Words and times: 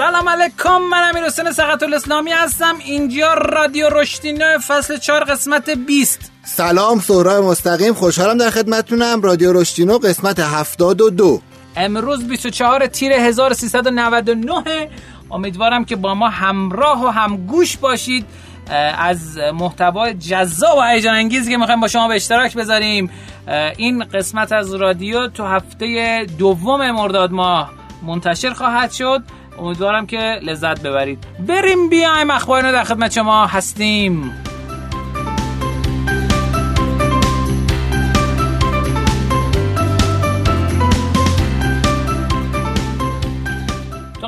سلام 0.00 0.28
علیکم 0.28 0.78
من 0.90 1.08
امیر 1.08 1.24
حسین 1.24 1.52
سقط 1.52 1.82
الاسلامی 1.82 2.30
هستم. 2.30 2.74
اینجا 2.84 3.34
رادیو 3.34 3.88
رشدینو 3.88 4.58
فصل 4.58 4.96
4 4.96 5.24
قسمت 5.24 5.70
20 5.70 6.32
سلام 6.44 7.00
سهراب 7.00 7.44
مستقیم. 7.44 7.94
خوشحالم 7.94 8.38
در 8.38 8.50
خدمتتونم. 8.50 9.22
رادیو 9.22 9.52
رشدینو 9.52 9.98
قسمت 9.98 10.40
72 10.40 11.40
امروز 11.76 12.28
24 12.28 12.86
تیر 12.86 13.12
1399 13.12 14.88
امیدوارم 15.30 15.84
که 15.84 15.96
با 15.96 16.14
ما 16.14 16.28
همراه 16.28 17.04
و 17.04 17.08
همگوش 17.08 17.76
باشید. 17.76 18.26
از 18.98 19.38
محتوای 19.54 20.14
جذاب 20.14 20.78
و 20.78 20.82
هیجان 20.82 21.14
انگیزی 21.14 21.50
که 21.50 21.56
می‌خوایم 21.56 21.80
با 21.80 21.88
شما 21.88 22.08
به 22.08 22.14
اشتراک 22.14 22.54
بذاریم. 22.54 23.10
این 23.76 24.04
قسمت 24.04 24.52
از 24.52 24.74
رادیو 24.74 25.28
تو 25.28 25.44
هفته 25.44 26.26
دوم 26.38 26.90
مرداد 26.90 27.32
ماه 27.32 27.70
منتشر 28.02 28.52
خواهد 28.52 28.92
شد. 28.92 29.22
امیدوارم 29.60 30.06
که 30.06 30.38
لذت 30.42 30.82
ببرید. 30.82 31.24
بریم 31.48 31.88
بیایم 31.88 32.30
اخبار 32.30 32.72
در 32.72 32.84
خدمت 32.84 33.12
شما 33.12 33.46
هستیم. 33.46 34.32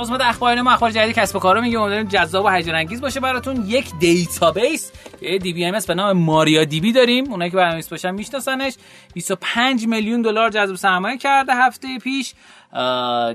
قسمت 0.03 0.21
اخبار 0.21 0.61
ما 0.61 0.73
اخبار 0.73 0.91
جدید 0.91 1.15
کسب 1.15 1.37
و 1.37 1.39
کارا 1.39 1.61
میگه 1.61 1.81
امیدواریم 1.81 2.09
جذاب 2.09 2.45
و 2.45 2.49
هیجان 2.49 2.75
انگیز 2.75 3.01
باشه 3.01 3.21
براتون. 3.21 3.65
یک 3.67 3.87
database 4.01 4.93
یه 5.21 5.39
DBMS 5.39 5.87
به 5.87 5.95
نام 5.95 6.19
MariaDB 6.19 6.93
داریم. 6.93 7.31
اونایی 7.31 7.51
که 7.51 7.57
برنامه‌نویس 7.57 7.89
باشن 7.89 8.11
میشناسنش. 8.11 8.75
25 9.15 9.87
میلیون 9.87 10.23
دلار 10.23 10.51
جذب 10.51 10.75
سرمایه 10.75 11.19
کرده 11.19 11.55
هفته 11.55 11.99
پیش 11.99 12.35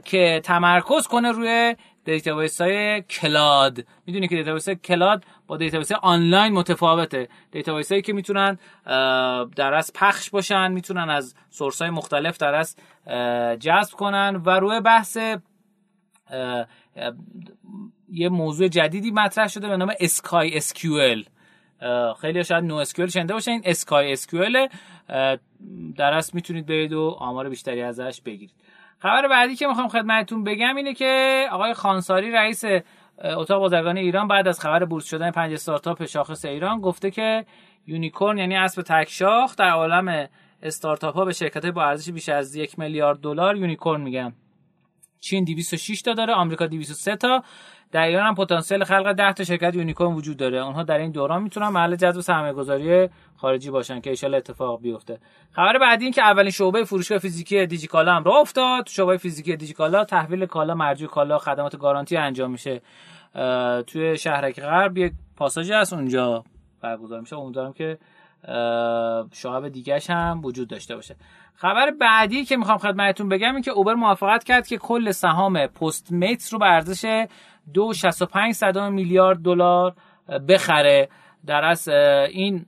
که 0.06 0.42
تمرکز 0.44 1.08
کنه 1.08 1.32
روی 1.32 1.76
database 2.06 2.62
های 2.62 3.02
cloud. 3.02 3.86
می‌دونی 4.06 4.28
که 4.28 4.36
database 4.36 4.70
cloud 4.70 5.24
با 5.48 5.58
database 5.58 5.92
آنلاین 5.92 6.54
متفاوته. 6.54 7.30
database 7.52 7.92
هایی 7.92 8.02
که 8.02 8.14
می‌تونن 8.14 8.60
در 9.56 9.74
از 9.74 9.92
پخش 9.94 10.30
باشن 10.30 10.72
می‌تونن 10.72 11.10
از 11.10 11.36
source 11.50 11.82
های 11.82 11.92
مختلف 11.92 12.38
در 12.38 12.56
از 12.56 12.76
جذب 13.60 13.94
کنن 13.94 14.42
و 14.46 14.50
روی 14.50 14.80
بحث 14.80 15.18
یه 18.10 18.30
موضوع 18.30 18.68
جدیدی 18.68 19.12
مطرح 19.12 19.48
شده 19.48 19.68
به 19.68 19.78
نام 19.78 19.92
SkySQL. 20.00 21.24
خیلی 22.22 22.44
شاید 22.44 22.64
نو 22.64 22.76
اسکیول 22.76 23.08
شنیده 23.08 23.34
باشین. 23.34 23.62
اسکای 23.66 24.12
اسکیول 24.12 24.68
در 25.98 26.14
اصل 26.14 26.32
می‌تونید 26.34 26.66
برید 26.66 26.94
و 26.94 27.16
آمار 27.20 27.50
بیشتری 27.50 27.82
ازش 27.82 28.22
بگیرید. 28.26 28.56
خبر 29.00 29.28
بعدی 29.28 29.56
که 29.56 29.68
می‌خوام 29.68 29.88
خدمتتون 29.88 30.44
بگم 30.44 30.76
اینه 30.76 30.94
که 30.94 31.44
آقای 31.52 31.74
خانساری 31.74 32.32
رئیس 32.32 32.64
اتاق 33.24 33.60
بازرگانی 33.60 34.00
ایران 34.00 34.28
بعد 34.28 34.48
از 34.48 34.60
خبر 34.60 34.86
بورس 34.86 35.06
شدن 35.10 35.32
پنج 35.32 35.54
استارتاپ 35.54 36.06
شاخص 36.06 36.46
ایران 36.46 36.82
گفته 36.82 37.12
که 37.12 37.46
unicorn 37.88 38.38
یعنی 38.38 38.56
اسب 38.56 38.82
تک 38.82 39.10
شاخ 39.10 39.56
در 39.56 39.70
عالم 39.70 40.28
استارتاپ 40.64 41.16
ها 41.16 41.26
به 41.26 41.34
شرکت 41.34 41.66
با 41.66 41.84
ارزش 41.84 42.12
بیش 42.12 42.30
از 42.30 42.56
یک 42.56 42.80
میلیارد 42.80 43.20
دلار 43.20 43.58
unicorn 43.58 44.02
میگن. 44.02 44.34
چین 45.20 45.44
206 45.44 46.02
تا 46.02 46.14
داره 46.14 46.34
آمریکا 46.34 46.68
203 46.68 47.16
تا. 47.16 47.44
در 47.92 48.02
ایران 48.02 48.28
هم 48.28 48.36
پتانسیل 48.36 48.84
خلق 48.84 49.14
10 49.14 49.34
تا 49.34 49.44
شرکت 49.44 49.76
یونیکورن 49.76 50.14
وجود 50.14 50.38
داره. 50.38 50.66
اونها 50.66 50.84
در 50.84 50.98
این 50.98 51.12
دوران 51.12 51.44
می‌تونن 51.44 51.68
محل 51.68 51.96
جذب 51.96 52.22
سرمایه 52.22 52.54
گذاری 52.54 53.10
خارجی 53.38 53.70
باشن 53.70 54.02
که 54.02 54.14
ان 54.24 54.34
اتفاق 54.34 54.82
بیفته. 54.82 55.20
خبر 55.52 55.78
بعدی 55.78 56.06
این 56.06 56.14
که 56.14 56.22
اولین 56.22 56.52
شعبه 56.52 56.84
فروشگاه 56.84 57.18
فیزیکی 57.18 57.66
دیجیکالا 57.66 58.14
هم 58.16 58.24
راه 58.24 58.38
افتاد. 58.38 58.88
شعبه 58.88 59.18
فیزیکی 59.18 59.56
دیجیکالا 59.56 60.04
تحویل 60.04 60.46
کالا 60.46 60.74
مرجوع 60.76 61.10
کالا 61.10 61.38
خدمات 61.38 61.78
گارانتی 61.78 62.18
انجام 62.18 62.52
میشه. 62.52 62.82
توی 63.88 64.18
شهرک 64.18 64.62
غرب 64.62 64.98
یک 64.98 65.14
پاساژی 65.36 65.74
هست 65.74 65.94
اونجا 65.94 66.44
برگزار 66.82 67.20
میشه. 67.20 67.38
امیدوارم 67.38 67.74
که 67.74 67.98
شعب 69.32 69.68
دیگهش 69.68 70.10
هم 70.10 70.42
وجود 70.44 70.68
داشته 70.68 70.96
باشه. 70.96 71.16
خبر 71.60 71.92
بعدی 71.92 72.46
که 72.46 72.58
می‌خوام 72.58 72.78
خدمتتون 72.78 73.30
بگم 73.30 73.54
این 73.54 73.62
که 73.62 73.72
اوبر 73.72 73.94
موافقت 73.94 74.44
کرد 74.44 74.68
که 74.68 74.78
کل 74.78 75.12
سهام 75.12 75.68
پست 75.68 76.12
میتس 76.12 76.54
رو 76.54 76.60
به 76.60 76.66
ارزش 76.66 77.26
2.65 77.74 78.78
میلیارد 78.78 79.38
دلار 79.38 79.94
بخره. 80.48 81.10
در 81.46 81.64
از 81.66 81.88
این 82.30 82.66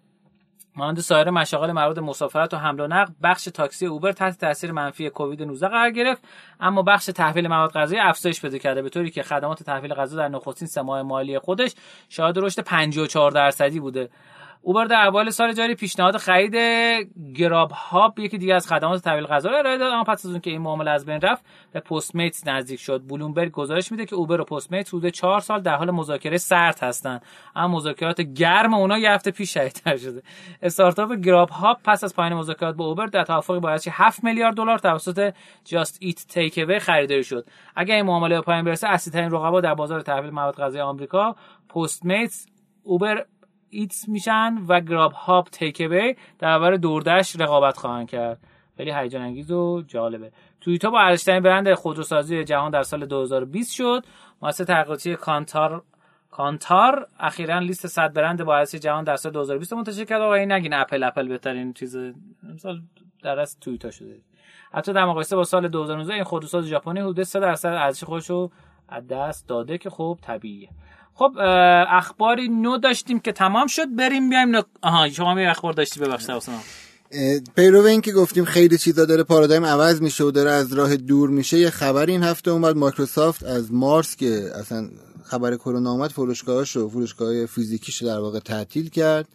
مانند 0.76 1.00
سایر 1.00 1.30
مشاغل 1.30 1.72
مربوط 1.72 1.98
مسافرت 1.98 2.54
و 2.54 2.58
حمل 2.58 2.80
و 2.80 2.88
نقل 2.88 3.14
بخش 3.24 3.44
تاکسی 3.44 3.86
اوبر 3.86 4.12
تحت 4.12 4.40
تاثیر 4.40 4.72
منفی 4.72 5.10
کووید 5.10 5.44
19 5.44 5.68
قرار 5.68 5.92
گرفت 5.92 6.24
اما 6.60 6.82
بخش 6.82 7.06
تحویل 7.06 7.48
مواد 7.48 7.72
غذایی 7.72 8.02
افزایش 8.02 8.42
پیدا 8.42 8.58
کرده 8.58 8.82
به 8.82 8.90
طوری 8.90 9.10
که 9.10 9.24
خدمات 9.24 9.64
تحویل 9.64 9.94
غذا 9.94 10.18
در 10.18 10.28
نخستین 10.28 10.68
سه 10.68 10.82
مالی 10.82 11.40
خودش 11.40 11.76
شاهد 12.10 12.38
رشد 12.38 12.62
54 12.62 13.32
درصدی 13.32 13.80
بوده. 13.80 14.10
اوبر 14.62 14.86
در 14.86 14.96
اول 14.96 15.30
سال 15.30 15.54
جاری 15.54 15.76
پیشنهاد 15.76 16.18
خرید 16.18 16.56
گراب 17.36 17.72
هاب 17.72 18.20
یکی 18.20 18.38
دیگه 18.38 18.56
از 18.56 18.68
خدمات 18.68 19.02
تحویل 19.02 19.26
غذا 19.26 19.50
ارائه 19.50 19.78
داد 19.78 19.92
اما 19.92 20.04
پس 20.04 20.26
از 20.26 20.32
اون 20.32 20.40
که 20.40 20.50
این 20.50 20.62
معامله 20.62 20.92
از 20.92 21.06
بین 21.06 21.22
رفت 21.22 21.46
به 21.72 21.80
پستمیت 21.80 22.48
نزدیک 22.48 22.80
شد. 22.80 23.08
بلومبرگ 23.08 23.52
گزارش 23.52 23.92
میده 23.92 24.06
که 24.06 24.16
اوبر 24.16 24.42
و 24.42 24.44
پستمیت 24.44 24.88
حدود 24.88 25.08
4 25.08 25.40
سال 25.40 25.62
در 25.62 25.76
حال 25.76 25.92
مذاکره 25.92 26.38
سرد 26.38 26.80
هستن 26.80 27.20
اما 27.56 27.76
مذاکرات 27.78 28.22
گرم 28.22 28.74
اونا 28.74 28.98
یه 28.98 29.12
هفته 29.12 29.32
پیش 29.32 29.54
شدیدتر 29.54 29.98
شده. 29.98 30.22
استارتاپ 30.62 31.14
گراب 31.14 31.50
هاب 31.50 31.78
پس 31.84 32.04
از 32.04 32.16
پایان 32.16 32.34
مذاکرات 32.34 32.76
با 32.76 32.86
اوبر 32.86 33.06
در 33.06 33.24
توافقی 33.24 33.60
با 33.60 33.78
7 33.92 34.24
میلیارد 34.24 34.56
دلار 34.56 34.78
توسط 34.78 35.34
جاست 35.66 35.98
ایت 36.02 36.26
تیک 36.28 36.58
اوی 36.58 36.80
خریداری 36.80 37.24
شد. 37.24 37.48
اگر 37.76 37.96
این 37.96 38.06
معامله 38.06 38.36
به 38.36 38.42
پایان 38.42 38.66
برسه 38.66 38.88
اصلی 38.88 39.14
ترین 39.14 39.32
رقبا 39.32 39.62
در 39.62 39.74
بازار 39.74 40.02
تحویل 40.02 40.32
مواد 40.32 40.56
غذایی 40.56 40.82
آمریکا 40.82 41.36
پستمیت 41.70 42.32
اوبر 42.84 43.26
ایتس 43.70 44.10
میشن 44.10 44.56
و 44.68 44.80
گراب 44.80 45.12
هاب 45.12 45.48
تیک 45.48 45.78
در 45.78 45.88
برابر 46.40 46.76
دوردش 46.76 47.36
رقابت 47.40 47.78
خواهند 47.78 48.10
کرد. 48.10 48.40
خیلی 48.78 48.92
هیجان 48.92 49.22
انگیز 49.22 49.52
و 49.52 49.82
جالبه. 49.88 50.32
توییتا 50.62 50.90
با 50.90 51.00
ارزشترین 51.00 51.44
برند 51.44 51.74
خودروسازی 51.74 52.44
جهان 52.44 52.72
در 52.72 52.84
سال 52.84 53.06
2020 53.06 53.74
شد. 53.74 54.06
مؤسسه 54.42 54.66
تحقیقاتی 54.66 55.16
کانتار 55.16 55.84
کانتار 56.32 57.08
اخیرا 57.20 57.60
لیست 57.60 57.88
100 57.88 58.14
برند 58.14 58.44
با 58.44 58.58
ارزش 58.58 58.76
جهان 58.76 59.04
در 59.04 59.16
سال 59.16 59.32
2020 59.32 59.74
منتشر 59.74 60.06
کرد. 60.06 60.22
و 60.22 60.24
این 60.24 60.52
نگین 60.52 60.74
اپل 60.74 61.04
اپل 61.04 61.28
بهترین 61.28 61.74
چیز 61.74 61.98
مثلا 62.44 62.80
در 63.24 63.40
از 63.40 63.60
توییتا 63.60 63.92
شده. 63.92 64.22
حتی 64.74 64.94
در 64.94 65.06
مقایسه 65.06 65.36
با 65.36 65.44
سال 65.44 65.68
2019 65.68 66.14
این 66.14 66.24
خودروساز 66.24 66.66
ژاپنی 66.66 67.00
حدود 67.00 67.24
3 67.24 67.40
درصد 67.40 67.70
ارزش 67.70 68.04
خودش 68.04 68.30
رو 68.30 68.52
از 68.88 69.08
دست 69.08 69.48
داده 69.48 69.78
که 69.78 69.90
خب 69.90 70.20
طبیعیه. 70.22 70.70
خب 71.20 71.32
اخباری 71.90 72.50
نو 72.50 72.78
داشتیم 72.78 73.20
که 73.20 73.32
تمام 73.32 73.68
شد 73.68 73.96
بریم 73.96 74.30
بیایم 74.30 74.50
نو... 74.50 74.62
آها 74.82 75.10
شما 75.10 75.42
یه 75.42 75.50
اخبار 75.50 75.74
داشتی 75.74 76.00
ببخشید 76.00 76.30
حسین 76.30 76.54
پیرو 77.56 77.82
این 77.82 78.02
که 78.02 78.12
گفتیم 78.12 78.46
خیلی 78.46 78.78
چیزا 78.78 79.06
داره 79.06 79.24
پارادایم 79.24 79.66
عوض 79.66 80.02
میشه 80.02 80.24
و 80.24 80.32
داره 80.32 80.52
از 80.52 80.74
راه 80.74 80.96
دور 80.96 81.30
میشه 81.30 81.58
یه 81.58 81.70
خبر 81.70 82.06
این 82.06 82.24
هفته 82.24 82.52
اومد 82.52 82.76
مایکروسافت 82.76 83.44
از 83.44 83.74
مارس 83.74 84.16
که 84.16 84.52
اصلا 84.60 84.90
خبر 85.24 85.56
کرونا 85.56 85.92
اومد 85.92 86.12
فروشگاهاش 86.12 86.78
و 86.78 86.90
فروشگاه 86.90 87.46
فیزیکیش 87.46 88.04
در 88.04 88.20
واقع 88.20 88.40
تعطیل 88.40 88.90
کرد. 88.90 89.28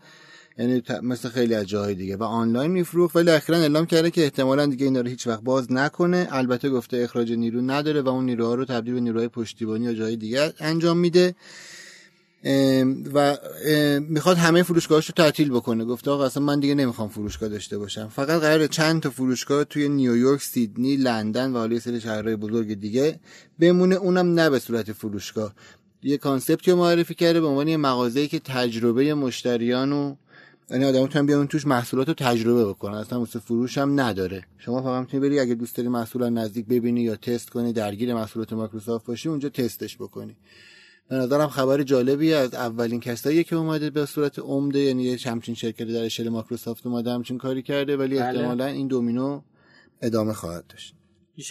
یعنی 0.59 0.83
مثل 1.03 1.29
خیلی 1.29 1.55
از 1.55 1.67
جاهای 1.67 1.95
دیگه. 1.95 2.17
و 2.17 2.23
آنلاین 2.23 2.71
میفروخت 2.71 3.17
ولی 3.17 3.31
اخیرا 3.31 3.59
اعلام 3.59 3.87
کرده 3.87 4.11
که 4.11 4.23
احتمالا 4.23 4.67
دیگه 4.67 4.85
اینا 4.85 5.01
رو 5.01 5.09
هیچ 5.09 5.27
وقت 5.27 5.43
باز 5.43 5.73
نکنه. 5.73 6.29
البته 6.31 6.71
گفته 6.71 6.97
اخراج 6.97 7.33
نیرو 7.33 7.61
نداره 7.61 8.03
و 8.03 8.09
اون 8.09 8.25
نیروها 8.25 8.55
رو 8.55 8.65
تبدیل 8.65 8.95
به 8.95 9.01
نیروهای 9.01 9.29
پشتیبانی 9.29 9.85
یا 9.85 9.95
جای 9.95 10.17
دیگه 10.17 10.53
انجام 10.59 10.99
میده. 10.99 11.35
و 13.15 13.37
می‌خواد 14.09 14.37
همه 14.37 14.63
فروشگاهاش 14.63 15.07
رو 15.07 15.15
تعطیل 15.17 15.51
بکنه. 15.51 15.85
گفته 15.85 16.11
آقا 16.11 16.25
اصلا 16.25 16.43
من 16.43 16.61
دیگه 16.61 16.75
نمی‌خوام 16.75 17.09
فروشگاه 17.09 17.49
داشته 17.49 17.79
باشم. 17.79 18.09
فقط 18.09 18.41
قراره 18.41 18.67
چند 18.67 19.03
تا 19.03 19.11
فروشگاه 19.11 19.65
توی 19.65 19.89
نیویورک 19.89 20.43
سیدنی 20.43 20.97
لندن 20.97 21.53
و 21.53 21.59
حالا 21.59 21.79
سری 21.79 22.01
شهرهای 22.01 22.37
بزرگ 22.37 22.81
دیگه 22.81 23.21
بمونه. 23.61 23.95
اونم 23.95 24.35
نه 24.35 24.51
به 24.51 24.59
صورت 24.59 24.93
فروشگاه. 24.93 25.55
یه 26.03 26.19
concept 26.19 26.64
ی 26.64 26.71
رو 26.71 26.77
معرفی 26.77 27.15
کرده 27.15 27.41
به 27.41 27.47
عنوان 27.47 27.69
یه 27.69 27.77
مغازه‌ای 27.77 28.29
که 28.29 28.39
تجربه 28.39 29.15
مشتریان 29.15 29.93
و 29.93 30.15
یعنی 30.71 30.85
آدم 30.85 31.03
می‌تونن 31.03 31.27
بیان 31.27 31.47
توش 31.47 31.67
محصولات 31.67 32.09
رو 32.09 32.15
تجربه 32.15 32.65
بکنن. 32.65 32.95
اصلا 32.95 33.19
واسه 33.19 33.39
فروش 33.39 33.79
هم 33.79 34.01
نداره. 34.01 34.45
شما 34.59 34.83
فقط 34.83 35.01
می‌تونی 35.01 35.29
بری 35.29 35.41
اگه 35.41 35.55
دوست 35.55 35.77
داری 35.77 35.89
محصول 35.89 36.29
نزدیک 36.29 36.67
ببینی 36.67 37.01
یا 37.01 37.17
تست 37.17 37.51
کنی 37.51 37.73
درگیر 37.73 38.15
محصولات 38.15 38.53
مایکروسافت 38.53 39.07
باشی 39.07 39.29
اونجا 39.29 39.49
تستش 39.49 39.97
بکنی. 39.97 40.37
به 41.09 41.17
نظرم 41.17 41.49
خبر 41.49 41.83
جالبی 41.83 42.35
از 42.35 42.55
اولین 42.55 43.01
کسایی 43.01 43.45
که 43.45 43.57
اومده 43.57 43.91
به 43.91 44.07
صورت 44.07 44.39
عمده 44.39 44.79
یعنی 44.79 45.03
یه 45.03 45.19
همچین 45.27 45.55
شرکتی 45.55 45.93
در 45.93 46.05
اشل 46.05 46.29
مایکروسافت 46.29 46.87
اومده 46.87 47.13
همچین 47.13 47.39
کاری 47.39 47.63
کرده 47.63 47.97
ولی 47.97 48.17
بله. 48.17 48.27
احتمالا 48.27 48.67
این 48.67 48.89
دومینو 48.89 49.41
ادامه 50.03 50.33
خواهد 50.33 50.67
داشت. 50.67 50.95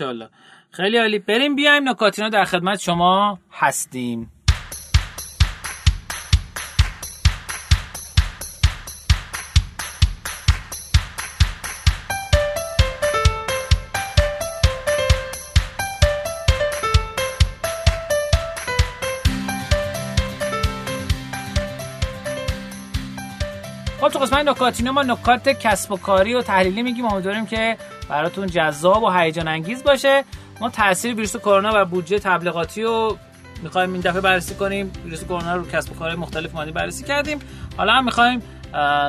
ان 0.02 0.30
خیلی 0.72 0.98
عالی. 0.98 1.20
بریم 1.20 1.56
بیایم 1.56 1.90
نکاتینا 1.90 2.30
در 2.30 2.46
خدمت 2.46 2.80
شما 2.80 3.40
هستیم. 3.52 4.32
خب 24.04 24.10
تو 24.10 24.20
قسمت 24.20 24.48
نکاتینو 24.48 24.92
ما 24.92 25.04
نکات 25.04 25.50
کسب 25.50 25.92
و 25.92 25.98
کاری 25.98 26.34
و 26.34 26.42
تحلیلی 26.42 26.84
میگیم. 26.84 27.06
امیدواریم 27.06 27.46
که 27.46 27.78
براتون 28.10 28.48
جذاب 28.48 29.04
و 29.04 29.10
هیجان 29.10 29.48
انگیز 29.48 29.84
باشه. 29.84 30.24
ما 30.62 30.70
تاثیر 30.70 31.16
ویروس 31.16 31.38
کرونا 31.38 31.72
و 31.76 31.86
بودجه 31.86 32.20
تبلیغاتی 32.20 32.84
رو 32.84 33.18
می‌خوایم 33.62 33.94
این 33.94 34.02
دفعه 34.02 34.22
بررسی 34.22 34.56
کنیم. 34.56 34.92
ویروس 35.06 35.24
کرونا 35.24 35.56
رو 35.56 35.68
کسب 35.68 35.92
و 35.92 35.96
کارهای 35.96 36.20
مختلف 36.20 36.56
مادی 36.56 36.72
بررسی 36.72 37.04
کردیم. 37.04 37.40
حالا 37.78 37.94
هم 37.94 38.06
می‌خوایم 38.06 38.42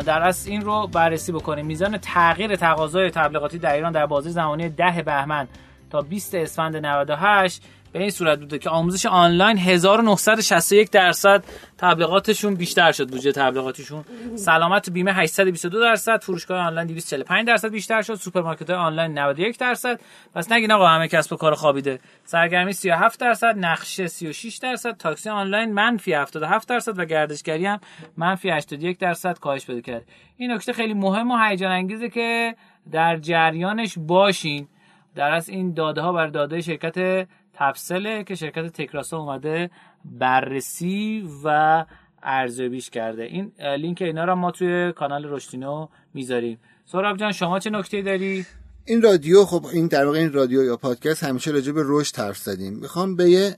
در 0.06 0.23
اصل 0.23 0.50
این 0.50 0.61
رو 0.61 0.87
بررسی 0.87 1.32
بکنیم. 1.32 1.67
میزان 1.67 1.99
تغییر 1.99 2.56
تقاضای 2.56 3.11
تبلیغاتی 3.11 3.58
در 3.58 3.73
ایران 3.73 3.93
در 3.93 4.06
بازه 4.06 4.31
زمانی 4.31 4.69
10 4.69 5.02
بهمن 5.02 5.49
تا 5.91 6.00
20 6.00 6.35
اسفند 6.35 6.76
98 6.76 7.62
به 7.94 8.00
این 8.00 8.11
صورت 8.11 8.38
بوده 8.38 8.58
که 8.58 8.70
آموزش 8.70 9.06
آنلاین 9.06 9.58
1961 9.58 10.91
درصد 10.91 11.44
تبلیغاتشون 11.79 12.55
بیشتر 12.55 12.93
شد 12.93 13.11
بودجه 13.11 13.32
تبلیغاتشون 13.32 14.05
سلامت 14.37 14.91
بیمه 14.91 15.12
822 15.12 15.81
درصد 15.81 16.23
فروشگاه 16.23 16.58
آنلاین 16.58 16.87
245 16.87 17.46
درصد 17.46 17.69
بیشتر 17.69 18.02
شد 18.02 18.14
سوپرمارکت 18.14 18.70
آنلاین 18.70 19.19
91 19.19 19.58
درصد. 19.58 20.00
پس 20.35 20.52
نگین 20.52 20.73
آقا 20.73 20.87
همه 20.87 21.08
کسب 21.08 21.32
و 21.32 21.37
کار 21.37 21.55
خوابیده. 21.55 22.00
سرگرمی 22.25 22.73
37 22.73 23.20
درصد 23.20 23.55
نقشه 23.58 24.06
36 24.06 24.56
درصد 24.56 24.96
تاکسی 24.96 25.31
آنلاین 25.31 25.73
منفی 25.73 26.12
77 26.12 26.69
درصد 26.69 26.99
و 26.99 27.05
گردشگری 27.05 27.67
هم 27.67 27.81
منفی 28.17 28.50
81 28.50 28.99
درصد 28.99 29.38
کاهش 29.38 29.67
پیدا 29.67 29.81
کرد 29.81 30.02
این 30.37 30.52
نکته 30.52 30.73
خیلی 30.73 30.94
مهم 30.94 31.31
و 31.31 31.38
هیجان 31.38 31.70
انگیزه 31.70 32.08
که 32.08 32.55
در 32.93 33.17
جریانش 33.17 33.94
باشین. 33.99 34.69
در 35.14 35.31
از 35.31 35.49
این 35.49 35.75
داده 35.75 36.00
ها 36.00 36.12
بر 36.12 36.26
داده 36.26 36.61
شرکت 36.61 37.26
تفصله 37.55 38.25
که 38.25 38.35
شرکت 38.35 38.67
تکراسا 38.67 39.19
اومده 39.19 39.71
بررسی 40.05 41.29
و 41.45 41.85
ارزیابیش 42.23 42.91
کرده. 42.91 43.23
این 43.23 43.53
لینک 43.79 44.03
اینا 44.03 44.25
رو 44.25 44.35
ما 44.35 44.51
توی 44.51 44.93
کانال 44.93 45.25
رشتینو 45.25 45.89
می‌ذاریم. 46.15 46.59
سراب 46.87 47.17
جان 47.17 47.33
شما 47.33 47.59
چه 47.59 47.71
نکته 47.71 48.03
داری؟ 48.03 48.47
این 48.85 49.03
رادیو 49.03 49.45
خب 49.45 49.67
این 49.67 49.87
در 49.87 50.06
واقع 50.06 50.19
این 50.19 50.33
رادیو 50.33 50.65
یا 50.65 50.77
پادکست 50.77 51.25
همیشه 51.25 51.51
راجع 51.51 51.73
به 51.73 51.83
رشد 51.85 52.17
حرف 52.17 52.39
زدیم. 52.39 52.73
می‌خوام 52.73 53.17
به 53.17 53.31
یه 53.31 53.56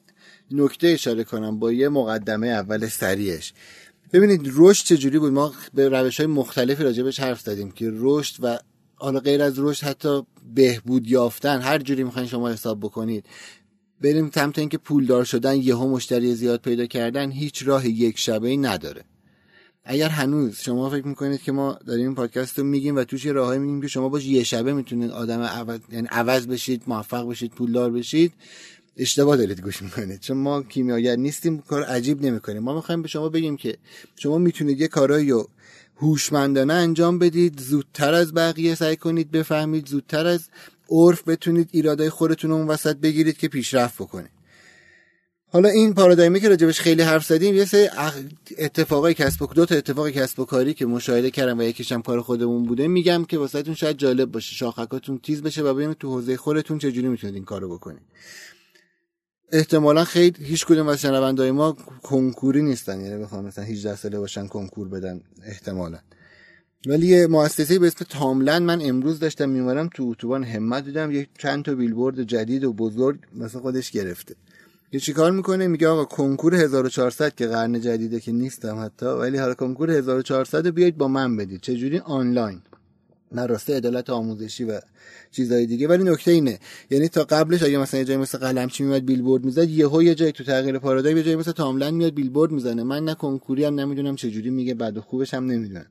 نکته 0.51 0.89
اشاره 0.89 1.25
کنم 1.25 1.59
با 1.59 1.73
یه 1.73 1.89
مقدمه 1.89 2.47
اول 2.47 2.87
سریعش. 2.87 3.55
ببینید 4.13 4.53
رشد 4.57 4.85
چجوری 4.85 5.19
بود؟ 5.19 5.33
ما 5.33 5.53
به 5.75 5.89
روش 5.89 6.21
های 6.21 6.27
مختلفی 6.27 6.83
راجع 6.83 7.23
حرف 7.25 7.41
زدیم 7.41 7.71
که 7.71 7.91
رشد 7.93 8.45
و 8.45 8.59
حالا 8.95 9.21
غیر 9.21 9.43
از 9.43 9.59
رشد 9.59 9.87
حتی 9.87 10.23
بهبود 10.55 11.07
یافتن 11.07 11.61
هر 11.61 11.79
جوری 11.79 12.05
می‌خواین 12.05 12.29
شما 12.29 12.51
حساب 12.51 12.81
بکنید. 12.81 13.27
بریم 14.01 14.31
سمت 14.35 14.59
اینکه 14.59 14.79
پولدار 14.79 15.25
شدن 15.25 15.57
یهو 15.57 15.89
مشتری 15.89 16.35
زیاد 16.35 16.61
پیدا 16.61 16.87
کردن 16.87 17.31
هیچ 17.31 17.63
راه 17.67 17.89
یک 17.89 18.19
شبه 18.19 18.49
ای 18.49 18.57
نداره. 18.57 19.05
اگر 19.85 20.09
هنوز 20.09 20.57
شما 20.57 20.91
فکر 20.91 21.07
می‌کنید 21.07 21.43
که 21.43 21.53
ما 21.53 21.79
داریم 21.87 22.07
این 22.07 22.15
پادکست 22.15 22.59
رو 22.59 22.65
میگیم 22.65 22.97
و 22.97 23.05
توش 23.05 23.25
یه 23.25 23.33
راهی 23.33 23.59
میگیم 23.59 23.83
که 23.83 23.89
شما 23.89 24.09
باش 24.09 24.27
یه 24.27 24.45
شبه 24.45 24.73
می‌تونید 24.73 25.11
آدم 25.11 25.41
عوض 25.41 25.81
یعنی 25.93 26.09
عوض 26.11 26.47
بشید 26.47 26.83
موفق 26.87 27.29
بشید 27.29 27.51
پولدار 27.51 27.91
بشید 27.91 28.33
اشتباه 28.97 29.37
دارید 29.37 29.61
گوش 29.61 29.83
می‌کنید. 29.83 30.21
چون 30.21 30.37
ما 30.37 30.63
کیمیاگر 30.63 31.17
نیستیم 31.17 31.59
کار 31.59 31.83
عجیب 31.83 32.23
نمی‌کنیم. 32.23 32.63
ما 32.63 32.75
می‌خوایم 32.75 33.03
به 33.03 33.09
شما 33.09 33.29
بگیم 33.29 33.57
که 33.57 33.77
شما 34.17 34.39
می‌تونید 34.39 34.81
یه 34.81 34.89
کارایی 34.89 35.31
رو 35.31 35.49
هوشمندانه 35.97 36.75
انجام 36.75 37.19
بدید 37.19 37.61
زودتر 37.61 38.15
از 38.15 38.35
بقیه 38.35 38.75
سعی 38.75 38.97
کنید 38.97 39.31
بفهمید 39.31 39.89
زودتر 39.89 40.27
از 40.27 40.49
عرف 40.91 41.29
بتونید 41.29 41.69
ایرادای 41.73 42.11
خودتون 42.11 42.51
اون 42.51 42.67
وسط 42.67 42.97
بگیرید 42.97 43.37
که 43.37 43.49
پیشرفت 43.49 43.95
بکنید 43.95 44.31
حالا 45.49 45.69
این 45.69 45.95
پارادایمی 45.95 46.41
که 46.41 46.49
راجبش 46.49 46.81
خیلی 46.81 47.03
حرف 47.03 47.27
زدیم 47.27 47.55
یه 47.55 47.65
سری 47.65 47.89
اتفاقای 48.59 49.15
کسب 49.15 49.43
و 49.43 49.47
دو 49.47 49.67
تا 49.67 49.75
اتفاق 49.75 50.11
کسب 50.11 50.41
و 50.41 50.45
کاری 50.45 50.75
که 50.75 50.87
مشاهده 50.87 51.31
کردم 51.31 51.59
و 51.59 51.63
یکیش 51.63 51.93
هم 51.93 52.03
کار 52.03 52.21
خودمون 52.21 52.65
بوده 52.65 52.89
میگم 52.89 53.25
که 53.25 53.39
واسهتون 53.39 53.75
شاید 53.75 53.97
جالب 53.97 54.33
باشه 54.33 54.55
شاخکاتون 54.55 55.19
تیز 55.19 55.43
بشه 55.43 55.63
و 55.63 55.75
ببینید 55.75 55.99
تو 55.99 56.09
حوزه 56.09 56.37
خودتون 56.37 56.79
چجوری 56.79 57.09
می‌تونید 57.09 57.35
این 57.35 57.45
کارو 57.45 57.75
بکنید. 57.75 58.03
احتمالا 59.53 60.05
خیلی 60.05 60.45
هیچ 60.45 60.67
کدوم 60.67 60.89
از 60.89 61.01
شنوندای 61.01 61.51
ما 61.51 61.77
کنکوری 62.03 62.63
نیستن 62.63 63.01
یعنی 63.01 63.23
بخوام 63.23 63.45
مثلا 63.45 63.65
18 63.65 63.97
ساله 63.97 64.19
باشن 64.19 64.47
کنکور 64.47 64.89
بدن 64.89 65.21
احتمالا. 65.45 65.99
ولی 66.87 67.07
یه 67.07 67.27
مؤسسه 67.27 67.79
به 67.79 67.87
اسم 67.87 68.05
تاملند 68.09 68.63
من 68.63 68.81
امروز 68.83 69.19
داشتم 69.19 69.49
میمارم 69.49 69.91
تو 69.95 70.09
اتوبان 70.11 70.45
همت 70.45 70.85
دیدم 70.85 71.11
یک 71.11 71.29
چند 71.39 71.65
تا 71.65 71.75
بیلبورد 71.75 72.23
جدید 72.23 72.65
و 72.65 72.73
بزرگ 72.73 73.19
مثلا 73.35 73.61
خودش 73.61 73.91
گرفته. 73.91 74.35
یه 74.93 75.01
چیکار 75.01 75.31
می‌کنه؟ 75.31 75.67
میگه 75.67 75.89
آقا 75.89 76.05
کنکور 76.05 76.55
1400 76.55 77.35
که 77.35 77.47
قرن 77.47 77.81
جدیده 77.81 78.21
که 78.21 78.33
نیستم 78.33 78.85
حتی 78.85 79.07
ولی 79.07 79.39
حالا 79.39 79.55
کنکور 79.55 79.91
1400 79.91 80.67
بیاید 80.67 80.97
با 80.97 81.09
من 81.09 81.37
بدید. 81.37 81.61
چجوری؟ 81.61 81.99
آنلاین. 81.99 82.61
نه 83.33 83.47
راسته 83.47 83.77
عدالت 83.77 84.11
آموزشی 84.11 84.65
و 84.65 84.81
چیزای 85.31 85.67
دیگه. 85.67 85.89
ولی 85.89 86.05
نکته 86.05 86.31
اینه 86.31 86.59
یعنی 86.91 87.09
تا 87.09 87.25
قبلش 87.25 87.63
اگه 87.63 87.79
مثلا 87.79 88.01
یه 88.01 88.07
جای 88.07 88.17
مثل 88.17 88.39
قلمچی 88.39 88.85
میاد 88.85 89.05
بیلبورد 89.05 89.45
می‌زد 89.45 89.69
یهو 89.69 90.03
یه 90.03 90.15
جای 90.15 90.33
تو 90.33 90.45
تغییر 90.45 90.79
پارادایم 90.79 91.17
یه 91.17 91.23
جای 91.23 91.37
مثل 91.37 91.53
تاملند 91.53 91.95
میاد 91.95 92.15
بیلبورد 92.15 92.53
می‌زنه. 92.53 92.83
من 92.83 93.05
نه 93.05 93.15
کنکوری 93.15 93.65
هم 93.65 93.81
نمی‌دونم 93.81 94.17
چجوری 94.17 94.51
میگه 94.51 94.75
بعد 94.75 94.99
خوبش 94.99 95.35
هم 95.35 95.47
نمی‌دونم. 95.47 95.87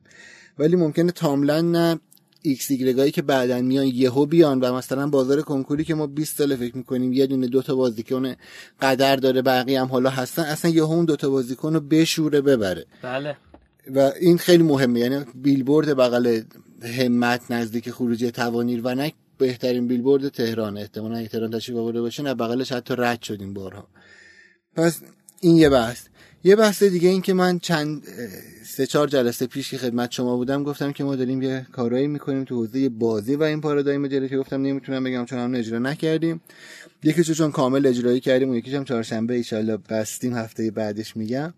ولی 0.58 0.76
ممکنه 0.76 1.12
تاملند 1.12 1.76
نه 1.76 2.00
ایکس 2.42 2.70
ایگرگایی 2.70 3.10
که 3.10 3.22
بعدا 3.22 3.60
میان 3.60 3.86
یهو 3.86 4.26
بیان 4.26 4.60
و 4.60 4.74
مثلا 4.74 5.06
بازار 5.06 5.42
کنکوری 5.42 5.84
که 5.84 5.94
ما 5.94 6.06
20 6.06 6.38
سال 6.38 6.56
فکر 6.56 6.76
می‌کنیم 6.76 7.12
یه 7.12 7.26
دونه 7.26 7.46
دوتا 7.46 7.74
بازیکن 7.74 8.34
قدر 8.80 9.16
داره 9.16 9.42
بقیه 9.42 9.80
هم 9.80 9.86
حالا 9.86 10.10
هستن 10.10 10.42
اصلا 10.42 10.70
یهو 10.70 10.92
اون 10.92 11.04
دوتا 11.04 11.30
بازیکن 11.30 11.74
رو 11.74 11.80
بشوره 11.80 12.40
ببره. 12.40 12.86
بله. 13.02 13.36
و 13.94 14.12
این 14.20 14.38
خیلی 14.38 14.62
مهمه 14.62 15.00
یعنی 15.00 15.24
بیلبورد 15.34 15.96
بغل 15.96 16.40
همت 16.82 17.50
نزدیک 17.50 17.90
خروجی 17.90 18.30
توانیر 18.30 18.80
و 18.84 18.94
نه 18.94 19.12
بهترین 19.38 19.88
بیلبورد 19.88 20.28
تهران. 20.28 20.78
احتمالا 20.78 21.16
اگه 21.16 21.28
تهران 21.28 21.50
تشریف 21.50 21.78
آورده 21.78 22.00
باشه 22.00 22.22
نه 22.22 22.34
بغلش 22.34 22.72
حتی 22.72 22.94
رد 22.98 23.22
شدیم 23.22 23.54
بارها. 23.54 23.88
پس 24.74 25.00
این 25.40 25.56
یه 25.56 25.68
بحث. 25.68 26.06
یه 26.46 26.56
بحث 26.56 26.82
دیگه 26.82 27.08
این 27.08 27.22
که 27.22 27.34
من 27.34 27.58
چند 27.58 28.02
سه 28.64 28.86
چهار 28.86 29.08
جلسه 29.08 29.46
پیش 29.46 29.70
که 29.70 29.78
خدمت 29.78 30.12
شما 30.12 30.36
بودم 30.36 30.64
گفتم 30.64 30.92
که 30.92 31.04
ما 31.04 31.16
داریم 31.16 31.42
یه 31.42 31.66
کارایی 31.72 32.06
می‌کنیم 32.06 32.44
تو 32.44 32.54
حوزه 32.54 32.88
بازی 32.88 33.36
و 33.36 33.42
این 33.42 33.60
پارادایم 33.60 34.08
که 34.08 34.38
گفتم 34.38 34.62
نمی‌تونم 34.62 35.04
بگم 35.04 35.24
چون 35.24 35.38
هم 35.38 35.54
اجرا 35.54 35.78
نکردیم. 35.78 36.40
یکیشو 37.02 37.34
چون 37.34 37.50
کامل 37.50 37.86
اجرایی 37.86 38.20
کردیم 38.20 38.50
و 38.50 38.56
یکیش 38.56 38.74
هم 38.74 38.84
چهارشنبه 38.84 39.44
ان 39.52 39.78
بستیم 39.88 40.34
هفته 40.34 40.70
بعدش 40.70 41.16
میگم. 41.16 41.54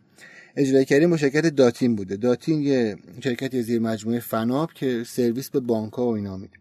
اجرایی 0.57 0.85
کردیم 0.85 1.11
با 1.11 1.17
شرکت 1.17 1.47
داتین 1.47 1.97
بوده. 1.97 2.17
داتین 2.17 2.63
یه 2.63 2.97
شرکت 3.25 3.61
زیر 3.61 3.81
مجموعه 3.81 4.21
فناب 4.21 4.73
که 4.75 5.05
سرویس 5.07 5.51
به 5.51 5.61
بانک 5.61 5.99
و 5.99 6.03
اینا 6.03 6.37
میده. 6.37 6.55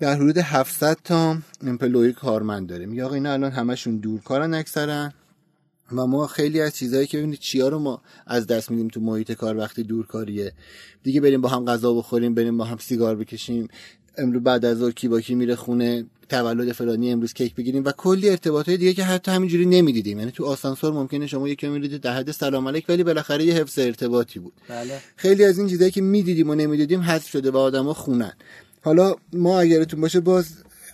در 0.00 0.14
حدود 0.14 0.38
700 0.38 0.96
تا 1.04 1.38
امپلوی 1.66 2.12
کارمند 2.12 2.68
داریم. 2.68 2.94
یا 2.94 3.14
اینا 3.14 3.32
الان 3.32 3.52
همشون 3.52 3.96
دورکارن 3.96 4.54
اکثرا. 4.54 5.10
و 5.96 6.06
ما 6.06 6.26
خیلی 6.26 6.60
از 6.60 6.76
چیزهایی 6.76 7.06
که 7.06 7.18
ببینید 7.18 7.38
چیا 7.38 7.68
رو 7.68 7.78
ما 7.78 8.02
از 8.26 8.46
دست 8.46 8.70
میدیم 8.70 8.88
تو 8.88 9.00
محیط 9.00 9.32
کار 9.32 9.56
وقتی 9.56 9.82
دورکاریه. 9.82 10.52
دیگه 11.02 11.20
بریم 11.20 11.40
با 11.40 11.48
هم 11.48 11.64
غذا 11.64 11.94
بخوریم 11.94 12.34
بریم 12.34 12.58
با 12.58 12.64
هم 12.64 12.78
سیگار 12.78 13.16
بکشیم. 13.16 13.68
امروز 14.18 14.42
بعد 14.42 14.64
از 14.64 14.78
ظهر 14.78 14.90
کی 14.90 15.08
با 15.08 15.20
کی 15.20 15.34
میره 15.34 15.54
خونه 15.54 16.04
تولد 16.28 16.72
فلانی 16.72 17.12
امروز 17.12 17.32
کیک 17.32 17.54
بگیریم 17.54 17.84
و 17.84 17.92
کلی 17.92 18.30
ارتباطات 18.30 18.74
دیگه 18.74 18.94
که 18.94 19.04
حتی 19.04 19.30
همینجوری 19.30 19.66
نمی‌دیدیم. 19.66 20.18
یعنی 20.18 20.30
تو 20.30 20.44
آسانسور 20.44 20.92
ممکنه 20.92 21.26
شما 21.26 21.48
یکی 21.48 21.68
می‌دیدید 21.68 22.00
در 22.00 22.16
حد 22.16 22.30
سلام 22.30 22.68
علیک 22.68 22.84
ولی 22.88 23.04
بالاخره 23.04 23.44
یه 23.44 23.54
حفظ 23.54 23.78
ارتباطی 23.78 24.38
بود. 24.38 24.52
بله. 24.68 25.00
خیلی 25.16 25.44
از 25.44 25.58
این 25.58 25.68
چیزایی 25.68 25.90
که 25.90 26.00
می‌دیدیم 26.00 26.50
و 26.50 26.54
نمی‌دیدیم 26.54 27.00
حذف 27.00 27.28
شده 27.28 27.50
و 27.50 27.56
آدما 27.56 27.94
خونن. 27.94 28.32
حالا 28.82 29.14
ما 29.32 29.60
اگرتون 29.60 30.00
باشه 30.00 30.20
باز 30.20 30.46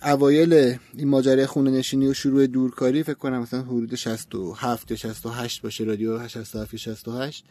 اوایل 0.03 0.53
این 0.97 1.07
ماجرای 1.07 1.45
خونه 1.45 1.71
نشینی 1.71 2.07
و 2.07 2.13
شروع 2.13 2.47
دورکاری 2.47 3.03
فکر 3.03 3.13
کنم 3.13 3.41
مثلا 3.41 3.61
حدود 3.61 3.95
67 3.95 4.91
یا 4.91 4.97
68 4.97 5.61
باشه 5.61 5.83
رادیو 5.83 6.27
67 6.27 6.75
68 6.75 7.45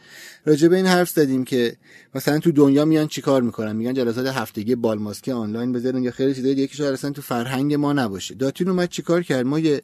راجع 0.45 0.67
به 0.67 0.75
این 0.75 0.85
حرف 0.85 1.09
زدیم 1.09 1.45
که 1.45 1.77
مثلا 2.15 2.39
تو 2.39 2.51
دنیا 2.51 2.85
میان 2.85 3.07
چیکار 3.07 3.41
می‌کنن؟ 3.41 3.75
میگن 3.75 3.93
جلسات 3.93 4.27
هفتگی 4.27 4.75
بالماسکی 4.75 5.31
آنلاین 5.31 5.71
بذارن 5.71 6.03
یا 6.03 6.11
خیلی 6.11 6.33
چیزای 6.33 6.55
دیگه 6.55 6.67
که 6.67 6.75
شاید 6.75 6.93
اصلا 6.93 7.11
تو 7.11 7.21
فرهنگ 7.21 7.73
ما 7.73 7.93
نباشه. 7.93 8.35
داتین 8.35 8.69
اومد 8.69 8.89
چیکار 8.89 9.23
کرد؟ 9.23 9.45
ما 9.45 9.59
یه 9.59 9.81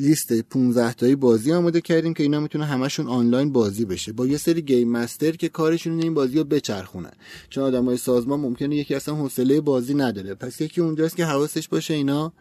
لیست 0.00 0.32
15 0.32 0.92
تایی 0.92 1.16
بازی 1.16 1.52
آماده 1.52 1.80
کردیم 1.80 2.14
که 2.14 2.22
اینا 2.22 2.40
می‌تونه 2.40 2.64
همشون 2.64 3.06
آنلاین 3.06 3.52
بازی 3.52 3.84
بشه. 3.84 4.12
با 4.12 4.26
یه 4.26 4.36
سری 4.36 4.62
گیم 4.62 4.90
مستر 4.90 5.30
که 5.30 5.48
کارشون 5.48 6.02
این 6.02 6.14
بازی 6.14 6.38
رو 6.38 6.44
بچرخونن. 6.44 7.12
چون 7.50 7.64
آدمای 7.64 7.96
سازمان 7.96 8.40
ممکنه 8.40 8.76
یکی 8.76 8.94
اصلا 8.94 9.14
حوصله 9.14 9.60
بازی 9.60 9.94
نداره. 9.94 10.34
پس 10.34 10.60
یکی 10.60 10.80
اونجاست 10.80 11.16
که 11.16 11.24
حواسش 11.24 11.68
باشه 11.68 11.94
اینا 11.94 12.32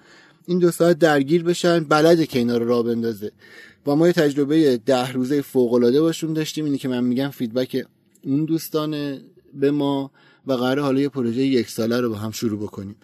این 0.46 0.60
دو 0.60 0.72
ساعت 0.72 1.00
درگیر 1.00 1.44
بشن 1.44 1.84
بلده 1.84 2.26
که 2.26 2.40
اینا 2.40 2.58
رو 2.58 2.68
راه 2.68 2.84
بندازه. 2.84 3.32
و 3.88 3.96
ما 3.96 4.08
یه 4.08 4.14
تجربه 4.14 4.78
ده 4.78 5.12
روزه 5.12 5.42
فوق 5.42 5.74
العاده 5.74 6.02
باشون 6.02 6.34
داشتیم. 6.34 6.66
اینی 6.66 6.78
که 6.78 6.88
من 6.88 7.04
میگم 7.04 7.30
فیدبک 7.30 7.86
اون 8.24 8.46
دوستان 8.46 9.20
به 9.54 9.72
ما 9.72 10.12
و 10.48 10.54
قرار 10.54 10.80
حالا 10.80 11.02
یه 11.02 11.10
پروژه 11.10 11.42
یک 11.42 11.70
ساله 11.70 12.02
رو 12.02 12.10
با 12.10 12.16
هم 12.16 12.32
شروع 12.32 12.60
بکنیم. 12.60 12.96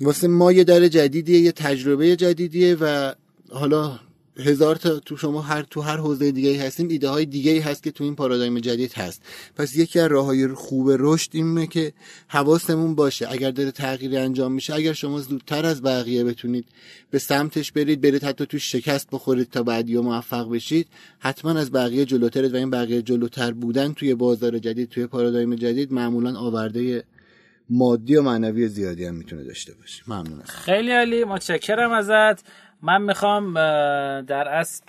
واسه 0.00 0.28
ما 0.28 0.52
یه 0.52 0.64
در 0.64 0.88
جدیدیه 0.88 1.38
یه 1.40 1.52
تجربه 1.52 2.16
جدیدیه 2.16 2.76
و 2.80 3.14
حالا 3.52 3.98
هزار 4.36 4.76
تا 4.76 4.98
تو 4.98 5.16
شما 5.16 5.42
هر 5.42 5.62
تو 5.62 5.80
هر 5.80 5.96
حوزه 5.96 6.30
دیگه 6.32 6.48
ای 6.48 6.56
هستیم 6.56 6.88
ایده 6.88 7.08
های 7.08 7.26
دیگه 7.26 7.50
ای 7.50 7.58
هست 7.58 7.82
که 7.82 7.90
تو 7.90 8.04
این 8.04 8.14
پارادایم 8.14 8.58
جدید 8.58 8.92
هست. 8.92 9.22
پس 9.56 9.76
یکی 9.76 10.00
از 10.00 10.10
راه 10.10 10.24
های 10.24 10.48
خوب 10.48 10.90
رشد 10.98 11.30
اینه 11.32 11.66
که 11.66 11.92
حواسمون 12.28 12.94
باشه. 12.94 13.26
اگر 13.30 13.50
داره 13.50 13.70
تغییری 13.70 14.16
انجام 14.16 14.52
میشه 14.52 14.74
اگر 14.74 14.92
شما 14.92 15.20
زودتر 15.20 15.66
از 15.66 15.82
بقیه 15.82 16.24
بتونید 16.24 16.64
به 17.10 17.18
سمتش 17.18 17.72
برید 17.72 18.00
برید 18.00 18.24
حتی 18.24 18.46
تو 18.46 18.58
شکست 18.58 19.08
بخورید 19.12 19.50
تا 19.50 19.62
بعدی 19.62 19.98
موفق 19.98 20.50
بشید 20.50 20.88
حتما 21.18 21.50
از 21.50 21.72
بقیه 21.72 22.04
جلوترید 22.04 22.54
و 22.54 22.56
این 22.56 22.70
بقیه 22.70 23.02
جلوتر 23.02 23.52
بودن 23.52 23.92
توی 23.92 24.14
بازار 24.14 24.58
جدید 24.58 24.88
توی 24.88 25.06
پارادایم 25.06 25.54
جدید 25.54 25.92
معمولا 25.92 26.38
آورده 26.38 27.04
مادی 27.72 28.16
و 28.16 28.22
معنوی 28.22 28.68
زیادی 28.68 29.04
هم 29.04 29.14
می‌تونه 29.14 29.44
داشته 29.44 29.74
باشه. 29.74 30.02
ممنون 30.06 30.42
خیلی 30.42 30.92
عالی. 30.92 31.24
متشکرم 31.24 31.92
ازت. 31.92 32.44
من 32.82 33.02
می‌خوام 33.02 33.54
در 34.22 34.48
اصل 34.48 34.84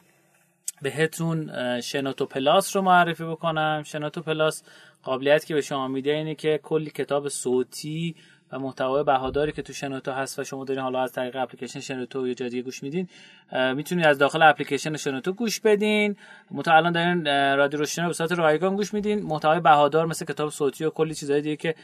بهتون 0.82 1.52
شنوتو 1.82 2.26
پلاس 2.26 2.76
رو 2.76 2.82
معرفی 2.82 3.24
بکنم. 3.24 3.84
شنوتو 3.86 4.22
پلاس 4.22 4.64
قابلیت 5.04 5.46
که 5.46 5.54
به 5.54 5.62
شما 5.62 5.88
میده 5.88 6.12
اینه 6.12 6.36
که 6.36 6.60
کلی 6.64 6.90
کتاب 6.90 7.28
صوتی 7.28 8.16
و 8.54 8.60
محتوای 8.60 9.04
بهاداری 9.04 9.52
که 9.52 9.62
تو 9.62 9.74
شنوتو 9.74 10.12
هست 10.12 10.40
و 10.40 10.44
شما 10.44 10.66
دارین 10.66 10.84
حالا 10.84 11.04
از 11.04 11.12
طریق 11.12 11.36
اپلیکیشن 11.36 11.80
شنوتو 11.80 12.28
یا 12.28 12.34
جای 12.34 12.62
گوش 12.62 12.84
میدین 12.84 13.08
می‌تونید 13.76 14.06
از 14.06 14.18
داخل 14.18 14.42
اپلیکیشن 14.42 14.98
شنوتو 14.98 15.32
گوش 15.32 15.60
بدین. 15.60 16.16
متا 16.52 16.74
الان 16.74 16.92
دارین 16.92 17.26
رادیو 17.58 17.80
روشن 17.80 18.08
به 18.08 18.14
صورت 18.14 18.32
رایگان 18.32 18.76
گوش 18.76 18.94
میدین. 18.94 19.22
محتوای 19.22 19.60
بهادار 19.60 20.06
مثل 20.06 20.26
کتاب 20.26 20.50
صوتی 20.50 20.86
و 20.86 20.90
کلی 20.90 21.16
چیزای 21.16 21.42
دیگه 21.42 21.56
که 21.56 21.76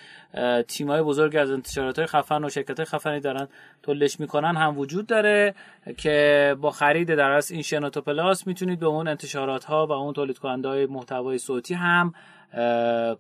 تیمای 0.64 1.02
بزرگ 1.02 1.36
از 1.36 1.52
انتشارات 1.52 2.06
خفن 2.06 2.44
و 2.44 2.50
شرکت 2.50 2.84
خفنی 2.84 3.20
دارن 3.20 3.48
تولش 3.84 4.20
می‌کنن 4.20 4.56
هم 4.56 4.78
وجود 4.78 5.08
داره 5.08 5.56
که 5.98 6.56
با 6.62 6.72
خرید 6.72 7.16
در 7.16 7.32
از 7.32 7.52
این 7.52 7.62
شنوتو 7.62 8.02
پلاس 8.02 8.48
می‌تونید 8.48 8.80
به 8.80 8.86
اون 8.86 9.08
انتشارات 9.08 9.64
ها 9.64 9.88
و 9.88 9.92
اون 9.92 10.14
تولید 10.14 10.38
کننده 10.38 10.68
های 10.68 10.86
محتوای 10.86 11.38
صوتی 11.38 11.74
هم 11.74 12.14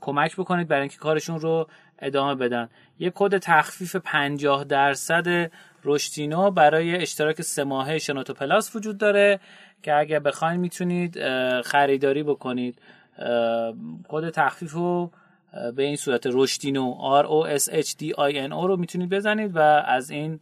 کمک 0.01 0.36
بکنید 0.36 0.67
برای 0.67 0.81
اینکه 0.81 0.98
کارشون 0.98 1.39
رو 1.39 1.67
ادامه 2.00 2.36
بدن. 2.36 2.69
یه 3.00 3.12
کد 3.15 3.38
تخفیف 3.38 3.95
50 3.95 4.63
درصد 4.63 5.51
رشتینو 5.83 6.51
برای 6.51 6.95
اشتراک 6.95 7.41
سه 7.41 7.63
ماهه 7.63 7.98
شنوتو 7.98 8.33
پلاس 8.33 8.75
وجود 8.75 8.98
داره 8.98 9.39
که 9.83 9.95
اگر 9.95 10.19
بخواید 10.19 10.59
می‌تونید 10.59 11.19
خریداری 11.62 12.24
بکنید. 12.24 12.79
کد 14.07 14.29
تخفیف 14.29 14.74
رو 14.74 15.12
به 15.75 15.83
این 15.83 15.95
صورت 15.95 16.27
رشتینو 16.31 16.95
R 17.21 17.25
O 17.25 17.59
S 17.59 17.71
H 17.71 17.89
D 17.89 18.13
I 18.17 18.33
N 18.33 18.51
O 18.51 18.65
رو 18.65 18.77
می‌تونید 18.77 19.09
بزنید 19.09 19.55
و 19.55 19.59
از 19.86 20.09
این 20.09 20.39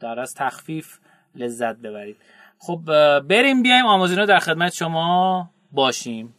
در 0.00 0.20
از 0.20 0.34
تخفیف 0.34 0.98
لذت 1.34 1.76
ببرید. 1.76 2.16
خب 2.58 2.80
بریم 3.20 3.62
بیایم 3.62 3.86
آموزینو 3.86 4.26
در 4.26 4.38
خدمت 4.38 4.72
شما 4.72 5.50
باشیم. 5.72 6.34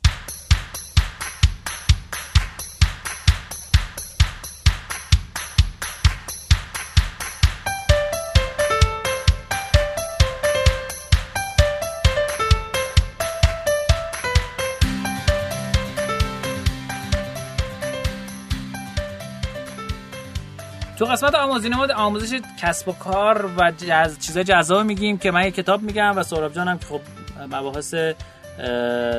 تو 21.02 21.08
قسمت 21.08 21.36
آموزین 21.36 21.76
ما 21.76 21.88
آموزش 21.96 22.42
کسب 22.62 22.88
و 22.88 22.92
کار 22.92 23.50
و 23.58 23.72
جز... 23.72 24.20
چیزای 24.20 24.44
جذاب 24.44 24.86
میگیم 24.86 25.18
که 25.18 25.32
من 25.32 25.44
یه 25.44 25.52
کتاب 25.52 25.82
میگم 25.82 26.14
و 26.16 26.24
سهراب 26.24 26.54
جانم 26.54 26.78
که 26.78 26.86
خب 26.86 27.02
مباحث 27.52 27.96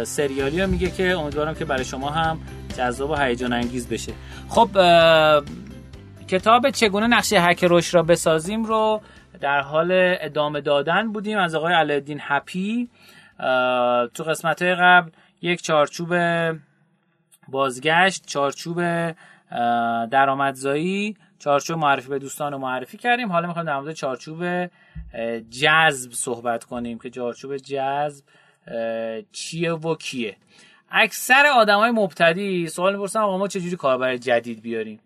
سریالی 0.04 0.60
رو 0.60 0.70
میگه 0.70 0.90
که 0.90 1.10
امیدوارم 1.10 1.54
که 1.54 1.64
برای 1.64 1.84
شما 1.84 2.10
هم 2.10 2.40
جذاب 2.76 3.10
و 3.10 3.16
هیجان 3.16 3.52
انگیز 3.52 3.88
بشه. 3.88 4.12
خب 4.48 4.68
کتاب 6.28 6.70
چگونه 6.70 7.06
نقشه 7.06 7.40
هک 7.40 7.64
روش 7.64 7.94
را 7.94 8.02
بسازیم 8.02 8.64
رو 8.64 9.00
در 9.40 9.60
حال 9.60 9.88
ادامه 10.20 10.60
دادن 10.60 11.12
بودیم 11.12 11.38
از 11.38 11.54
آقای 11.54 11.74
علالدین 11.74 12.18
هپی 12.22 12.88
تو 14.14 14.24
قسمت 14.24 14.62
قبل 14.62 15.10
یک 15.42 15.62
چارچوب 15.62 16.14
بازگشت 17.48 18.26
چارچوب 18.26 18.82
درآمدزایی 20.10 21.16
چارچوب 21.44 21.78
معرفی 21.78 22.08
به 22.08 22.18
دوستان 22.18 22.52
رو 22.52 22.58
معرفی 22.58 22.98
کردیم. 22.98 23.32
حالا 23.32 23.46
می‌خوایم 23.46 23.66
در 23.66 23.80
مورد 23.80 23.94
چارچوب 23.94 24.70
جذب 25.50 26.12
صحبت 26.12 26.64
کنیم 26.64 26.98
که 26.98 27.10
چارچوب 27.10 27.56
جذب 27.56 28.24
چیه 29.32 29.72
و 29.72 29.94
کیه. 29.94 30.36
اکثر 30.90 31.46
آدمای 31.46 31.90
مبتدی 31.90 32.68
سوال 32.68 32.92
می‌پرسن 32.92 33.20
آقا 33.20 33.38
ما 33.38 33.48
چجوری 33.48 33.76
کاربر 33.76 34.16
جدید 34.16 34.62
بیاریم؟ 34.62 35.00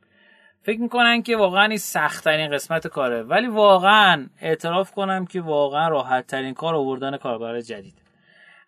فکر 0.62 0.80
می‌کنن 0.80 1.22
که 1.22 1.36
واقعا 1.36 1.64
این 1.64 1.78
سخت 1.78 2.24
ترین 2.24 2.50
قسمت 2.50 2.86
کاره. 2.86 3.22
ولی 3.22 3.46
واقعا 3.46 4.26
اعتراف 4.40 4.92
کنم 4.92 5.26
که 5.26 5.40
واقعا 5.40 5.88
راحت 5.88 6.26
ترین 6.26 6.54
کار 6.54 6.74
آوردن 6.74 7.16
کاربر 7.16 7.60
جدید. 7.60 7.94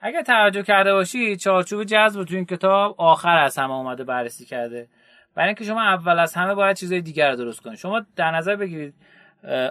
اگر 0.01 0.23
توجه 0.23 0.63
کرده 0.63 0.93
باشید 0.93 1.39
چارچوب 1.39 1.85
جذب 1.85 2.25
تو 2.25 2.35
این 2.35 2.45
کتاب 2.45 2.95
آخر 2.99 3.39
از 3.39 3.59
همه 3.59 3.75
اومده 3.75 4.05
بررسی 4.05 4.45
کرده. 4.45 4.89
برای 5.38 5.49
اینکه 5.49 5.64
شما 5.64 5.83
اول 5.83 6.18
از 6.18 6.35
همه 6.35 6.54
باید 6.54 6.76
چیزای 6.76 7.00
دیگر 7.00 7.30
رو 7.30 7.37
درست 7.37 7.61
کنید. 7.61 7.78
شما 7.78 8.02
در 8.16 8.30
نظر 8.30 8.57
بگیرید 8.57 8.95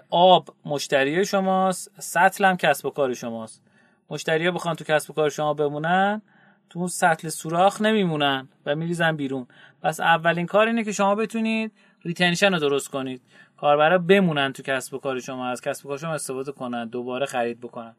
آب 0.09 0.49
مشتری 0.65 1.25
شماست 1.25 1.91
سطل 1.99 2.45
هم 2.45 2.57
کسب 2.57 2.85
و 2.85 2.89
کار 2.89 3.13
شماست. 3.13 3.63
مشتری 4.09 4.51
بخوان 4.51 4.75
تو 4.75 4.83
کسب 4.83 5.11
و 5.11 5.13
کار 5.13 5.29
شما 5.29 5.53
بمونن 5.53 6.21
تو 6.69 6.79
اون 6.79 6.87
سطل 6.87 7.29
سوراخ 7.29 7.81
نمیمونن 7.81 8.47
و 8.65 8.75
میریزن 8.75 9.15
بیرون. 9.15 9.47
پس 9.81 9.99
اولین 9.99 10.45
کار 10.45 10.67
اینه 10.67 10.83
که 10.83 10.91
شما 10.91 11.15
بتونید 11.15 11.71
retention 12.05 12.53
رو 12.53 12.59
درست 12.59 12.89
کنید. 12.89 13.21
کاربرا 13.57 13.97
بمونن 13.97 14.53
تو 14.53 14.63
کسب 14.63 14.93
و 14.93 14.97
کار 14.97 15.19
شما 15.19 15.47
از 15.47 15.61
کسب 15.61 15.85
و 15.85 15.89
کار 15.89 15.97
شما 15.97 16.13
استفاده 16.13 16.51
کنن 16.51 16.87
دوباره 16.87 17.25
خرید 17.25 17.59
بکنن. 17.61 17.95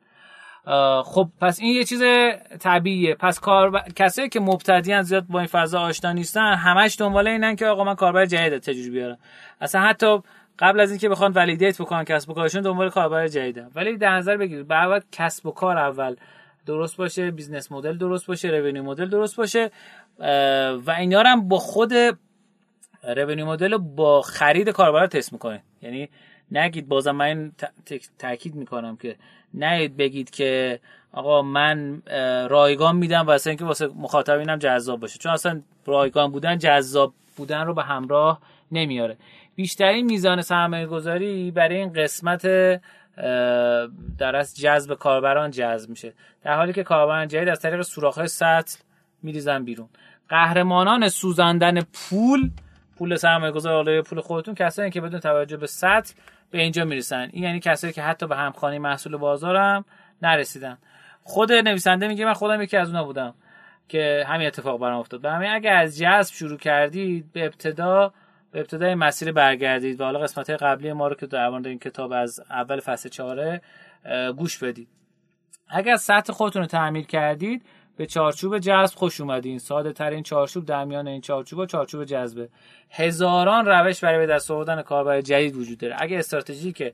خب 1.05 1.29
پس 1.41 1.61
این 1.61 1.75
یه 1.75 1.85
چیز 1.85 2.03
طبیعیه. 2.61 3.15
پس 3.15 3.41
کار 3.41 3.83
کسایی 3.97 4.29
که 4.29 4.41
مبتدیان 4.41 5.03
زیاد 5.03 5.27
با 5.27 5.39
این 5.39 5.49
فضا 5.49 5.81
آشنا 5.81 6.13
نیستن 6.13 6.55
همش 6.55 6.97
دنبال 6.99 7.29
اینن 7.29 7.57
که 7.57 7.67
آقا 7.67 7.85
من 7.85 7.95
کاربر 7.95 8.27
جدید 8.27 8.59
تجربه 8.59 8.91
بیارم. 8.91 9.19
اصلا 9.61 9.81
حتی 9.81 10.19
قبل 10.59 10.81
از 10.81 10.91
اینکه 10.91 11.09
بخوان 11.09 11.33
validate 11.33 11.83
بکنن 11.83 12.05
کسب 12.05 12.31
و 12.31 12.35
کارشون 12.35 12.63
دنبال 12.63 12.91
کاربر 12.91 13.29
جدیدن. 13.29 13.71
ولی 13.75 13.97
در 13.97 14.11
نظر 14.17 14.37
بگیرید 14.37 14.69
باید 14.69 15.07
کسب 15.13 15.47
و 15.47 15.51
کار 15.51 15.79
اول 15.79 16.17
درست 16.67 16.97
باشه 16.97 17.31
business 17.31 17.73
model 17.73 17.99
درست 17.99 18.27
باشه 18.27 18.49
revenue 18.49 18.83
model 18.83 19.09
درست 19.09 19.37
باشه 19.37 19.71
و 20.87 20.95
اینا 20.99 21.23
هم 21.23 21.49
با 21.49 21.59
خود 21.59 21.93
revenue 23.17 23.47
model 23.47 23.77
با 23.77 24.23
خرید 24.23 24.69
کاربر 24.69 25.07
تست 25.07 25.33
می‌کنه 25.33 25.63
یعنی 25.83 26.09
نگید 26.53 26.89
بازم 26.89 27.11
من 27.11 27.53
تاکید 28.19 28.55
می‌کنم 28.55 28.97
که 28.97 29.17
نهید 29.55 29.97
بگید 29.97 30.31
که 30.31 30.81
آقا 31.13 31.43
من 31.43 32.03
رایگان 32.51 32.97
میدم 32.97 33.27
واسه 33.27 33.51
اینکه 33.51 33.65
واسه 33.65 33.87
مخاطبینم 33.87 34.57
جذاب 34.57 35.01
باشه. 35.01 35.19
چون 35.19 35.33
اصلا 35.33 35.63
رایگان 35.87 36.33
بودن 36.33 36.59
جذاب 36.59 37.15
بودن 37.37 37.67
رو 37.67 37.75
به 37.75 37.83
همراه 37.83 38.41
نمیاره. 38.73 39.17
بیشترین 39.55 40.07
میزان 40.07 40.43
سرمایه 40.43 40.87
گذاری 40.87 41.51
برای 41.51 41.77
این 41.77 41.93
قسمت 41.93 42.43
در 44.19 44.37
از 44.37 44.57
جذب 44.57 44.95
کاربران 44.95 45.51
جذب 45.51 45.91
میشه. 45.91 46.13
در 46.43 46.57
حالی 46.57 46.73
که 46.73 46.83
کاربران 46.83 47.29
جدید 47.29 47.49
از 47.49 47.61
طریق 47.61 47.83
سوراخ 47.83 48.27
سطل 48.27 48.79
میریزن 49.23 49.65
بیرون. 49.65 49.89
قهرمانان 50.29 51.09
سوزاندن 51.09 51.81
پول 51.81 52.51
پول 52.99 53.17
سرمایه 53.17 53.53
گذار 53.53 54.03
پول 54.03 54.21
خودتون 54.21 54.55
کسایی 54.55 54.91
که 54.91 55.01
بدون 55.01 55.21
توجه 55.21 55.57
به 55.57 55.67
سطل 55.67 56.15
به 56.51 56.59
اینجا 56.59 56.85
می‌رسن. 56.85 57.29
این 57.33 57.43
یعنی 57.43 57.61
کسایی 57.61 57.93
که 57.93 58.03
حتی 58.03 58.27
به 58.27 58.37
همخوانی 58.37 58.79
محصول 58.79 59.17
بازارم 59.17 59.85
نرسیدن. 60.23 60.79
خود 61.23 61.53
نویسنده 61.53 62.09
میگه 62.09 62.25
من 62.25 62.33
خودم 62.33 62.63
یکی 62.63 62.77
از 62.77 62.89
اونا 62.89 63.05
بودم 63.05 63.35
که 63.89 64.25
همین 64.29 64.47
اتفاق 64.47 64.81
برام 64.81 64.99
افتاد. 65.01 65.21
به 65.21 65.31
همین 65.31 65.51
اگر 65.51 65.77
از 65.77 65.99
جذب 65.99 66.35
شروع 66.35 66.59
کردید 66.59 67.33
به 67.33 67.45
ابتدا 67.45 68.13
به 68.53 68.61
ابتدای 68.61 68.95
مسیر 68.95 69.33
برگردید 69.33 70.01
و 70.01 70.05
حالا 70.05 70.19
قسمت 70.19 70.51
قبلی 70.51 70.93
ما 70.93 71.09
رو 71.09 71.15
که 71.15 71.27
در 71.27 71.49
مورد 71.49 71.67
این 71.67 71.79
کتاب 71.79 72.13
از 72.13 72.41
اول 72.51 72.81
فصل 72.81 73.09
چهاره 73.09 73.61
گوش 74.37 74.59
بدید. 74.59 74.89
اگر 75.69 75.97
سطح 75.97 76.33
خودتون 76.33 76.63
رو 76.63 76.69
تعمیر 76.69 77.07
کردید 77.07 77.63
به 77.99 78.07
چارچوب 78.07 78.59
جذب 78.59 78.97
خوش 78.97 79.21
اومدین. 79.21 79.59
ساده 79.59 79.93
ترین 79.93 80.23
چارچوب 80.23 80.65
در 80.65 80.85
میان 80.85 81.09
این 81.09 81.21
چارچوب 81.21 81.59
و 81.59 81.67
چارچوب 81.67 82.05
جذبه 82.05 82.49
هزاران 82.91 83.67
روش 83.67 84.05
برای 84.05 84.27
به 84.27 84.33
دست 84.33 84.51
آوردن 84.51 84.83
کاربر 84.83 85.21
جدید 85.21 85.57
وجود 85.57 85.79
داره. 85.79 85.97
اگه 85.99 86.19
استراتژی 86.19 86.73
که 86.73 86.93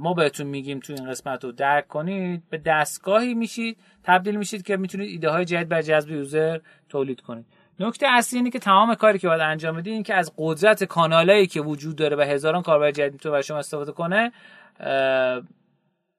ما 0.00 0.14
بهتون 0.14 0.46
میگیم 0.46 0.80
تو 0.80 0.92
این 0.92 1.10
قسمت 1.10 1.44
رو 1.44 1.52
درک 1.52 1.88
کنید 1.88 2.42
به 2.50 2.58
دستگاهی 2.58 3.34
میشید 3.34 3.76
تبدیل 4.04 4.36
میشید 4.36 4.62
که 4.62 4.76
می‌تونید 4.76 5.10
ایده 5.10 5.30
های 5.30 5.44
جدید 5.44 5.68
بر 5.68 5.82
جذب 5.82 6.10
user 6.10 6.58
تولید 6.88 7.20
کنید. 7.20 7.46
نکته 7.80 8.06
اصلی 8.10 8.38
اینه 8.38 8.50
که 8.50 8.58
تمام 8.58 8.94
کاری 8.94 9.18
که 9.18 9.28
باید 9.28 9.40
انجام 9.40 9.76
بدید 9.76 9.92
این 9.92 10.02
که 10.02 10.14
از 10.14 10.32
قدرت 10.38 10.84
کانالایی 10.84 11.46
که 11.46 11.60
وجود 11.60 11.96
داره 11.96 12.16
و 12.16 12.20
هزاران 12.20 12.62
کاربر 12.62 12.90
جدید 12.90 13.20
تو 13.20 13.30
برای 13.30 13.42
شما 13.42 13.58
استفاده 13.58 13.92
کنه 13.92 14.32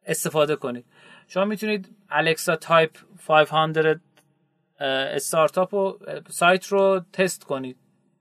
استفاده 0.05 0.55
کنید. 0.55 0.85
شما 1.27 1.45
می‌تونید 1.45 1.95
Alexa 2.09 2.55
top 2.55 2.91
500 3.27 4.01
استارتاپ 4.79 5.73
و 5.73 5.97
سایت 6.29 6.67
رو 6.67 7.01
تست 7.13 7.43
کنید 7.43 7.77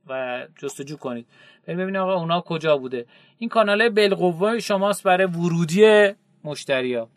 و 0.07 0.47
جستجو 0.57 0.97
کنید. 0.97 1.27
ببینید 1.67 1.97
آقا 1.97 2.15
اونا 2.15 2.41
کجا 2.41 2.77
بوده. 2.77 3.07
این 3.39 3.49
کانال 3.51 3.89
بالقوه 3.89 4.59
شماست 4.59 5.03
برای 5.03 5.27
ورودی 5.27 6.13
مشتریا 6.45 7.09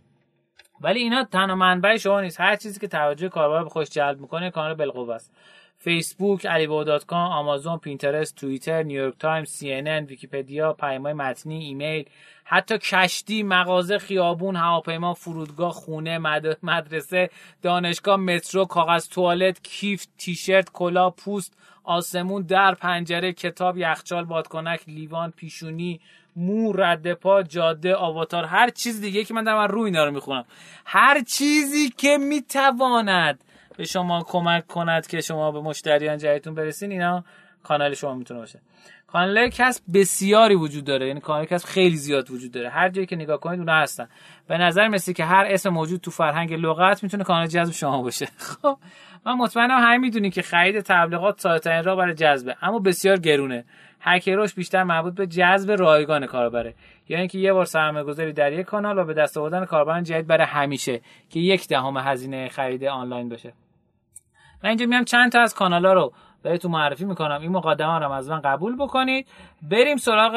ولی 0.81 0.99
اینا 0.99 1.23
تنها 1.23 1.55
منبع 1.55 1.97
شما 1.97 2.21
نیست. 2.21 2.41
هر 2.41 2.55
چیزی 2.55 2.79
که 2.79 2.87
توجه 2.87 3.29
کاربر 3.29 3.63
به 3.63 3.69
خودش 3.69 3.89
جلب 3.89 4.19
می‌کنه 4.19 4.51
کانال 4.51 4.73
بالقوه 4.73 5.15
است. 5.15 5.33
فیسبوک، 5.79 6.45
علیبابا 6.45 6.99
کام، 6.99 7.31
آمازون، 7.31 7.77
پینترست، 7.77 8.35
توییتر، 8.35 8.83
نیویورک 8.83 9.17
تایمز، 9.19 9.49
CNN 9.49 9.87
ویکیپدیا، 9.87 10.73
پیام‌های 10.73 11.13
متنی، 11.13 11.65
ایمیل، 11.65 12.05
حتی 12.43 12.77
کشتی، 12.77 13.43
مغازه، 13.43 13.97
خیابون، 13.97 14.55
هواپیما، 14.55 15.13
فرودگاه، 15.13 15.73
خونه، 15.73 16.17
مدرسه، 16.63 17.29
دانشگاه، 17.61 18.15
مترو، 18.15 18.65
کاغذ 18.65 19.09
توالت، 19.09 19.63
کیف، 19.63 20.05
تیشرت، 20.17 20.71
کلا، 20.71 21.09
پوست، 21.09 21.53
آسمون، 21.83 22.41
در، 22.41 22.73
پنجره، 22.73 23.33
کتاب، 23.33 23.77
یخچال، 23.77 24.25
بادکنک، 24.25 24.81
لیوان، 24.87 25.31
پیشونی، 25.31 25.99
مو 26.35 26.73
رد 26.73 27.13
پا 27.13 27.43
جاده 27.43 27.95
آواتار 27.95 28.45
هر 28.45 28.69
چیز 28.69 29.01
دیگه 29.01 29.23
که 29.23 29.33
من 29.33 29.43
در 29.43 29.55
من 29.55 29.67
روی 29.67 29.85
اینا 29.85 30.05
رو 30.05 30.11
می‌خونم. 30.11 30.45
هر 30.85 31.23
چیزی 31.23 31.89
که 31.89 32.17
می‌تواند 32.17 33.43
به 33.77 33.85
شما 33.85 34.23
کمک 34.23 34.67
کند 34.67 35.07
که 35.07 35.21
شما 35.21 35.51
به 35.51 35.61
مشتریان 35.61 36.17
جدیدتون 36.17 36.55
برسین 36.55 36.91
اینا 36.91 37.23
کانال 37.63 37.93
شما 37.93 38.13
می‌تونه 38.13 38.39
باشه. 38.39 38.59
کانال 39.07 39.49
کسب 39.49 39.83
بسیاری 39.93 40.55
وجود 40.55 40.83
داره 40.83 41.07
یعنی 41.07 41.19
کانال 41.19 41.45
کسب 41.45 41.67
خیلی 41.67 41.95
زیاد 41.95 42.31
وجود 42.31 42.51
داره. 42.51 42.69
هر 42.69 42.89
جایی 42.89 43.07
که 43.07 43.15
نگاه 43.15 43.39
کنید 43.39 43.59
اونها 43.59 43.75
هستن. 43.75 44.07
به 44.47 44.57
نظر 44.57 44.87
مثل 44.87 45.13
که 45.13 45.25
هر 45.25 45.45
اسم 45.49 45.69
موجود 45.69 46.01
تو 46.01 46.11
فرهنگ 46.11 46.53
لغت 46.53 47.03
می‌تونه 47.03 47.23
کانال 47.23 47.47
جذب 47.47 47.73
شما 47.73 48.01
باشه. 48.01 48.25
خب 48.61 48.77
من 49.25 49.33
مطمئنم 49.33 49.77
همه 49.79 49.97
می‌دونی 49.97 50.29
که 50.29 50.41
خرید 50.41 50.79
تبلیغات 50.79 51.39
ساده 51.39 51.81
راه 51.81 51.95
برای 51.95 52.13
جذبه 52.13 52.55
اما 52.61 52.79
بسیار 52.79 53.17
گرونه. 53.17 53.65
هکروش 54.01 54.53
بیشتر 54.53 54.83
مربوط 54.83 55.13
به 55.13 55.27
جذب 55.27 55.71
رایگان 55.71 56.25
کاربره. 56.25 56.75
یعنی 57.09 57.21
اینکه 57.21 57.37
یه 57.37 57.53
بار 57.53 57.65
سرمایه 57.65 58.05
گذاری 58.05 58.33
در 58.33 58.53
یک 58.53 58.65
کانال 58.65 58.97
و 58.97 59.05
به 59.05 59.13
دست 59.13 59.37
آوردن 59.37 59.65
کاربران 59.65 60.03
جدید 60.03 60.27
برای 60.27 60.47
همیشه 60.47 61.01
که 61.29 61.39
یک 61.39 61.67
دهم 61.67 61.97
هزینه 61.97 62.49
خرید 62.49 62.83
آنلاین 62.83 63.29
باشه 63.29 63.53
من 64.63 64.69
اینجا 64.69 64.85
میام 64.85 65.03
چند 65.03 65.31
تا 65.31 65.41
از 65.41 65.55
کانالا 65.55 65.93
رو 65.93 66.13
بهتون 66.43 66.71
معرفی 66.71 67.05
می‌کنم. 67.05 67.41
این 67.41 67.51
مقدمه 67.51 67.99
رو 67.99 68.11
از 68.11 68.29
من 68.29 68.41
قبول 68.41 68.75
بکنید. 68.75 69.27
بریم 69.61 69.97
سراغ 69.97 70.35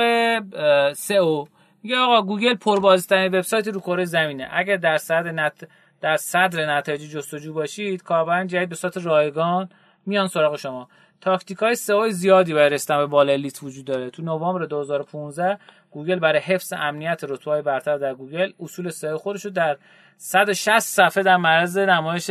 سئو. 0.93 1.45
میگه 1.83 1.97
آقا 1.97 2.23
گوگل 2.23 2.55
پربازدیدترین 2.55 3.35
وبسایت 3.35 3.69
رو 3.69 3.81
کره 3.81 4.05
زمینه. 4.05 4.49
اگر 4.53 4.77
در 4.77 4.97
صدر 4.97 5.33
نت 5.33 5.69
در 6.01 6.17
صدر 6.17 6.77
نتایج 6.77 7.11
جستجو 7.11 7.55
باشید 7.55 8.03
کاربران 8.03 8.47
جدید 8.47 8.69
به 8.69 8.75
صورت 8.75 8.97
رایگان 8.97 9.69
میان 10.07 10.27
سراغ 10.27 10.57
شما. 10.57 10.89
تاکتیک 11.21 11.59
های 11.59 11.75
سئو 11.75 12.09
زیادی 12.09 12.55
برای 12.55 12.71
رسیدن 12.71 12.99
به 12.99 13.07
بالا 13.07 13.35
لیست 13.35 13.63
وجود 13.63 13.85
داره. 13.85 14.11
تو 14.11 14.23
نوامبر 14.23 14.65
2015 14.65 15.59
گوگل 15.91 16.19
برای 16.19 16.41
حفظ 16.41 16.73
امنیت 16.77 17.25
رتبه‌های 17.25 17.63
برتر 17.63 17.99
در 17.99 18.15
گوگل 18.15 18.53
اصول 18.61 18.89
سئو 18.89 19.19
خودش 19.19 19.45
رو 19.45 19.51
در 19.51 19.77
160 20.17 20.79
صفحه 20.79 21.23
در 21.23 21.37
معرض 21.37 21.79
نمایش 21.79 22.31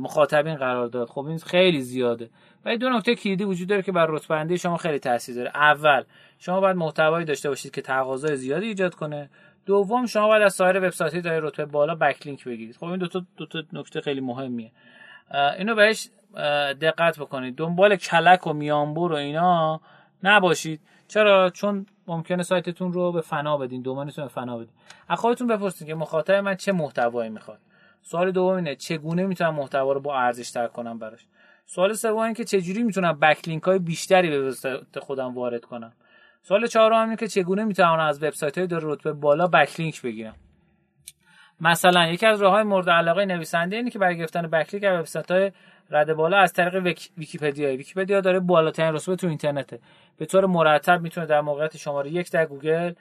مخاطبین 0.00 0.54
قرار 0.54 0.86
داد. 0.86 1.08
خب 1.08 1.24
این 1.26 1.38
خیلی 1.38 1.80
زیاده. 1.80 2.30
ولی 2.64 2.78
دو 2.78 2.88
نکته 2.88 3.14
کلیدی 3.14 3.44
وجود 3.44 3.68
داره 3.68 3.82
که 3.82 3.92
بر 3.92 4.06
رتبه 4.06 4.56
شما 4.56 4.76
خیلی 4.76 4.98
تاثیر 4.98 5.34
داره. 5.34 5.50
اول 5.54 6.02
شما 6.38 6.60
باید 6.60 6.76
محتوایی 6.76 7.24
داشته 7.24 7.48
باشید 7.48 7.72
که 7.72 7.82
تقاضای 7.82 8.36
زیادی 8.36 8.66
ایجاد 8.66 8.94
کنه. 8.94 9.30
دوم 9.66 10.06
شما 10.06 10.26
باید 10.26 10.42
از 10.42 10.54
سایر 10.54 10.78
وبسایت‌های 10.78 11.22
داره 11.22 11.40
رتبه 11.40 11.64
بالا 11.64 11.94
بکلینک 11.94 12.44
بگیرید. 12.44 12.76
خب 12.76 12.84
این 12.84 12.98
دو 12.98 13.06
تا 13.06 13.22
دو 13.36 13.46
تا 13.46 13.62
نکته 13.72 14.00
خیلی 14.00 14.20
مهمیه. 14.20 14.72
اینو 15.58 15.74
بهش 15.74 16.08
دقت 16.80 17.18
بکنید. 17.18 17.56
دنبال 17.56 17.96
کلک 17.96 18.46
و 18.46 18.52
میانبور 18.52 19.12
و 19.12 19.16
اینا 19.16 19.80
نباشید. 20.22 20.80
چرا؟ 21.08 21.50
چون 21.50 21.86
ممکنه 22.06 22.42
سایتتون 22.42 22.92
رو 22.92 23.12
به 23.12 23.20
فنا 23.20 23.56
بدین. 23.56 23.82
دومنتون 23.82 24.24
به 24.24 24.30
فنا 24.30 24.56
بدین. 24.56 24.72
از 25.08 25.18
خودتون 25.18 25.46
بپرسید 25.46 25.86
که 25.86 25.94
مخاطب 25.94 26.34
من 26.34 26.54
چه 26.54 26.72
محتوایی 26.72 27.30
می‌خواد. 27.30 27.58
سوال 28.08 28.30
دوم 28.30 28.54
اینه 28.54 28.74
چگونه 28.74 29.26
می‌تونم 29.26 29.54
محتوا 29.54 29.92
رو 29.92 30.00
با 30.00 30.18
ارزش 30.18 30.50
تر 30.50 30.66
کنم 30.66 30.98
براش؟ 30.98 31.26
سوال 31.66 31.92
سوم 31.92 32.18
اینه 32.18 32.34
که 32.34 32.44
چجوری 32.44 32.82
می‌تونم 32.82 33.18
backlink 33.20 33.62
های 33.62 33.78
بیشتری 33.78 34.30
به 34.30 34.42
وبسایت 34.42 34.98
خودم 34.98 35.34
وارد 35.34 35.64
کنم؟ 35.64 35.92
سوال 36.42 36.66
چهارم 36.66 37.04
اینه 37.04 37.16
که 37.16 37.28
چگونه 37.28 37.64
می‌تونم 37.64 37.98
از 37.98 38.22
وبسایت 38.22 38.58
های 38.58 38.66
دارای 38.66 38.84
رتبه 38.86 39.12
بالا 39.12 39.46
backlink 39.46 40.02
بگیرم؟ 40.02 40.34
مثلا 41.60 42.06
یکی 42.06 42.26
از 42.26 42.42
راههای 42.42 42.62
مورد 42.62 42.90
علاقه 42.90 43.24
نویسنده 43.24 43.76
اینه 43.76 43.90
که 43.90 43.98
برای 43.98 44.18
گرفتن 44.18 44.46
backlink 44.46 44.84
از 44.84 44.98
وبسایت 44.98 45.30
های 45.30 45.52
رتبه 45.90 46.14
بالا 46.14 46.38
از 46.38 46.52
طریق 46.52 46.74
ویک... 46.74 47.10
ویکیپدیا. 47.18 47.68
ویکیپدیا 47.68 48.20
دارای 48.20 48.40
بالاترین 48.40 48.94
رتبه 48.94 49.16
تو 49.16 49.26
اینترنته. 49.26 49.80
به 50.18 50.26
طور 50.26 50.46
مرتب 50.46 51.00
می‌تونه 51.00 51.26
در 51.26 51.40
موقعیت 51.40 51.76
شماره 51.76 52.10
یک 52.10 52.32
در 52.32 52.46
گوگل 52.46 52.92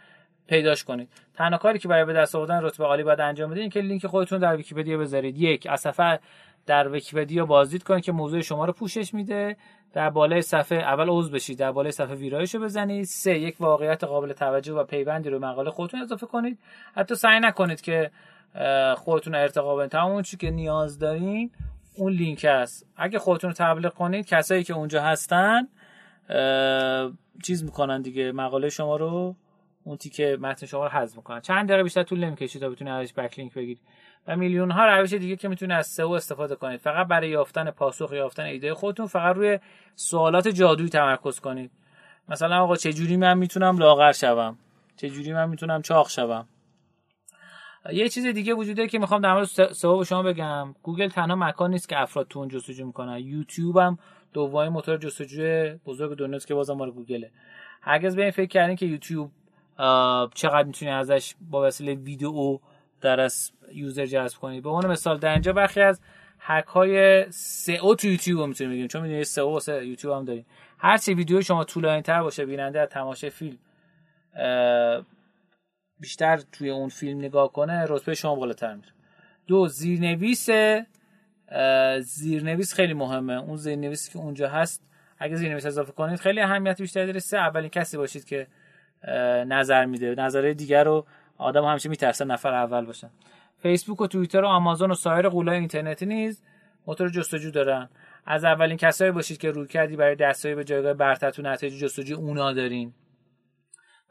پیداش 0.48 0.84
کنید. 0.84 1.10
تنها 1.34 1.58
کاری 1.58 1.80
که 1.80 1.88
برای 1.88 2.06
به 2.06 2.14
دست 2.14 2.36
آوردن 2.36 2.62
رتبه 2.62 2.86
عالی 2.86 3.04
باید 3.04 3.22
انجام 3.22 3.52
بدید 3.52 3.74
که 3.74 3.82
لینک 3.82 4.08
خودتون 4.08 4.40
در 4.40 4.56
ویکیپدیا 4.56 4.98
بذارید. 4.98 5.38
یک 5.38 5.68
از 5.70 5.82
صفحه 5.82 6.20
در 6.66 6.90
ویکیپدیا 6.90 7.46
بازدید 7.46 7.84
کنید 7.84 8.04
که 8.04 8.12
موضوع 8.12 8.42
شما 8.42 8.66
رو 8.66 8.74
پوشش 8.74 9.14
میده. 9.14 9.58
در 9.94 10.10
بالای 10.10 10.42
صفحه 10.42 10.78
اول 10.78 11.10
عضو 11.10 11.32
بشید. 11.32 11.60
در 11.60 11.72
بالای 11.72 11.92
صفحه 11.92 12.16
ویرایش 12.16 12.56
رو 12.56 12.62
بزنید. 12.62 13.06
سه 13.06 13.40
یک 13.40 13.56
واقعیت 13.60 14.04
قابل 14.04 14.34
توجه 14.34 14.74
و 14.74 14.84
پیوندی 14.84 15.30
رو 15.30 15.40
مقاله 15.40 15.72
خودتون 15.72 16.02
اضافه 16.02 16.26
کنید. 16.26 16.60
حتی 16.96 17.16
سعی 17.16 17.40
نکنید 17.40 17.82
که 17.82 18.12
خودتون 18.96 19.36
ارتقا 19.36 19.76
بدید 19.76 19.92
تمام 19.92 20.22
چیزی 20.22 20.38
که 20.38 20.52
نیاز 20.52 21.00
دارین 21.00 21.52
اون 21.98 22.14
لینک 22.14 22.46
است 22.50 22.88
اگه 22.98 23.20
خودتون 23.20 23.50
رو 23.50 23.54
تبلیغ 23.54 23.94
کنید 23.94 24.26
کسایی 24.26 24.64
که 24.64 24.74
اونجا 24.74 25.02
هستن 25.02 25.68
چیز 27.44 27.64
می‌کنن 27.64 28.02
دیگه. 28.02 28.32
مقاله 28.32 28.70
شما 28.70 28.96
رو 28.96 29.36
اون 29.88 29.98
تیکه 29.98 30.38
متن 30.41 30.65
شما 30.65 30.84
رو 30.84 30.89
حذف 30.89 31.17
می‌کنن. 31.17 31.39
چند 31.39 31.67
دقیقه 31.67 31.84
بیشتر 31.84 32.04
طول 32.04 32.24
نمی‌کشه 32.24 32.60
تا 32.60 32.69
بتونید 32.69 32.93
ازش 32.93 33.13
بکلینک 33.13 33.54
بگیرید 33.54 33.82
و 34.28 34.36
میلیون 34.36 34.71
ها 34.71 34.86
روش 34.86 35.13
دیگه 35.13 35.36
که 35.36 35.48
می‌تونید 35.48 35.78
از 35.78 35.88
سئو 35.88 36.12
استفاده 36.12 36.56
کنید. 36.56 36.80
فقط 36.80 37.08
برای 37.08 37.30
یافتن 37.30 37.71
پاسخ 37.71 38.12
یافتن 38.13 38.43
ایده 38.43 38.74
خودتون 38.74 39.06
فقط 39.06 39.36
روی 39.36 39.60
سوالات 39.95 40.48
جادویی 40.48 40.89
تمرکز 40.89 41.39
کنید. 41.39 41.71
مثلا 42.30 42.63
آقا 42.63 42.76
چه 42.76 42.93
جوری 42.93 43.17
من 43.17 43.38
می‌تونم 43.38 43.78
لاغر 43.78 44.12
شوم؟ 44.12 44.58
چه 44.98 45.10
جوری 45.10 45.34
من 45.34 45.50
می‌تونم 45.50 45.82
چاق 45.82 46.10
شوم؟ 46.10 46.48
یه 47.93 48.10
چیز 48.10 48.26
دیگه 48.26 48.54
وجوده 48.54 48.88
که 48.88 49.00
می‌خوام 49.00 49.21
در 49.21 49.34
مورد 49.34 49.45
سئو 49.71 50.04
شما 50.04 50.24
بگم. 50.24 50.76
گوگل 50.84 51.08
تنها 51.08 51.36
مکان 51.36 51.71
نیست 51.71 51.89
که 51.89 52.02
افراد 52.02 52.28
تو 52.28 52.39
اون 52.39 52.48
جستجو 52.48 52.86
می‌کنن. 52.86 53.17
یوتیوب 53.19 53.78
هم 53.78 53.98
دومین 54.34 54.69
موتور 54.69 54.98
جستجوی 54.98 55.80
بزرگ 55.86 56.17
دنیاست 56.17 56.48
که 56.48 56.54
بازم 56.54 56.74
مال 56.74 56.91
گوگله. 56.91 57.32
هرگز 57.82 58.15
به 58.15 58.21
این 58.21 58.32
فکر 58.32 58.50
کردین 58.50 58.76
که 58.76 58.86
یوتیوب 58.86 59.32
چقدر 60.34 60.64
می‌تونی 60.64 60.92
ازش 60.92 61.36
با 61.50 61.68
وسیله 61.68 61.94
ویدیو 61.94 62.60
در 63.02 63.20
از 63.20 63.52
یوزر 63.74 64.06
جذب 64.06 64.38
کنید 64.38 64.64
به 64.64 64.70
عنوان 64.70 64.92
مثال 64.92 65.18
در 65.18 65.32
اینجا 65.32 65.54
برخی 65.54 65.82
از 65.82 66.02
هک 66.40 66.66
های 66.66 67.26
سئو 67.32 67.96
تو 67.96 68.08
یوتیوب 68.08 68.40
رو 68.40 68.48
می‌تونیم 68.48 68.74
بگیم 68.74 68.88
چون 68.88 69.02
می‌دونید 69.02 69.24
سئو 69.24 69.60
یوتیوب 69.68 70.14
هم 70.14 70.26
داریم. 70.26 70.46
هر 70.78 70.98
چه 70.98 71.14
ویدیو 71.14 71.42
شما 71.42 71.64
طولانی 71.64 72.02
تر 72.02 72.22
باشه 72.22 72.46
بیننده 72.46 72.80
از 72.80 72.90
تماشای 72.90 73.30
فیلم 73.30 73.58
بیشتر 76.00 76.38
توی 76.52 76.70
اون 76.70 76.90
فیلم 76.90 77.20
نگاه 77.20 77.52
کنه 77.52 77.86
رتبه 77.90 78.14
شما 78.14 78.36
بالاتر 78.36 78.76
میره. 78.76 78.90
دو 79.48 79.68
زیرنویس 79.68 80.50
زیرنویس 82.00 82.74
خیلی 82.74 82.94
مهمه. 82.94 83.34
اون 83.34 83.58
زیرنویسی 83.58 84.12
که 84.12 84.20
اونجا 84.20 84.50
هست 84.50 84.84
اگه 85.20 85.36
زیرنویس 85.36 85.66
اضافه 85.66 85.92
کنید 85.92 86.20
خیلی 86.20 86.42
اهمیت 86.42 86.82
بیشتری 86.82 87.06
داره. 87.06 87.20
سه 87.20 87.38
اولین 87.38 87.70
کسی 87.70 87.98
باشید 87.98 88.26
که 88.26 88.48
نظر 89.48 89.86
میده. 89.86 90.15
نظرهای 90.18 90.54
دیگر 90.54 90.84
رو 90.84 91.06
آدم 91.38 91.65
همیشه 91.65 91.89
میترسن 91.89 92.32
نفر 92.32 92.54
اول 92.54 92.86
باشن. 92.86 93.10
فیسبوک 93.58 94.02
و 94.02 94.08
توییتر 94.08 94.44
و 94.44 94.48
آمازون 94.48 94.91
و 94.91 94.94
سایر 94.94 95.30
قولای 95.30 95.58
اینترنتی 95.58 96.06
نیز 96.06 96.41
موتور 96.88 97.10
جستجو 97.10 97.52
دارن. 97.52 97.89
از 98.26 98.44
اولین 98.44 98.78
کسایی 98.78 99.12
باشید 99.12 99.38
که 99.38 99.52
روی 99.52 99.68
کردی 99.68 99.96
برای 99.96 100.15
دستایی 100.15 100.56
به 100.56 100.63
جایگاه 100.63 100.94
برتر 100.94 101.32
تو 101.32 101.41
نتایج 101.41 101.80
جستجو 101.80 102.15
اونا 102.15 102.54
دارین. 102.54 102.94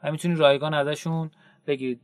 و 0.03 0.11
می‌تونید 0.11 0.39
رایگان 0.39 0.73
ازشون 0.73 1.31
بگید 1.67 2.01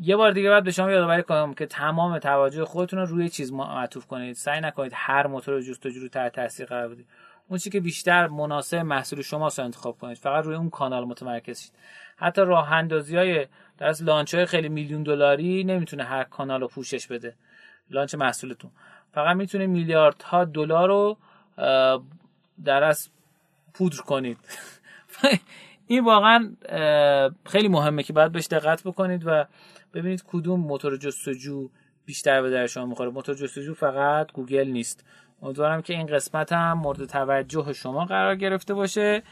یه 0.00 0.16
بار 0.16 0.32
دیگه 0.32 0.48
باید 0.48 0.64
به 0.64 0.70
شما 0.70 0.90
یادآوری 0.90 1.22
کنم 1.22 1.54
که 1.54 1.66
تمام 1.66 2.18
توجه 2.18 2.64
خودتون 2.64 2.98
رو 2.98 3.06
روی 3.06 3.28
چیز 3.28 3.52
معطوف 3.52 4.06
کنید. 4.06 4.36
سعی 4.36 4.60
نکنید 4.60 4.92
هر 4.94 5.26
موتور 5.26 5.60
جستجو 5.60 6.00
رو 6.00 6.08
تحت 6.08 6.32
تاثیر 6.32 6.66
قرار 6.66 6.88
بدید. 6.88 7.06
اون 7.50 7.58
که 7.58 7.80
بیشتر 7.80 8.26
مناسب 8.26 8.76
محصول 8.76 9.22
شما 9.22 9.48
رو 9.48 9.64
انتخاب 9.64 9.98
کنید. 9.98 10.16
فقط 10.16 10.44
روی 10.44 10.56
اون 10.56 10.70
کانال 10.70 11.04
متمرکز 11.04 11.60
شید. 11.60 11.72
حتی 12.16 12.40
راه 12.40 12.72
اندازی 12.72 13.16
های 13.16 13.46
در 13.78 13.86
از 13.86 14.02
لانچ 14.02 14.34
های 14.34 14.46
خیلی 14.46 14.68
میلیون 14.68 15.02
دلاری 15.02 15.64
نمی‌تونه 15.64 16.04
هر 16.04 16.24
کانال 16.24 16.60
رو 16.60 16.68
پوشش 16.68 17.06
بده. 17.06 17.34
لانچ 17.90 18.14
محصولتون. 18.14 18.70
فقط 19.14 19.36
می‌تونه 19.36 19.66
میلیاردها 19.66 20.44
دلار 20.44 20.88
رو 20.88 21.16
در 22.64 22.82
از 22.82 23.08
پودر 23.74 23.96
کنید. 23.96 24.38
این 25.86 26.04
واقعا 26.04 26.56
خیلی 27.46 27.68
مهمه 27.68 28.02
که 28.02 28.12
باید 28.12 28.32
بهش 28.32 28.46
دقت 28.46 28.82
بکنید 28.82 29.22
و 29.26 29.44
ببینید 29.94 30.24
کدوم 30.26 30.60
موتور 30.60 30.96
جستجو 30.96 31.68
بیشتر 32.04 32.42
به 32.42 32.50
درد 32.50 32.66
شما 32.66 32.86
می‌خوره 32.86 33.10
موتور 33.10 33.34
جستجو 33.34 33.74
فقط 33.74 34.32
گوگل 34.32 34.68
نیست. 34.68 35.04
امیدوارم 35.42 35.82
که 35.82 35.92
این 35.92 36.06
قسمت 36.06 36.52
هم 36.52 36.78
مورد 36.78 37.04
توجه 37.04 37.72
شما 37.72 38.04
قرار 38.04 38.36
گرفته 38.36 38.74
باشه 38.74 39.22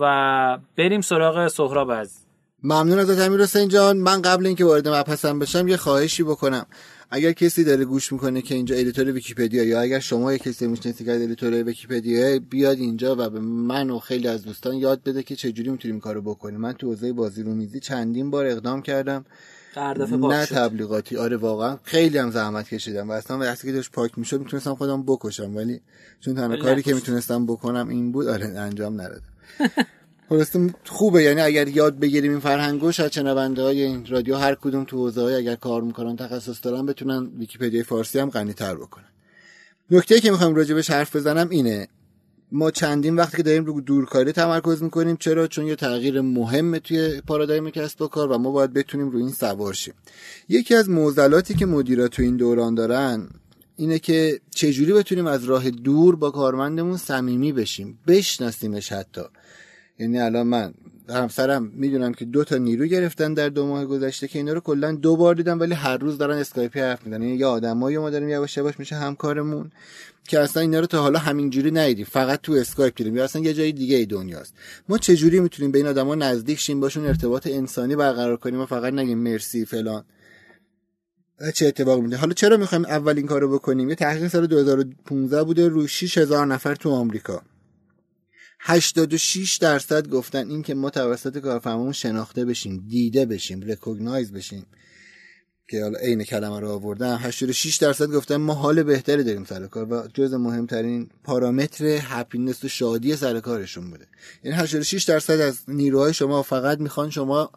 و 0.00 0.58
بریم 0.76 1.00
سراغ 1.00 1.48
سهراب 1.48 1.90
از 1.90 2.18
ممنون 2.62 2.98
از 2.98 3.20
امیر 3.20 3.40
حسین 3.40 3.68
جان. 3.68 3.96
من 3.96 4.22
قبل 4.22 4.46
اینکه 4.46 4.64
وارد 4.64 4.88
مبحثم 4.88 5.38
بشم 5.38 5.68
یه 5.68 5.76
خواهشی 5.76 6.22
بکنم. 6.22 6.66
اگر 7.10 7.32
کسی 7.32 7.64
داره 7.64 7.84
گوش 7.84 8.12
می‌کنه 8.12 8.42
که 8.42 8.54
اینجا 8.54 8.76
editor 8.76 9.12
ویکیپدیا 9.12 9.64
یا 9.64 9.80
اگر 9.80 9.98
شما 9.98 10.32
یه 10.32 10.38
کسی 10.38 10.66
می‌شناسید 10.66 11.06
که 11.06 11.14
editor 11.14 11.62
ویکیپدیا 11.62 12.38
بیاد 12.50 12.78
اینجا 12.78 13.16
و 13.18 13.30
به 13.30 13.40
من 13.40 13.90
و 13.90 13.98
خیلی 13.98 14.28
از 14.28 14.44
دوستان 14.44 14.74
یاد 14.74 15.02
بده 15.02 15.22
که 15.22 15.36
چجوری 15.36 15.70
می‌تونیم 15.70 16.00
کارو 16.00 16.22
بکنیم. 16.22 16.60
من 16.60 16.72
تو 16.72 16.86
حوزه 16.86 17.12
بازی 17.12 17.42
رو 17.42 17.54
میزی 17.54 17.80
چندین 17.80 18.30
بار 18.30 18.46
اقدام 18.46 18.82
کردم. 18.82 19.24
نه 19.78 20.46
تبلیغاتی. 20.46 21.16
آره 21.16 21.36
واقعا. 21.36 21.78
خیلی 21.82 22.18
هم 22.18 22.30
زحمت 22.30 22.68
کشیدم. 22.68 23.10
و 23.10 23.12
اصلا 23.12 23.38
وقتی 23.38 23.66
که 23.66 23.72
داشت 23.72 23.92
پاک 23.92 24.18
می‌شد 24.18 24.40
می‌تونستم 24.40 24.74
خودم 24.74 25.02
بکشم. 25.02 25.56
ولی 25.56 25.80
چون 26.20 26.34
تنها 26.34 26.56
کاری 26.56 26.82
که 26.82 26.94
می‌تونستم 26.94 27.46
بکنم 27.46 27.88
این 27.88 28.12
بود 28.12 28.28
آره 28.28 28.46
انجام 28.46 29.00
ندادم. 29.00 29.28
خلاصه 30.28 30.74
خوبه. 30.86 31.22
یعنی 31.22 31.40
اگر 31.40 31.68
یاد 31.68 31.98
بگیریم 31.98 32.30
این 32.30 32.40
فرهنگو 32.40 32.92
شاید 32.92 33.10
چنونده 33.10 33.62
های 33.62 33.82
این 33.82 34.06
رادیو 34.06 34.36
هر 34.36 34.54
کدوم 34.54 34.84
تو 34.84 34.96
حوزه 34.96 35.22
های 35.22 35.34
اگر 35.34 35.54
کار 35.54 35.82
می‌کنن 35.82 36.16
تخصص 36.16 36.58
دارن 36.62 36.86
بتونن 36.86 37.30
ویکیپدیا 37.38 37.82
فارسی 37.82 38.18
هم 38.18 38.30
غنی 38.30 38.52
تر 38.52 38.74
بکنن. 38.74 39.04
نکته 39.90 40.20
که 40.20 40.30
می‌خوام 40.30 40.54
راجبش 40.54 40.90
حرف 40.90 41.16
بزنم 41.16 41.48
اینه 41.50 41.88
ما 42.54 42.70
چندین 42.70 43.16
وقتی 43.16 43.36
که 43.36 43.42
داریم 43.42 43.64
رو 43.64 43.80
دورکاری 43.80 44.32
تمرکز 44.32 44.82
می‌کنیم 44.82 45.16
چرا؟ 45.16 45.46
چون 45.46 45.66
یه 45.66 45.76
تغییر 45.76 46.20
مهم 46.20 46.78
توی 46.78 47.20
پارادایم 47.20 47.70
کسب 47.70 48.02
و 48.02 48.08
کار 48.08 48.30
و 48.32 48.38
ما 48.38 48.50
باید 48.50 48.72
بتونیم 48.72 49.10
رو 49.10 49.18
این 49.18 49.30
سوار 49.30 49.72
شیم. 49.72 49.94
یکی 50.48 50.74
از 50.74 50.88
معضلاتی 50.90 51.54
که 51.54 51.66
مدیرا 51.66 52.08
تو 52.08 52.22
این 52.22 52.36
دوران 52.36 52.74
دارن 52.74 53.28
اینه 53.76 53.98
که 53.98 54.40
چجوری 54.50 54.92
بتونیم 54.92 55.26
از 55.26 55.44
راه 55.44 55.70
دور 55.70 56.16
با 56.16 56.30
کارمندمون 56.30 56.96
صمیمی 56.96 57.52
بشیم 57.52 57.98
بشناسیمش 58.06 58.92
حتی. 58.92 59.22
یعنی 59.98 60.18
الان 60.20 60.46
من 60.46 60.74
همسرم 61.08 61.72
می‌دونم 61.74 62.14
که 62.14 62.24
دو 62.24 62.44
تا 62.44 62.56
نیرو 62.56 62.86
گرفتن 62.86 63.34
در 63.34 63.48
دو 63.48 63.66
ماه 63.66 63.84
گذشته 63.84 64.28
که 64.28 64.38
اینا 64.38 64.52
رو 64.52 64.60
کلا 64.60 64.92
دو 64.92 65.16
بار 65.16 65.34
دیدم 65.34 65.60
ولی 65.60 65.74
هر 65.74 65.96
روز 65.96 66.18
دارن 66.18 66.38
اسکایپی 66.38 66.80
حرف 66.80 67.06
می‌زنن. 67.06 67.22
یعنی 67.22 67.36
یه 67.36 67.46
آدمایی 67.46 67.98
ما 67.98 68.10
داریم 68.10 68.28
یواش 68.28 68.56
یواش 68.56 68.78
میشه 68.78 68.96
همکارمون 68.96 69.70
که 70.28 70.40
اصلا 70.40 70.62
اینا 70.62 70.80
رو 70.80 70.86
تا 70.86 71.02
حالا 71.02 71.18
همینجوری 71.18 71.70
ندیدیم. 71.70 72.06
فقط 72.10 72.40
تو 72.40 72.52
اسکایپ 72.52 72.96
دیدیم. 72.96 73.16
یا 73.16 73.24
اصلا 73.24 73.42
یه 73.42 73.54
جای 73.54 73.72
دیگه 73.72 73.96
ای 73.96 74.06
دنیاست. 74.06 74.54
ما 74.88 74.98
چه 74.98 75.16
جوری 75.16 75.40
می‌تونیم 75.40 75.72
به 75.72 75.78
این 75.78 75.86
آدما 75.86 76.14
نزدیک 76.14 76.58
شیم 76.58 76.80
باشون 76.80 77.06
ارتباط 77.06 77.46
انسانی 77.46 77.96
برقرار 77.96 78.36
کنیم 78.36 78.60
و 78.60 78.66
فقط 78.66 78.92
نگیم 78.92 79.18
مرسی 79.18 79.64
فلان؟ 79.64 80.04
چه 81.54 81.66
اتفاق 81.66 82.00
می‌ده 82.00 82.16
حالا 82.16 82.32
چرا 82.32 82.56
می‌خوایم 82.56 82.84
اولین 82.84 83.26
کارو 83.26 83.54
بکنیم؟ 83.54 83.88
یه 83.88 83.94
تحقیق 83.94 84.28
سال 84.28 84.46
2015 84.46 85.44
بوده. 85.44 85.68
رو 85.68 85.86
6000 85.86 86.46
نفر 86.46 86.74
تو 86.74 86.90
آمریکا. 86.90 87.42
86 88.66 89.56
درصد 89.56 90.08
گفتن 90.08 90.50
این 90.50 90.62
که 90.62 90.74
ما 90.74 90.90
توسط 90.90 91.38
کارفرمامون 91.38 91.92
شناخته 91.92 92.44
بشیم 92.44 92.84
دیده 92.88 93.26
بشیم 93.26 93.60
recognize 93.60 94.32
بشیم. 94.32 94.66
که 95.68 95.82
حالا 95.82 95.98
عین 95.98 96.24
کلمه 96.24 96.60
رو 96.60 96.70
آوردم. 96.70 97.18
86 97.22 97.76
درصد 97.76 98.10
گفتن 98.10 98.36
ما 98.36 98.54
حال 98.54 98.82
بهتری 98.82 99.24
داریم 99.24 99.44
سر 99.44 99.66
کار 99.66 99.92
و 99.92 100.08
جز 100.14 100.34
مهمترین 100.34 101.10
پارامتر 101.24 101.84
happiness 102.02 102.64
و 102.64 102.68
شادی 102.68 103.16
سر 103.16 103.40
کارشون 103.40 103.90
بوده. 103.90 104.06
یعنی 104.44 104.56
86 104.56 105.04
درصد 105.04 105.40
از 105.40 105.58
نیروهای 105.68 106.14
شما 106.14 106.42
فقط 106.42 106.80
می‌خوان 106.80 107.10
شما 107.10 107.50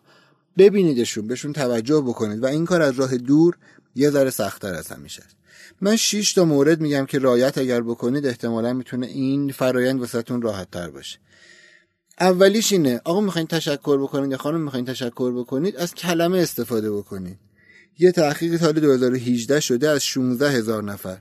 ببینیدشون 0.57 1.27
بهشون 1.27 1.53
توجه 1.53 2.01
بکنید 2.01 2.43
و 2.43 2.45
این 2.45 2.65
کار 2.65 2.81
از 2.81 2.99
راه 2.99 3.17
دور 3.17 3.57
یه 3.95 4.09
ذره 4.09 4.29
سختتر 4.29 4.73
از 4.73 4.87
همیشه. 4.87 5.23
است 5.23 5.35
من 5.81 5.95
6 5.95 6.33
تا 6.33 6.45
مورد 6.45 6.81
میگم 6.81 7.05
که 7.05 7.19
رایت 7.19 7.57
اگر 7.57 7.81
بکنید 7.81 8.25
احتمالا 8.25 8.73
می‌تونه 8.73 9.07
این 9.07 9.51
فرایند 9.51 9.99
واسهتون 9.99 10.41
راحت 10.41 10.71
تر 10.71 10.89
باشه. 10.89 11.19
اولیش 12.19 12.71
اینه 12.71 13.01
آقا 13.05 13.21
می‌خواین 13.21 13.47
تشکر 13.47 13.97
بکنید 13.97 14.31
یا 14.31 14.37
خانم 14.37 14.61
می‌خواین 14.61 14.85
تشکر 14.85 15.31
بکنید 15.31 15.75
از 15.75 15.95
کلمه 15.95 16.37
استفاده 16.37 16.91
بکنید. 16.91 17.39
یه 17.99 18.11
تحقیق 18.11 18.57
سال 18.57 18.71
2018 18.71 19.59
شده 19.59 19.89
از 19.89 20.05
16 20.05 20.51
هزار 20.51 20.83
نفر. 20.83 21.17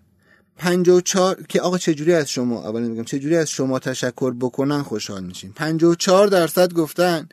54 0.56 1.42
که 1.48 1.60
آقا 1.60 1.78
چجوری 1.78 2.12
از 2.12 2.30
شما 2.30 2.68
اول 2.68 2.82
میگم 2.82 3.04
چجوری 3.04 3.36
از 3.36 3.50
شما 3.50 3.78
تشکر 3.78 4.34
بکنن 4.40 4.82
خوشحال 4.82 5.24
میشین. 5.24 5.52
54 5.52 6.28
درصد 6.28 6.72
گفتن 6.72 7.28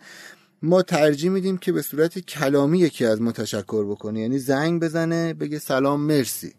ما 0.62 0.82
ترجیح 0.82 1.30
میدیم 1.30 1.58
که 1.58 1.72
به 1.72 1.82
صورت 1.82 2.20
کلامی 2.20 2.80
یکی 2.80 3.06
از 3.06 3.22
ما 3.22 3.32
تشکر 3.32 3.86
بکنه. 3.86 4.20
یعنی 4.20 4.40
زنگ 4.40 4.82
بزنه 4.82 5.34
بگه 5.34 5.60
سلام 5.60 6.02
مرسی. 6.02 6.54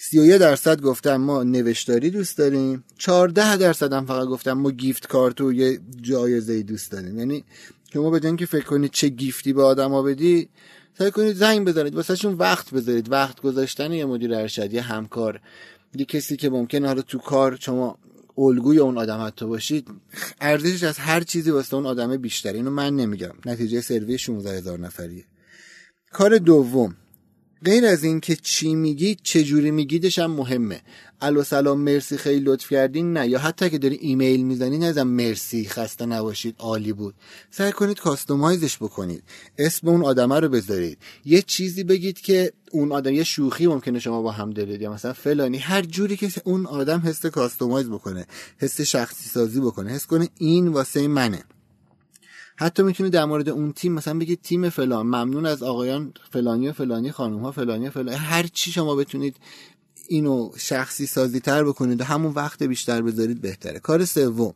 31 0.00 0.38
درصد 0.38 0.80
گفتن 0.80 1.16
ما 1.16 1.42
نوشتاری 1.42 2.10
دوست 2.10 2.38
داریم. 2.38 2.84
14 2.98 3.56
درصد 3.56 3.92
هم 3.92 4.06
فقط 4.06 4.28
گفتن 4.28 4.52
ما 4.52 4.70
گیفت 4.70 5.06
کارت 5.06 5.40
و 5.40 5.52
یه 5.52 5.80
جایزه 6.00 6.62
دوست 6.62 6.92
داریم. 6.92 7.18
یعنی 7.18 7.44
شما 7.92 8.10
بدون 8.10 8.36
که 8.36 8.46
فکر 8.46 8.64
کنید 8.64 8.90
چه 8.90 9.08
گیفتی 9.08 9.52
به 9.52 9.62
آدما 9.62 10.02
بدی 10.02 10.48
سعی 10.98 11.10
کنید 11.10 11.36
زنگ 11.36 11.68
بزنید 11.68 11.94
واسهشون 11.94 12.34
وقت 12.34 12.70
بذارید. 12.70 13.12
وقت 13.12 13.40
گذاشتن 13.40 13.92
یه 13.92 14.04
مدیر 14.04 14.34
ارشد 14.34 14.72
یه 14.72 14.82
همکار 14.82 15.40
یه 15.94 16.04
کسی 16.04 16.36
که 16.36 16.50
ممکنه 16.50 16.86
حالا 16.86 17.02
تو 17.02 17.18
کار 17.18 17.58
شما 17.60 17.98
الگوی 18.38 18.78
اون 18.78 18.98
آدم 18.98 19.26
حتی 19.26 19.46
باشید. 19.46 19.88
ارزشش 20.40 20.84
از 20.84 20.98
هر 20.98 21.20
چیزی 21.20 21.50
واسه 21.50 21.74
اون 21.74 21.86
آدم 21.86 22.16
بیشتر 22.16 22.52
اینو 22.52 22.70
من 22.70 22.96
نمیگم. 22.96 23.34
نتیجه 23.46 23.80
سروی 23.80 24.18
16 24.18 24.50
هزار 24.50 24.78
نفریه. 24.78 25.24
کار 26.12 26.38
دوم. 26.38 26.96
غیر 27.64 27.86
از 27.86 28.04
این 28.04 28.20
که 28.20 28.36
چی 28.36 28.74
میگی 28.74 29.14
چجوری 29.22 29.70
میگیدش 29.70 30.18
هم 30.18 30.30
مهمه. 30.30 30.80
الو 31.20 31.42
سلام 31.42 31.80
مرسی 31.80 32.16
خیلی 32.16 32.44
لطف 32.44 32.70
کردین. 32.70 33.12
نه 33.12 33.28
یا 33.28 33.38
حتی 33.38 33.70
که 33.70 33.78
داری 33.78 33.96
ایمیل 33.96 34.42
می‌زنی 34.42 34.78
نزن 34.78 35.02
مرسی 35.02 35.64
خسته 35.64 36.06
نباشید 36.06 36.54
عالی 36.58 36.92
بود. 36.92 37.14
سعی 37.50 37.72
کنید 37.72 38.00
کاستومایزش 38.00 38.76
بکنید. 38.76 39.22
اسم 39.58 39.88
اون 39.88 40.04
آدمه 40.04 40.40
رو 40.40 40.48
بذارید. 40.48 40.98
یه 41.24 41.42
چیزی 41.42 41.84
بگید 41.84 42.20
که 42.20 42.52
اون 42.72 42.92
آدم 42.92 43.14
یه 43.14 43.24
شوخی 43.24 43.66
ممکنه 43.66 43.98
شما 43.98 44.22
با 44.22 44.30
هم 44.30 44.50
دارید 44.50 44.82
یا 44.82 44.92
مثلا 44.92 45.12
فلانی. 45.12 45.58
هر 45.58 45.82
جوری 45.82 46.16
که 46.16 46.30
اون 46.44 46.66
آدم 46.66 47.02
حس 47.06 47.26
کاستومایز 47.26 47.88
بکنه 47.88 48.26
حس 48.58 48.80
شخصی 48.80 49.28
سازی 49.28 49.60
بکنه 49.60 49.90
حس 49.90 50.06
کنه 50.06 50.28
این 50.38 50.68
واسه 50.68 51.08
منه. 51.08 51.44
حتی 52.60 52.82
می‌تونید 52.82 53.12
در 53.12 53.24
مورد 53.24 53.48
اون 53.48 53.72
تیم 53.72 53.92
مثلا 53.92 54.18
بگید 54.18 54.42
تیم 54.42 54.68
فلان 54.68 55.06
ممنون 55.06 55.46
از 55.46 55.62
آقایان 55.62 56.12
فلانی 56.30 56.68
و 56.68 56.72
فلانی 56.72 57.12
خانم 57.12 57.38
ها 57.38 57.52
فلانی 57.52 57.88
و 57.88 57.90
فلانی 57.90 58.16
هر 58.16 58.46
چی 58.46 58.72
شما 58.72 58.94
بتونید 58.94 59.36
اینو 60.08 60.50
شخصی 60.56 61.06
سازی 61.06 61.40
تر 61.40 61.64
بکنید 61.64 62.00
و 62.00 62.04
همون 62.04 62.32
وقت 62.32 62.62
بیشتر 62.62 63.02
بذارید 63.02 63.40
بهتره. 63.40 63.78
کار 63.78 64.04
سوم. 64.04 64.54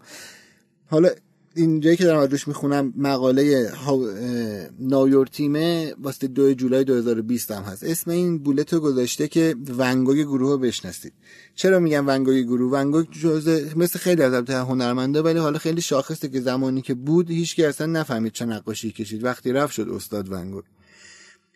حالا 0.91 1.09
اینجایی 1.55 1.97
که 1.97 2.05
دارم 2.05 2.21
ازش 2.21 2.49
می‌خونم 2.49 2.93
مقاله 2.97 3.71
نایور 4.79 5.27
تیمه 5.27 5.95
واسه 6.03 6.27
دو 6.27 6.55
جولای 6.55 6.85
2020 6.85 7.51
هم 7.51 7.62
هست. 7.62 7.85
اسم 7.85 8.11
این 8.11 8.38
بولت 8.38 8.73
رو 8.73 8.81
گذاشته 8.81 9.29
که 9.29 9.55
ونگوگ 9.79 10.19
گروه 10.19 10.51
رو 10.51 10.59
بشناسید. 10.59 11.12
چرا 11.55 11.79
میگم 11.79 12.07
ونگوگ 12.07 12.37
گروه؟ 12.37 12.73
ونگوگ 12.73 13.07
جزء 13.23 13.61
مثل 13.77 13.99
خیلی 13.99 14.23
از 14.23 14.35
البته 14.35 14.59
هنرمنده 14.59 15.23
ولی 15.23 15.38
حالا 15.38 15.59
خیلی 15.59 15.81
شاخصه 15.81 16.29
که 16.29 16.41
زمانی 16.41 16.83
که 16.83 16.95
بود 16.95 17.31
هیچ 17.31 17.61
اصلا 17.61 17.87
نفهمید 17.87 18.33
چه 18.33 18.45
نقاشی 18.45 18.93
کشید. 18.93 19.25
وقتی 19.25 19.53
رفت 19.53 19.75
شد 19.75 19.88
استاد 19.88 20.33
ونگوگ 20.33 20.65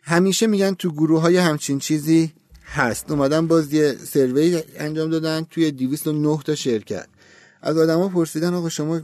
همیشه 0.01 0.47
میگن 0.47 0.73
تو 0.73 0.91
گروه 0.91 1.21
های 1.21 1.37
همچین 1.37 1.79
چیزی 1.79 2.31
هست. 2.63 3.11
اومدن 3.11 3.47
باز 3.47 3.73
یه 3.73 3.95
سروی 4.03 4.61
انجام 4.77 5.09
دادن 5.09 5.45
توی 5.49 5.71
209 5.71 6.39
تا 6.45 6.55
شرکت. 6.55 7.07
از 7.61 7.77
آدما 7.77 8.09
پرسیدن 8.09 8.53
آقا 8.53 8.69
شما 8.69 9.01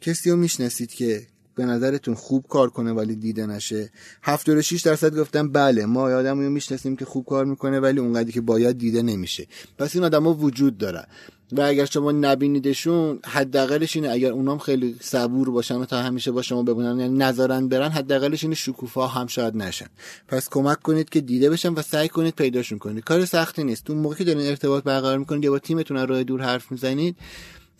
کسی 0.00 0.30
رو 0.30 0.36
می‌شناسید 0.36 0.94
که 0.94 1.26
به 1.54 1.64
نظرتون 1.64 2.14
خوب 2.14 2.46
کار 2.48 2.70
کنه 2.70 2.92
ولی 2.92 3.16
دیده 3.16 3.46
نشه؟ 3.46 3.90
76 4.22 4.82
درصد 4.82 5.18
گفتن 5.18 5.52
بله 5.52 5.86
ما 5.86 6.02
آدمی 6.02 6.44
رو 6.44 6.50
می‌شناسیم 6.50 6.96
که 6.96 7.04
خوب 7.04 7.24
کار 7.24 7.44
می‌کنه 7.44 7.80
ولی 7.80 8.00
اونقدری 8.00 8.32
که 8.32 8.40
باید 8.40 8.78
دیده 8.78 9.02
نمیشه. 9.02 9.46
پس 9.78 9.94
این 9.94 10.04
آدما 10.04 10.34
وجود 10.34 10.78
دارن. 10.78 11.04
و 11.52 11.60
اگر 11.60 11.84
شما 11.84 12.12
نبینیدشون 12.12 13.18
حداقلش 13.24 13.96
اینه 13.96 14.10
اگر 14.10 14.32
اونام 14.32 14.58
خیلی 14.58 14.96
صبور 15.00 15.50
باشن 15.50 15.74
و 15.74 15.84
تا 15.84 16.02
همیشه 16.02 16.30
با 16.30 16.42
شما 16.42 16.62
ببونن 16.62 17.00
یعنی 17.00 17.18
نظرن 17.18 17.68
برن 17.68 17.90
حداقلش 17.90 18.44
اینه 18.44 18.54
شکوفا 18.54 19.06
هم 19.06 19.26
شاید 19.26 19.56
نشن. 19.56 19.86
پس 20.28 20.48
کمک 20.48 20.82
کنید 20.82 21.08
که 21.10 21.20
دیده 21.20 21.50
بشن 21.50 21.68
و 21.68 21.82
سعی 21.82 22.08
کنید 22.08 22.34
پیداشون 22.34 22.78
کنید. 22.78 23.04
کار 23.04 23.24
سختی 23.24 23.64
نیست. 23.64 23.90
اون 23.90 23.98
موقعی 23.98 24.18
که 24.18 24.24
دارین 24.24 24.46
ارتباط 24.46 24.84
برقرار 24.84 25.18
می‌کنید 25.18 25.44
یا 25.44 25.50
با 25.50 25.58
تیمتون 25.58 26.08
راه 26.08 26.24
دور 26.24 26.42
حرف 26.42 26.72
می‌زنید 26.72 27.16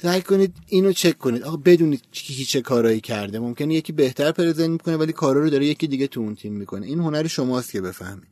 سعی 0.03 0.23
کنید 0.23 0.55
اینو 0.67 0.93
چک 0.93 1.19
کنید. 1.19 1.43
آقا 1.43 1.57
بدونید 1.57 2.03
کی 2.13 2.45
چه 2.45 2.61
کارایی 2.61 3.01
کرده. 3.01 3.39
ممکنه 3.39 3.75
یکی 3.75 3.93
بهتر 3.93 4.33
پرزنت 4.33 4.71
می‌کنه 4.71 4.97
ولی 4.97 5.13
کارا 5.13 5.41
رو 5.41 5.51
داره 5.51 5.67
یکی 5.67 5.87
دیگه 5.87 6.07
تو 6.07 6.21
اون 6.21 6.35
تیم 6.35 6.53
می‌کنه. 6.53 6.87
این 6.87 6.99
هنر 6.99 7.27
شماست 7.27 7.73
که 7.73 7.81
بفهمید. 7.81 8.29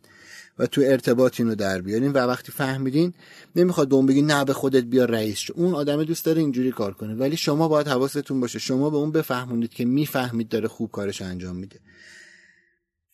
و 0.59 0.67
تو 0.67 0.81
ارتباط 0.85 1.41
اینو 1.41 1.55
در 1.55 1.81
بیارین. 1.81 2.13
و 2.13 2.19
وقتی 2.19 2.53
فهمیدین 2.53 3.15
نمی‌خواد 3.57 3.89
به 3.89 3.95
اون 3.95 4.07
بگی 4.07 4.23
نه 4.23 4.45
به 4.45 4.53
خودت 4.53 4.85
بیا 4.85 5.05
رئیس 5.05 5.39
شو. 5.39 5.53
اون 5.57 5.75
آدم 5.75 6.05
دوست 6.05 6.25
داره 6.25 6.41
اینجوری 6.41 6.71
کار 6.73 6.95
کنه. 6.95 7.15
ولی 7.15 7.37
شما 7.37 7.69
باید 7.69 7.89
حواستون 7.89 8.41
باشه. 8.41 8.59
شما 8.59 8.91
به 8.91 8.97
اون 8.97 9.13
بفهمونید 9.13 9.71
که 9.71 9.85
می‌فهمید 9.85 10.49
داره 10.49 10.69
خوب 10.69 10.91
کارش 10.91 11.23
انجام 11.23 11.57
میده. 11.57 11.81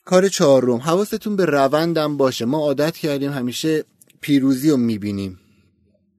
کار 0.05 0.29
چهارم. 0.29 0.77
حواستون 0.77 1.37
به 1.37 1.45
روندم 1.45 2.17
باشه. 2.17 2.45
ما 2.45 2.59
عادت 2.59 2.97
کردیم 2.97 3.33
همیشه 3.33 3.85
پیروزی 4.21 4.71
رو 4.71 4.77
می‌بینیم. 4.77 5.39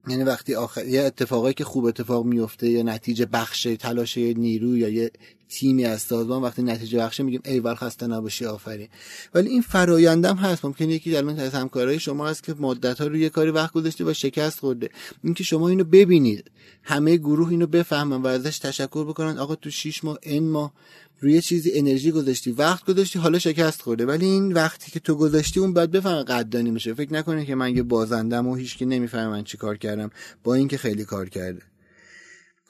یعنی 0.08 0.22
وقتی 0.24 0.54
آخر 0.54 0.86
یه 0.86 1.02
اتفاقایی 1.02 1.54
که 1.54 1.64
خوب 1.64 1.84
اتفاق 1.84 2.24
میفته 2.24 2.68
یا 2.68 2.82
نتیجه 2.82 3.26
بخش 3.26 3.62
تلاش 3.62 4.18
نیرو 4.18 4.76
یا 4.76 4.88
یه 4.88 5.10
تیمی 5.48 5.84
از 5.84 6.02
سازمان 6.02 6.42
وقتی 6.42 6.62
نتیجه 6.62 6.98
بخشه 6.98 7.22
میگیم 7.22 7.40
ایول 7.44 7.74
خسته 7.74 8.06
نباشی 8.06 8.44
آفرین. 8.44 8.88
ولی 9.34 9.48
این 9.50 9.62
فرایندم 9.62 10.36
هست. 10.36 10.64
ممکنه 10.64 10.88
یکی 10.88 11.16
الان 11.16 11.38
از 11.38 11.54
همکارای 11.54 12.00
شما 12.00 12.28
هست 12.28 12.42
که 12.42 12.54
مدت 12.58 13.00
ها 13.00 13.06
روی 13.06 13.20
یه 13.20 13.28
کاری 13.28 13.50
وقت 13.50 13.72
گذاشته 13.72 14.04
و 14.04 14.12
شکست 14.12 14.58
خورده. 14.58 14.90
اینکه 15.24 15.44
شما 15.44 15.68
اینو 15.68 15.84
ببینید. 15.84 16.50
همه 16.82 17.16
گروه 17.16 17.48
اینو 17.48 17.66
بفهمن 17.66 18.22
و 18.22 18.26
ازش 18.26 18.58
تشکر 18.58 19.04
بکنن. 19.04 19.38
آقا 19.38 19.54
تو 19.54 19.70
6 19.70 20.04
ماه 20.04 20.18
این 20.22 20.50
ماه 20.50 20.72
روی 21.20 21.42
چیزی 21.42 21.70
انرژی 21.74 22.12
گذاشتی 22.12 22.52
وقت 22.52 22.84
گذاشتی 22.84 23.18
حالا 23.18 23.38
شکست 23.38 23.82
خورده. 23.82 24.06
ولی 24.06 24.26
این 24.26 24.52
وقتی 24.52 24.90
که 24.90 25.00
تو 25.00 25.14
گذاشتی 25.14 25.60
اون 25.60 25.72
بعد 25.72 25.90
بفهمه 25.90 26.22
قدردانی 26.22 26.70
میشه. 26.70 26.94
فکر 26.94 27.12
نکنه 27.12 27.44
که 27.44 27.54
من 27.54 27.76
یه 27.76 27.82
بازندم 27.82 28.46
و 28.46 28.54
هیچ 28.54 28.76
که 28.76 28.84
نمی‌فهمه 28.84 29.28
من 29.28 29.44
چی 29.44 29.56
کار 29.56 29.76
کردم. 29.76 30.10
با 30.44 30.54
اینکه 30.54 30.78
خیلی 30.78 31.04
کار 31.04 31.28
کرده. 31.28 31.62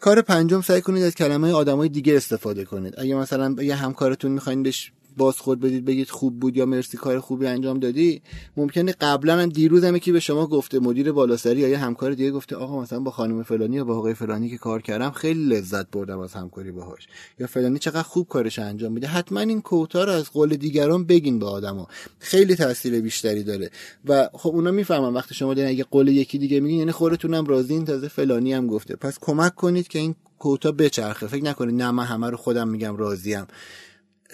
کار 0.01 0.23
پنجم 0.23 0.61
سعی 0.61 0.81
کنید 0.81 1.03
از 1.03 1.15
کلمه 1.15 1.53
آدمای 1.53 1.89
دیگه 1.89 2.17
استفاده 2.17 2.65
کنید. 2.65 2.95
اگه 2.99 3.15
مثلا 3.15 3.63
یه 3.63 3.75
همکارتون 3.75 4.33
می‌خواین 4.33 4.63
بهش 4.63 4.93
بازخورد 5.19 5.61
بدید 5.61 5.85
بگید 5.85 6.11
خوب 6.11 6.41
بود 6.41 6.57
یا 6.57 6.67
مرسی 6.67 6.97
کار 6.97 7.21
خوبی 7.21 7.47
انجام 7.47 7.79
دادی. 7.79 8.23
ممکنه 8.57 8.95
قبلا 9.01 9.39
هم 9.39 9.49
دیروز 9.49 9.85
هم 9.85 9.99
که 9.99 10.13
به 10.13 10.21
شما 10.21 10.47
گفته 10.47 10.79
مدیر 10.79 11.13
بالاسری 11.13 11.61
یا 11.61 11.69
یه 11.69 11.79
همکار 11.79 12.13
دیگه 12.15 12.31
گفته 12.31 12.57
آقا 12.57 12.83
مثلا 12.83 13.01
با 13.01 13.11
خانم 13.11 13.43
فلانی 13.43 13.77
یا 13.77 13.85
با 13.85 13.97
آقای 13.97 14.15
فلانی 14.15 14.51
که 14.51 14.59
کار 14.59 14.83
کردم 14.83 15.11
خیلی 15.11 15.45
لذت 15.45 15.91
بردم 15.91 16.19
از 16.19 16.33
همکاری 16.33 16.71
باهاش. 16.71 17.07
یا 17.39 17.47
فلانی 17.47 17.79
چقدر 17.79 18.03
خوب 18.03 18.29
کارش 18.29 18.59
انجام 18.59 18.93
میده. 18.93 19.07
حتما 19.07 19.41
این 19.41 19.63
کوتا 19.63 20.05
رو 20.05 20.13
از 20.13 20.31
قول 20.31 20.57
دیگران 20.57 21.05
بگین 21.05 21.39
به 21.39 21.47
آدما. 21.47 21.89
خیلی 22.19 22.55
تاثیر 22.55 23.01
بیشتری 23.01 23.43
داره. 23.43 23.71
و 24.05 24.29
خب 24.33 24.51
اونا 24.51 24.71
می‌فهمن 24.71 25.15
وقتی 25.15 25.35
شما 25.35 25.55
دارین 25.55 25.71
اگه 25.71 25.85
قول 25.85 26.09
یکی 26.09 26.39
دیگه 26.39 26.61
میگین 26.61 26.79
یعنی 26.79 26.93
خودتونم 26.93 27.45
راضین 27.47 27.85
تازه 27.85 28.09
فلانی 28.09 28.53
هم 28.53 28.67
گفته. 28.67 28.97
پس 28.97 29.19
کمک 29.21 29.55
کنید 29.55 29.89
که 29.89 29.99
این 29.99 30.15
کوتا 30.39 30.73
بچرخه. 30.73 31.27
فکر 31.27 31.45
نکنید 31.45 31.75
نه 31.83 31.91
من 31.91 32.05
همه 32.05 32.31
رو 32.31 32.37
خودم 32.37 32.69
میگم 32.69 32.97
راضیم. 32.97 33.47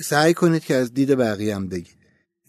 سعی 0.00 0.34
کنید 0.34 0.64
که 0.64 0.74
از 0.74 0.94
دید 0.94 1.10
بقیه 1.14 1.56
هم 1.56 1.68
بگید. 1.68 1.96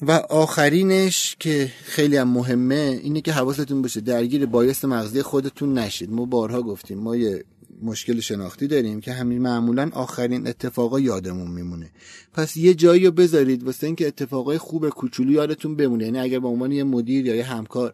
و 0.01 0.11
آخرینش 0.29 1.35
که 1.39 1.71
خیلی 1.83 2.17
هم 2.17 2.27
مهمه 2.27 2.99
اینه 3.03 3.21
که 3.21 3.31
حواستون 3.31 3.81
باشه 3.81 4.01
درگیر 4.01 4.45
بایست 4.45 4.85
مغزی 4.85 5.21
خودتون 5.21 5.77
نشید. 5.77 6.11
ما 6.11 6.25
بارها 6.25 6.61
گفتیم 6.61 6.97
ما 6.97 7.15
یه 7.15 7.43
مشکل 7.81 8.19
شناختی 8.19 8.67
داریم 8.67 9.01
که 9.01 9.13
همین 9.13 9.41
معمولا 9.41 9.89
آخرین 9.93 10.47
اتفاقا 10.47 10.99
یادمون 10.99 11.51
میمونه. 11.51 11.91
پس 12.33 12.57
یه 12.57 12.73
جایی 12.73 13.05
رو 13.05 13.11
بذارید 13.11 13.63
واسه 13.63 13.87
اینکه 13.87 14.07
اتفاقای 14.07 14.57
خوب 14.57 14.89
کوچولو 14.89 15.31
یادتون 15.31 15.75
بمونه. 15.75 16.05
یعنی 16.05 16.19
اگر 16.19 16.39
به 16.39 16.47
عنوان 16.47 16.71
یه 16.71 16.83
مدیر 16.83 17.25
یا 17.25 17.35
یه 17.35 17.43
همکار 17.43 17.93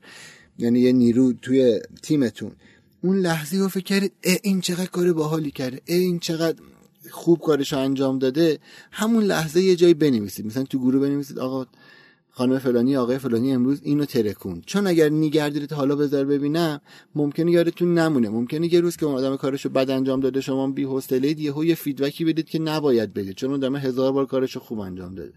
یعنی 0.57 0.79
یه 0.79 0.91
نیرو 0.91 1.33
توی 1.33 1.79
تیمتون 2.03 2.51
اون 3.03 3.17
لحظه 3.17 3.57
رو 3.57 3.67
فکر 3.67 3.83
کردید 3.83 4.11
این 4.43 4.61
چقدر 4.61 4.85
کار 4.85 5.13
باحالی 5.13 5.51
کرده 5.51 5.81
این 5.85 6.19
چقدر 6.19 6.57
خوب 7.11 7.39
کارش 7.39 7.73
انجام 7.73 8.19
داده 8.19 8.59
همون 8.91 9.23
لحظه 9.23 9.61
یه 9.61 9.75
جایی 9.75 9.93
بنویسید. 9.93 10.45
مثلا 10.45 10.63
تو 10.63 10.79
گروه 10.79 11.01
بنویسید 11.01 11.39
آقا 11.39 11.65
خانم 12.33 12.59
فلانی 12.59 12.97
آقای 12.97 13.17
فلانی 13.17 13.53
امروز 13.53 13.79
اینو 13.83 14.05
ترکون 14.05 14.61
چون 14.65 14.87
اگر 14.87 15.09
نیگردید 15.09 15.73
حالا 15.73 15.95
بذار 15.95 16.25
ببینم 16.25 16.81
ممکنه 17.15 17.51
یادتون 17.51 17.93
نمونه. 17.93 18.29
ممکنه 18.29 18.73
یه 18.73 18.81
روز 18.81 18.97
که 18.97 19.05
اون 19.05 19.15
آدم 19.15 19.37
کارشو 19.37 19.69
بد 19.69 19.89
انجام 19.89 20.19
داده 20.19 20.41
شما 20.41 20.67
بی 20.67 20.83
حوصله 20.83 21.41
یهو 21.41 21.65
یه 21.65 21.75
فیدبکی 21.75 22.25
بدید 22.25 22.49
که 22.49 22.59
نباید 22.59 23.13
بدید. 23.13 23.35
چون 23.35 23.63
اون 23.63 23.75
هزار 23.75 24.11
بار 24.11 24.25
کارشو 24.25 24.59
خوب 24.59 24.79
انجام 24.79 25.15
داده. 25.15 25.33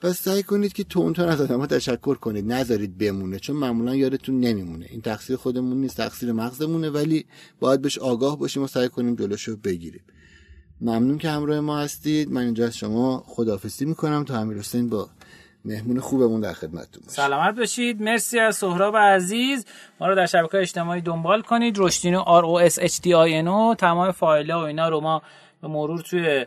پس 0.00 0.20
سعی 0.20 0.42
کنید 0.42 0.72
که 0.72 0.84
تون 0.84 1.12
تون 1.12 1.28
از 1.28 1.40
آدم‌ها 1.40 1.66
تشکر 1.66 2.14
کنید. 2.14 2.52
نذارید 2.52 2.98
بمونه 2.98 3.38
چون 3.38 3.56
معمولا 3.56 3.96
یادتون 3.96 4.40
نمیمونه. 4.40 4.86
این 4.90 5.00
تقصیر 5.00 5.36
خودمون 5.36 5.80
نیست 5.80 5.96
تقصیر 5.96 6.32
مغزمونه 6.32 6.90
ولی 6.90 7.24
باید 7.60 7.82
بهش 7.82 7.98
آگاه 7.98 8.38
باشیم 8.38 8.62
و 8.62 8.66
سعی 8.66 8.88
کنیم 8.88 9.14
جلوشو 9.14 9.56
بگیریم. 9.56 10.02
ممنون 10.80 11.18
که 11.18 11.30
همراه 11.30 11.60
ما 11.60 11.78
هستید. 11.78 12.32
من 12.32 12.40
اینجا 12.40 12.64
از 12.64 12.76
شما 12.76 13.24
خداحافظی 13.26 13.84
می‌کنم 13.84 14.24
تا 14.24 14.38
امیر 14.38 14.58
حسین 14.58 14.88
با 14.88 15.08
مهمون 15.64 16.00
خوبمون 16.00 16.40
در 16.40 16.52
خدمتتون 16.52 17.02
سلامت 17.06 17.56
باشید. 17.56 18.02
مرسی 18.02 18.38
از 18.38 18.56
سهراب 18.56 18.96
عزیز. 18.96 19.66
ما 20.00 20.08
رو 20.08 20.14
در 20.14 20.26
شبکه 20.26 20.58
اجتماعی 20.58 21.00
دنبال 21.00 21.42
کنید. 21.42 21.74
رشدینو 21.78 22.22
R 22.22 22.44
O 22.44 22.72
S 22.72 22.74
H 22.74 22.96
D 22.96 23.06
I 23.06 23.44
N 23.44 23.46
O 23.46 23.76
تمام 23.78 24.12
فایل 24.12 24.50
ها 24.50 24.60
و 24.60 24.62
اینا 24.62 24.88
رو 24.88 25.00
ما 25.00 25.22
به 25.62 25.68
مرور 25.68 26.00
توی 26.00 26.46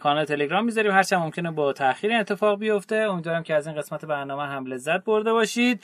کانال 0.00 0.24
تلگرام 0.24 0.64
می‌ذاریم. 0.64 0.92
هرچند 0.92 1.18
ممکنه 1.18 1.50
با 1.50 1.72
تاخیر 1.72 2.12
اتفاق 2.12 2.58
بیفته. 2.58 2.96
امیدوارم 2.96 3.42
که 3.42 3.54
از 3.54 3.66
این 3.66 3.76
قسمت 3.76 4.04
برنامه 4.04 4.42
هم 4.42 4.66
لذت 4.66 5.04
برده 5.04 5.32
باشید. 5.32 5.80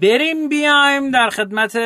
بریم 0.00 0.48
بیایم 0.48 1.10
در 1.10 1.30
خدمت 1.30 1.78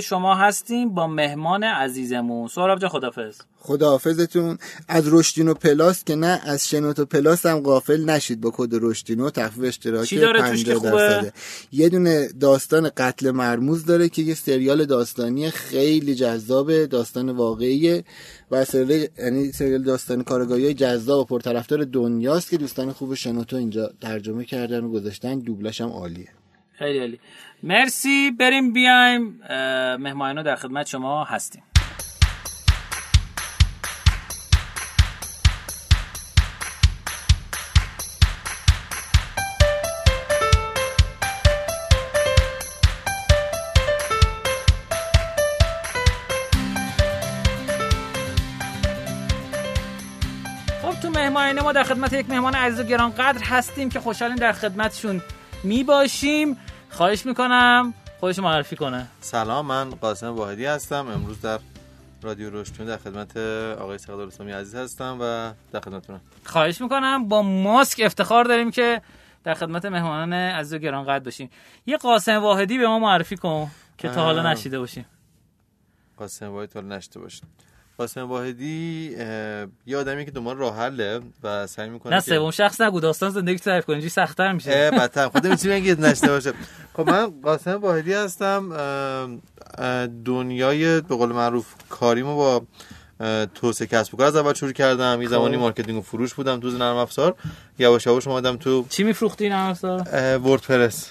شما 0.00 0.34
هستیم 0.34 0.94
با 0.94 1.06
مهمان 1.06 1.64
عزیزمون. 1.64 2.48
سهراب 2.48 2.78
جان 2.78 2.88
خدافظ 2.88 3.40
خداحافظتون. 3.58 4.58
از 4.88 5.14
رشدینو 5.14 5.54
plus 5.54 6.04
که 6.04 6.14
نه 6.14 6.40
از 6.44 6.68
شنوتو 6.68 7.04
plus 7.04 7.46
هم 7.46 7.60
غافل 7.60 8.04
نشید 8.04 8.40
با 8.40 8.52
کد 8.56 8.70
رشدینو. 8.72 9.30
تخفیف 9.30 9.64
اشتراکی 9.64 10.18
50 10.18 10.82
درصده. 10.82 11.32
یه 11.72 11.88
دونه 11.88 12.28
داستان 12.40 12.90
قتل 12.96 13.30
مرموز 13.30 13.86
داره 13.86 14.08
که 14.08 14.22
یه 14.22 14.34
سریال 14.34 14.84
داستانی 14.84 15.50
خیلی 15.50 16.14
جذاب 16.14 16.84
داستان 16.84 17.30
واقعیه. 17.30 18.04
و 18.50 18.64
سریال 18.64 19.08
یعنی 19.18 19.52
سریال 19.52 19.82
داستان 19.82 20.22
کارآگاهی 20.22 20.74
جذاب 20.74 21.20
و 21.20 21.24
پرطرفدار 21.24 21.84
دنیاست 21.84 22.50
که 22.50 22.56
دوستان 22.56 22.92
خوب 22.92 23.14
شنوتو 23.14 23.56
اینجا 23.56 23.90
ترجمه 24.00 24.44
کردن 24.44 24.84
و 24.84 24.90
گذاشتن. 24.90 25.38
دوبلش 25.38 25.80
هم 25.80 25.88
عالیه. 25.88 26.28
خیلی 26.72 26.98
عالی. 26.98 27.20
مرسی. 27.62 28.30
بریم 28.30 28.72
بیایم. 28.72 29.40
مهمانو 30.00 30.42
در 30.42 30.56
خدمت 30.56 30.86
شما 30.86 31.24
هستیم. 31.24 31.62
مهمانه 51.28 51.62
ما 51.62 51.72
در 51.72 51.82
خدمت 51.82 52.12
یک 52.12 52.30
مهمان 52.30 52.54
عزیز 52.54 52.80
و 52.80 52.82
گرانقدر 52.82 53.44
هستیم 53.44 53.88
که 53.88 54.00
خوشحالیم 54.00 54.36
در 54.36 54.52
خدمتشون 54.52 55.22
می 55.62 55.84
باشیم 55.84 56.56
خواهش 56.90 57.26
می‌کنم 57.26 57.94
خودش 58.20 58.38
معرفی 58.38 58.76
کنه. 58.76 59.06
سلام 59.20 59.66
من 59.66 59.90
قاسم 59.90 60.28
واحدی 60.28 60.66
هستم. 60.66 61.06
امروز 61.06 61.40
در 61.40 61.58
رادیو 62.22 62.50
روشتون 62.50 62.86
در 62.86 62.96
خدمت 62.96 63.36
آقای 63.80 63.98
سقدر 63.98 64.22
اسلامی 64.22 64.52
عزیز 64.52 64.74
هستم 64.74 65.18
و 65.20 65.52
در 65.72 65.80
خدمتتونم. 65.80 66.20
خواهش 66.44 66.80
می‌کنم 66.80 67.28
با 67.28 67.42
ماسک 67.42 68.00
افتخار 68.04 68.44
داریم 68.44 68.70
که 68.70 69.02
در 69.44 69.54
خدمت 69.54 69.84
مهمانان 69.84 70.32
عزیز 70.32 70.74
و 70.74 70.78
گرانقدر 70.78 71.24
باشیم. 71.24 71.50
یه 71.86 71.96
قاسم 71.96 72.36
واحدی 72.36 72.78
به 72.78 72.86
ما 72.86 72.98
معرفی 72.98 73.36
کن 73.36 73.70
که 73.98 74.08
تا 74.08 74.24
حالا 74.24 74.52
نشیده 74.52 74.78
باشیم. 74.78 75.06
قاسم 76.16 76.46
واحدی 76.46 76.72
تا 76.72 76.80
حالا 76.80 76.96
نشیده 76.96 77.20
باشیم. 77.20 77.48
قاسم 77.98 78.28
واحدی 78.28 79.16
یه 79.86 79.96
آدمی 79.96 80.24
که 80.24 80.30
دنبال 80.30 80.56
راه 80.56 80.76
حله 80.76 81.20
و 81.42 81.66
سعی 81.66 81.88
می‌کنه 81.88 82.14
نه 82.14 82.20
سوم 82.20 82.50
شخص 82.50 82.80
نگو 82.80 83.00
داستان 83.00 83.30
زندگی 83.30 83.58
تعریف 83.58 83.84
کنی. 83.84 84.08
سخت 84.08 84.26
سخت‌تر 84.28 84.52
میشه. 84.52 84.90
بدتر. 84.90 85.28
خودم 85.28 85.50
می‌تونی 85.50 85.74
بگید 85.74 86.00
نوشته 86.06 86.28
باشه. 86.28 86.52
خب 86.96 87.10
من 87.10 87.40
قاسم 87.42 87.74
واحدی 87.74 88.12
هستم. 88.12 88.68
دنیای 90.24 91.00
به 91.00 91.16
قول 91.16 91.32
معروف 91.32 91.74
کاریمو 91.88 92.36
با 92.36 92.62
توسعه 93.54 93.86
کسب 93.86 94.14
و 94.14 94.16
کار 94.16 94.26
از 94.26 94.36
اول 94.36 94.54
شروع 94.54 94.72
کردم. 94.72 95.22
یه 95.22 95.28
زمانی 95.28 95.54
خب. 95.56 95.60
marketing 95.60 95.98
و 95.98 96.02
فروش 96.02 96.34
بودم 96.34 96.60
تو 96.60 96.70
نرم 96.70 96.96
افزار. 96.96 97.34
یواش 97.78 98.06
یواش 98.06 98.26
اومدم 98.26 98.56
تو 98.56 98.86
چی 98.88 99.04
میفروختی 99.04 99.48
نرم 99.48 99.70
افزار؟ 99.70 100.00
WordPress. 100.38 101.10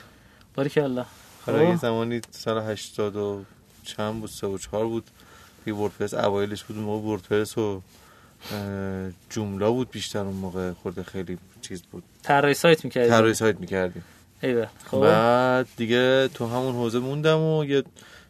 بارک 0.56 0.80
الله 0.84 1.06
آره 1.48 1.66
یه 1.66 1.76
خب. 1.76 1.82
زمانی 1.82 2.22
سال 2.32 2.72
80 2.72 3.16
و 3.16 3.44
چند 3.84 4.22
بود 4.22 4.30
سه 4.30 4.48
و 4.48 4.58
چهار 4.58 4.86
بود. 4.86 5.04
که 5.66 5.74
WordPress 5.74 6.14
اوایلش 6.14 6.64
بود 6.64 6.78
اون 6.78 6.86
موقع 6.86 7.08
WordPress 7.08 7.58
و 7.58 7.82
جمله 9.30 9.70
بود 9.70 9.92
بیشتر 9.92 10.20
اون 10.20 10.36
موقع 10.36 10.72
خورده 10.72 11.04
خیلی 11.04 11.38
چیز 11.62 11.82
بود. 11.82 12.04
طراحی 12.24 12.54
سایت 12.54 12.86
می‌کردیم 12.86 13.12
طراحی 13.12 13.34
سایت 13.34 13.60
می‌کردیم. 13.60 14.04
ایوه 14.42 14.68
خب. 14.92 15.02
بعد 15.02 15.68
دیگه 15.78 16.28
تو 16.28 16.48
همون 16.48 16.76
حوزه 16.76 17.00
موندم 17.00 17.40
و 17.40 17.66
یه 17.66 17.84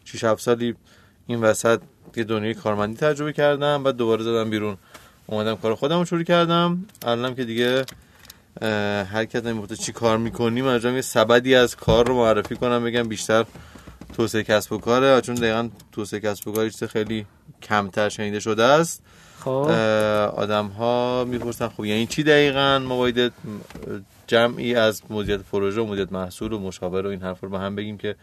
6 0.06 0.24
7 0.24 0.42
سالی 0.42 0.76
این 1.28 1.42
وسط 1.42 1.82
یه 2.16 2.24
دنیای 2.24 2.54
کارمندی 2.54 2.98
تجربه 2.98 3.34
کردم. 3.34 3.84
بعد 3.84 3.96
دوباره 3.96 4.24
زدم 4.24 4.50
بیرون. 4.50 4.78
اومدم 5.28 5.56
کار 5.56 5.76
خودم 5.76 6.00
رو 6.00 6.06
شروع 6.06 6.24
کردم. 6.24 6.86
الانم 7.06 7.36
که 7.36 7.44
دیگه 7.44 7.86
هر 9.12 9.26
نمی‌گفته 9.46 9.76
چی 9.76 9.92
کار 9.92 10.18
می‌کنی 10.18 10.62
من 10.62 10.96
یه 10.96 11.02
سبدی 11.02 11.56
از 11.56 11.76
کار 11.76 12.08
رو 12.08 12.16
معرفی 12.16 12.56
کنم 12.56 12.84
بگم 12.84 13.04
بیشتر 13.04 13.46
توسعه 14.14 14.44
کسب 14.44 14.74
و 14.74 14.78
کاره. 14.78 15.22
چون 15.22 15.36
دقیقا 15.36 15.70
توسعه 15.92 16.20
کسب 16.20 16.48
و 16.48 16.52
کار 16.52 16.70
خیلی 16.70 17.26
کمتر 17.62 18.10
شنیده 18.10 18.40
شده 18.40 18.64
است. 18.64 19.02
خب. 19.40 19.50
آدم 20.36 20.68
ها 20.68 21.26
می‌پرسن 21.28 21.68
خب 21.68 21.86
یعنی 21.86 22.08
چی 22.08 22.24
دقیقا؟ 22.24 22.80
ما 22.80 22.98
باید 22.98 23.34
جمعی 24.28 24.76
از 24.76 25.02
مدیریت 25.10 25.42
پروژه 25.42 25.82
و 25.82 25.86
مدیریت 25.86 26.12
محصول 26.12 26.54
و 26.54 26.60
مشاور 26.60 27.06
و 27.06 27.10
این 27.10 27.22
حرف 27.22 27.40
رو 27.42 27.50
با 27.50 27.60
هم 27.60 27.76
بگیم 27.76 27.98
که 27.98 28.16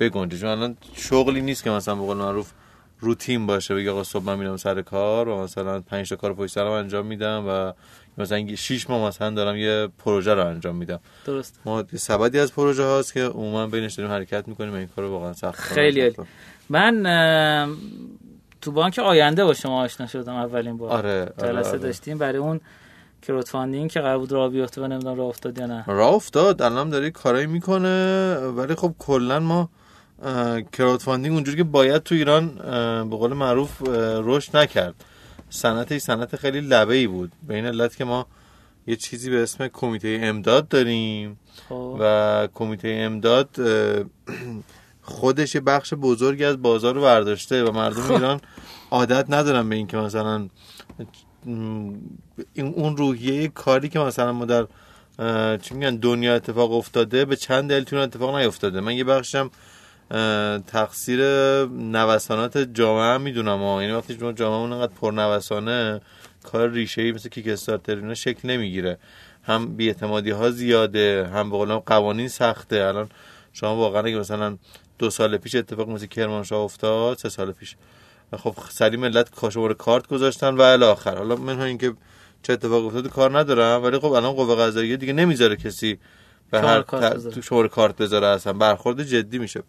بگنجه. 0.00 0.38
چون 0.38 0.48
الان 0.48 0.76
شغلی 0.94 1.40
نیست 1.40 1.64
که 1.64 1.70
مثلا 1.70 1.94
به 1.94 2.02
قول 2.02 2.16
معروف 2.16 2.50
روتین 3.00 3.46
باشه 3.46 3.74
بگه 3.74 3.90
آقا 3.90 4.04
صبح 4.04 4.24
من 4.24 4.38
میرم 4.38 4.56
سر 4.56 4.82
کار 4.82 5.28
و 5.28 5.42
مثلا 5.42 5.80
5 5.80 6.08
تا 6.08 6.16
کار 6.16 6.34
پشت 6.34 6.52
سرم 6.52 6.70
انجام 6.70 7.06
میدم 7.06 7.44
و 7.48 7.72
مثلا 8.22 8.54
6 8.56 8.90
ماه 8.90 9.08
مثلا 9.08 9.30
دارم 9.30 9.56
یه 9.56 9.88
پروژه 9.98 10.34
رو 10.34 10.46
انجام 10.46 10.76
میدم. 10.76 11.00
درست. 11.26 11.60
ما 11.64 11.84
سبدی 11.96 12.38
از 12.38 12.52
پروژه 12.52 12.82
هاست 12.82 13.12
که 13.14 13.24
عموما 13.24 13.66
بینش 13.66 13.94
داریم 13.94 14.12
حرکت 14.12 14.48
می‌کنیم 14.48 14.72
و 14.72 14.76
این 14.76 14.88
کارو 14.96 15.10
واقعا 15.10 15.32
سخت 15.32 15.60
خیلی 15.60 16.00
عالی. 16.00 16.14
من 16.68 17.06
اه، 17.06 17.76
تو 18.60 18.72
بانک 18.72 18.98
آینده 18.98 19.44
با 19.44 19.54
شما 19.54 19.82
آشنا 19.82 20.06
شدم 20.06 20.34
اولین 20.34 20.76
بار. 20.76 20.90
آره 20.90 21.32
آره, 21.38 21.52
جلسه 21.52 21.68
آره. 21.68 21.78
داشتیم 21.78 22.18
برای 22.18 22.38
اون 22.38 22.60
crowdfunding 23.22 23.90
که 23.90 24.00
قرار 24.00 24.18
بود 24.18 24.32
راه 24.32 24.48
بیفته 24.50 24.82
و 24.82 24.86
نمی‌دونم 24.86 25.16
راه 25.18 25.26
افتاد 25.26 25.58
یا 25.58 25.66
نه. 25.66 25.84
راه 25.86 26.14
افتاد 26.14 26.62
الان 26.62 26.90
داره 26.90 27.10
کارایی 27.10 27.46
می‌کنه 27.46 28.34
ولی 28.36 28.74
خب 28.74 28.94
کلا 28.98 29.40
ما 29.40 29.68
crowdfunding 30.72 31.34
اونجوری 31.34 31.56
که 31.56 31.64
باید 31.64 32.02
تو 32.02 32.14
ایران 32.14 32.48
به 33.10 33.16
قول 33.16 33.32
معروف 33.32 33.82
رشد 34.24 34.56
نکرد. 34.56 34.94
صنعت 35.50 35.98
صنعت 35.98 36.36
خیلی 36.36 36.60
لبه 36.60 36.94
ای 36.94 37.06
بود. 37.06 37.32
به 37.48 37.54
این 37.54 37.66
علت 37.66 37.96
که 37.96 38.04
ما 38.04 38.26
یه 38.86 38.96
چیزی 38.96 39.30
به 39.30 39.42
اسم 39.42 39.68
کمیته 39.68 40.18
امداد 40.22 40.68
داریم 40.68 41.40
خب. 41.68 41.96
و 42.00 42.48
کمیته 42.54 42.88
امداد 42.88 43.48
خودش 45.02 45.54
یه 45.54 45.60
بخش 45.60 45.94
بزرگی 45.94 46.44
از 46.44 46.62
بازار 46.62 46.94
رو 46.94 47.02
برداشته 47.02 47.64
و 47.64 47.72
مردم 47.72 48.02
خب. 48.02 48.12
ایران 48.12 48.40
عادت 48.90 49.26
ندارن 49.28 49.68
به 49.68 49.76
این 49.76 49.86
که 49.86 49.96
مثلا 49.96 50.48
اون 52.56 52.96
روحیه 52.96 53.48
کاری 53.48 53.88
که 53.88 53.98
مثلا 53.98 54.32
ما 54.32 54.44
در 54.44 54.66
چی 55.56 55.74
میگن 55.74 55.96
دنیا 55.96 56.34
اتفاق 56.34 56.72
افتاده 56.72 57.24
به 57.24 57.36
چند 57.36 57.70
دلیل 57.70 57.94
اتفاق 57.94 58.36
نیفتاده. 58.36 58.80
من 58.80 58.94
یه 58.96 59.04
بخشم 59.04 59.50
تقصیر 60.66 61.20
نوسانات 61.66 62.58
جامعه 62.58 63.14
هم 63.14 63.20
می‌دونم 63.20 63.58
ها. 63.58 63.82
یعنی 63.82 63.94
وقتی 63.94 64.16
جامعه 64.16 64.42
اون 64.42 64.72
انقدر 64.72 64.92
پرنوسانه 64.92 66.00
کار 66.44 66.70
ریشه 66.70 67.02
ای 67.02 67.12
مثل 67.12 67.28
کیک 67.28 67.48
استارتر 67.48 67.96
اینا 67.96 68.14
شکل 68.14 68.48
نمی‌گیره. 68.48 68.98
هم 69.42 69.76
بیاعتمادی 69.76 70.30
ها 70.30 70.50
زیاده 70.50 71.30
هم 71.34 71.50
به 71.50 71.82
قوانین 71.86 72.28
سخته. 72.28 72.76
الان 72.76 73.08
شما 73.52 73.76
واقعا 73.76 74.02
اگه 74.02 74.18
مثلا 74.18 74.56
دو 74.98 75.10
سال 75.10 75.36
پیش 75.36 75.54
اتفاق 75.54 75.88
مثل 75.88 76.06
کرمانشاه 76.06 76.60
افتاد 76.60 77.18
سه 77.18 77.28
سال 77.28 77.52
پیش. 77.52 77.76
خب 78.36 78.54
سری 78.70 78.96
ملت 78.96 79.30
کاشوار 79.30 79.74
کارت 79.74 80.08
گذاشتن 80.08 80.54
و 80.54 80.60
الی 80.60 80.84
آخر 80.84 81.18
حالا 81.18 81.36
من 81.36 81.60
اینکه 81.60 81.92
چه 82.42 82.52
اتفاق 82.52 82.86
افتاد 82.86 83.08
کار 83.08 83.38
ندارم 83.38 83.84
ولی 83.84 83.98
خب 83.98 84.12
الان 84.12 84.32
قوه 84.32 84.56
قضاییه 84.56 84.96
دیگه 84.96 85.12
نمی‌ذاره 85.12 85.56
کسی 85.56 85.98
شماره 86.50 86.68
هر 86.68 86.82
کارت 86.82 87.14
بذاره. 87.14 87.34
تو 87.34 87.42
شماره 87.42 87.68
کارت 87.68 87.96
بذاره 87.96 88.26
اصلا. 88.26 88.52
برخورد 88.52 89.02
جدی 89.02 89.38
میشه. 89.38 89.62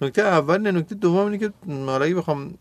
نکته 0.00 0.22
اول 0.22 0.58
نه 0.58 0.70
نکته 0.70 0.94
دوم 0.94 1.26
اینه 1.26 1.38
که 1.38 1.50
حالا 1.68 2.04
اگه 2.04 2.14
بخوام 2.14 2.54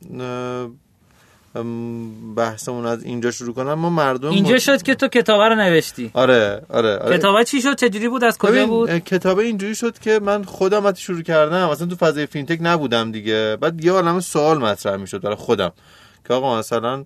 بحثمون 2.35 2.85
از 2.85 3.03
اینجا 3.03 3.31
شروع 3.31 3.53
کنم 3.53 3.73
ما 3.73 3.89
مردم 3.89 4.29
اینجا 4.29 4.59
شد 4.59 4.81
که 4.81 4.95
تو 4.95 5.07
کتابه 5.07 5.49
رو 5.49 5.55
نوشتی. 5.55 6.11
آره 6.13 6.61
آره 6.69 6.97
آره. 6.97 7.17
کتابه 7.17 7.43
چی 7.43 7.61
شد؟ 7.61 7.75
چجوری 7.75 8.09
بود؟ 8.09 8.23
از 8.23 8.37
کجا 8.37 8.67
بود؟ 8.67 8.89
کتابه 8.89 9.43
اینجوری 9.43 9.75
شد 9.75 9.99
که 9.99 10.19
من 10.23 10.43
خودم 10.43 10.83
وقتی 10.85 11.01
شروع 11.01 11.21
کردم 11.21 11.69
اصلا 11.69 11.87
تو 11.87 11.95
فضای 11.95 12.25
fintech 12.25 12.59
نبودم 12.61 13.11
دیگه. 13.11 13.57
بعد 13.61 13.85
یه 13.85 13.91
عالمه 13.91 14.19
سوال 14.19 14.57
مطرح 14.57 14.95
می‌شد 14.95 15.21
برای 15.21 15.35
خودم. 15.35 15.71
که 16.27 16.33
آقا 16.33 16.59
مثلا 16.59 17.05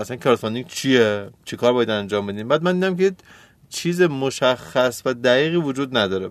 اصلا 0.00 0.16
crowdfunding 0.16 0.66
چیه؟ 0.66 1.30
چی 1.44 1.56
کار 1.56 1.72
باید 1.72 1.90
انجام 1.90 2.26
بدیم؟ 2.26 2.48
بعد 2.48 2.62
من 2.62 2.74
دیدم 2.74 2.96
که 2.96 3.12
چیز 3.72 4.02
مشخص 4.02 5.02
و 5.04 5.14
دقیقی 5.14 5.56
وجود 5.56 5.96
نداره. 5.96 6.30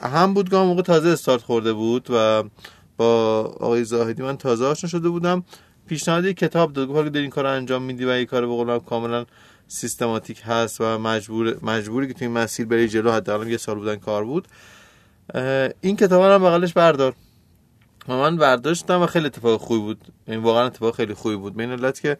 هم 0.00 0.34
بود 0.34 0.48
که 0.48 0.56
موقع 0.56 0.82
تازه 0.82 1.08
استارت 1.08 1.42
خورده 1.42 1.72
بود 1.72 2.06
و 2.10 2.44
با 2.96 3.40
آقای 3.60 3.84
زاهدی 3.84 4.22
من 4.22 4.36
تازه 4.36 4.64
آشنا 4.64 4.90
شده 4.90 5.08
بودم. 5.08 5.44
پیشنهاد 5.86 6.24
یک 6.24 6.36
کتاب 6.36 6.72
داد. 6.72 6.88
گفت 6.88 7.16
این 7.16 7.30
کار 7.30 7.46
انجام 7.46 7.82
میدی 7.82 8.04
و 8.04 8.08
این 8.08 8.26
کار 8.26 8.46
به 8.46 8.80
کاملا 8.80 9.26
سیستماتیک 9.68 10.42
هست 10.44 10.80
و 10.80 10.98
مجبور 10.98 11.56
مجبوری 11.62 12.08
که 12.08 12.14
تو 12.14 12.24
این 12.24 12.32
مسیر 12.32 12.66
بری 12.66 12.88
جلو. 12.88 13.12
حداقل 13.12 13.48
یه 13.48 13.56
سال 13.56 13.78
بودن 13.78 13.96
کار 13.96 14.24
بود. 14.24 14.48
این 15.80 15.96
کتاب 15.96 16.22
رو 16.22 16.38
بغلش 16.38 16.72
بردار. 16.72 17.14
و 18.08 18.12
من 18.16 18.36
برداشتم 18.36 19.02
و 19.02 19.06
خیلی 19.06 19.26
اتفاق 19.26 19.60
خوبی 19.60 19.80
بود. 19.80 20.00
این 20.26 20.42
واقعا 20.42 20.66
اتفاق 20.66 20.94
خیلی 20.94 21.14
خوبی 21.14 21.36
بود. 21.36 21.56
به 21.56 21.62
این 21.62 21.92
که 21.92 22.16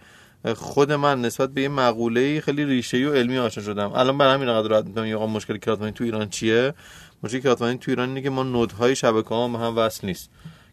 خود 0.56 0.92
من 0.92 1.20
نسبت 1.20 1.50
به 1.50 1.62
یه 1.62 1.68
مقوله 1.68 2.40
خیلی 2.40 2.64
ریشه‌ای 2.64 3.04
و 3.04 3.14
علمی 3.14 3.38
آشنا 3.38 3.64
شدم. 3.64 3.92
الان 3.92 4.18
برای 4.18 4.34
همین 4.34 4.62
قدر 4.62 4.82
می‌تونم 4.82 5.14
آقا 5.14 5.26
مشکل 5.26 5.56
کراودفاندینگ 5.56 5.96
تو 5.96 6.04
ایران 6.04 6.28
چیه؟ 6.28 6.74
مشکل 7.22 7.38
کراودفاندینگ 7.38 7.80
تو 7.80 7.90
ایران 7.90 8.08
اینه 8.08 8.22
که 8.22 8.30
ما 8.30 8.42
نودهای 8.42 8.96
شبکه 8.96 9.28
ها 9.28 9.48
هم 9.48 9.78
وصل 9.78 10.06
نیست. 10.06 10.30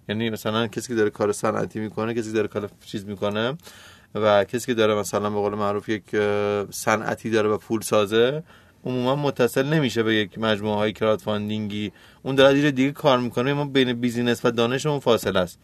یعنی 0.10 0.30
مثلا 0.30 0.67
کسی 0.67 0.88
که 0.88 0.95
داره 0.95 1.10
کار 1.10 1.32
صنعتی 1.32 1.80
می‌کنه 1.80 2.13
کسی 2.13 2.28
که 2.28 2.36
داره 2.36 2.47
کار 2.47 2.69
چیز 2.86 3.06
می‌کنه 3.06 3.58
و 4.15 4.43
کسی 4.43 4.65
که 4.65 4.73
داره 4.73 4.95
مثلا 4.95 5.30
به 5.30 5.36
قول 5.36 5.54
معروف 5.54 5.89
یک 5.89 6.04
صنعتی 6.71 7.30
داره 7.30 7.49
و 7.49 7.58
پول 7.58 7.82
سازه 7.82 8.43
عموما 8.86 9.15
متصل 9.15 9.65
نمیشه 9.65 10.04
به 10.04 10.15
یک 10.15 10.39
مجموعه 10.39 10.75
های 10.75 10.93
crowdfunding 10.93 11.21
ی 11.21 11.91
اون 12.23 12.36
داره 12.36 12.71
دیگه 12.71 12.91
کار 12.91 13.19
می‌کنه. 13.19 13.54
ما 13.54 13.65
بین 13.65 13.93
business 13.93 14.45
و 14.45 14.51
دانشمون 14.51 14.99
فاصله 14.99 15.39
است. 15.39 15.60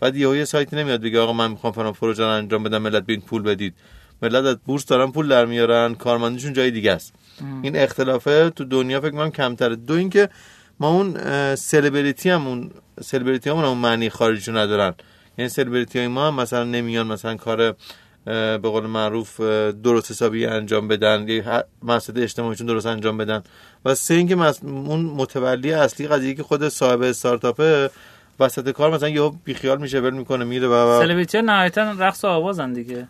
بعد 0.00 0.16
یهو 0.16 0.36
یه 0.36 0.44
سایتی 0.44 0.76
نمیاد 0.76 1.00
بگه 1.00 1.20
آقا 1.20 1.32
من 1.32 1.50
می‌خوام 1.50 1.72
فلان 1.72 1.92
پروژه 1.92 2.22
رو 2.22 2.28
انجام 2.30 2.62
بدم 2.62 2.82
ملت 2.82 3.06
به 3.06 3.12
این 3.12 3.22
پول 3.22 3.42
بدید. 3.42 3.74
ملت 4.22 4.44
از 4.44 4.56
بورس 4.66 4.86
دارن 4.86 5.10
پول 5.10 5.28
در 5.28 5.44
میارن 5.44 5.94
کارمندشون 5.94 6.52
جای 6.52 6.70
دیگه 6.70 6.92
است. 6.92 7.14
این 7.62 7.76
اختلافه 7.76 8.50
تو 8.50 8.64
دنیا 8.64 9.00
فکر 9.00 9.10
کنم 9.10 9.30
کمتره. 9.30 9.76
دو 9.76 9.94
اینکه 9.94 10.28
ما 10.80 10.88
اون 10.88 11.14
سلبریتی 11.54 12.30
هم 12.30 12.46
اون 12.46 12.70
سلبریتی 13.02 13.50
همون 13.50 13.64
اون 13.64 13.78
معنی 13.78 14.10
خارجیشو 14.10 14.56
ندارن. 14.56 14.94
یعنی 15.38 15.48
سلبریتی 15.48 15.98
های 15.98 16.08
ما 16.08 16.28
هم 16.28 16.34
مثلا 16.34 16.64
نمیان 16.64 17.06
مثلا 17.06 17.36
کار 17.36 17.76
به 18.24 18.58
قول 18.58 18.86
معروف 18.86 19.40
درست 19.84 20.10
حسابی 20.10 20.46
انجام 20.46 20.88
بدن 20.88 21.28
یه 21.28 21.42
ه- 21.42 21.64
مقصد 21.82 22.18
اجتماعیشون 22.18 22.66
درست 22.66 22.86
انجام 22.86 23.18
بدن. 23.18 23.42
و 23.84 23.94
سه 23.94 24.14
اینکه 24.14 24.36
اون 24.62 25.00
متولی 25.00 25.72
اصلی 25.72 26.08
قضیه 26.08 26.34
که 26.34 26.42
خود 26.42 26.68
صاحب 26.68 27.02
استارتاپه 27.02 27.90
وسط 28.40 28.70
کار 28.70 28.90
مثلا 28.90 29.08
یهو 29.08 29.32
بیخیال 29.44 29.78
میشه 29.80 30.00
ول 30.00 30.10
می‌کنه 30.10 30.44
میره 30.44 30.68
و 30.68 30.72
و 30.72 31.00
سلبریتی 31.00 31.38
ها 31.38 31.44
نهایتا 31.44 31.92
رقص 31.98 32.24
و 32.24 32.26
آوازن 32.26 32.72
دیگه. 32.72 33.08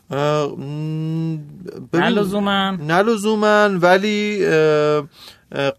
نه 1.95 2.09
لزوما 2.09 2.71
نه 2.71 3.03
لزوما 3.03 3.69
ولی 3.81 4.47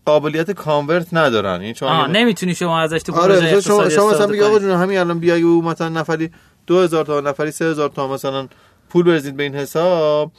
قابلیت 0.05 0.51
کانورت 0.51 1.13
ندارن. 1.13 1.61
این 1.61 1.73
چون 1.73 1.89
آه 1.89 2.07
نمی‌تونی 2.07 2.55
شما 2.55 2.81
ازش 2.81 3.03
تو 3.03 3.13
آره 3.13 3.39
شما 3.39 3.47
اقتصادی 3.47 3.91
شما 3.95 4.11
مثلا 4.11 4.27
بگی 4.27 4.41
آقا. 4.41 4.59
جون 4.59 4.71
همین 4.71 4.97
الان 4.97 5.19
بیای 5.19 5.41
او 5.41 5.63
مثلا 5.63 5.89
نفری 5.89 6.29
2000 6.67 7.05
تا 7.05 7.19
نفری 7.19 7.51
3000 7.51 7.89
تا 7.89 8.07
مثلا 8.07 8.47
پول 8.89 9.03
بریزید 9.05 9.37
به 9.37 9.43
این 9.43 9.55
حساب 9.55 10.31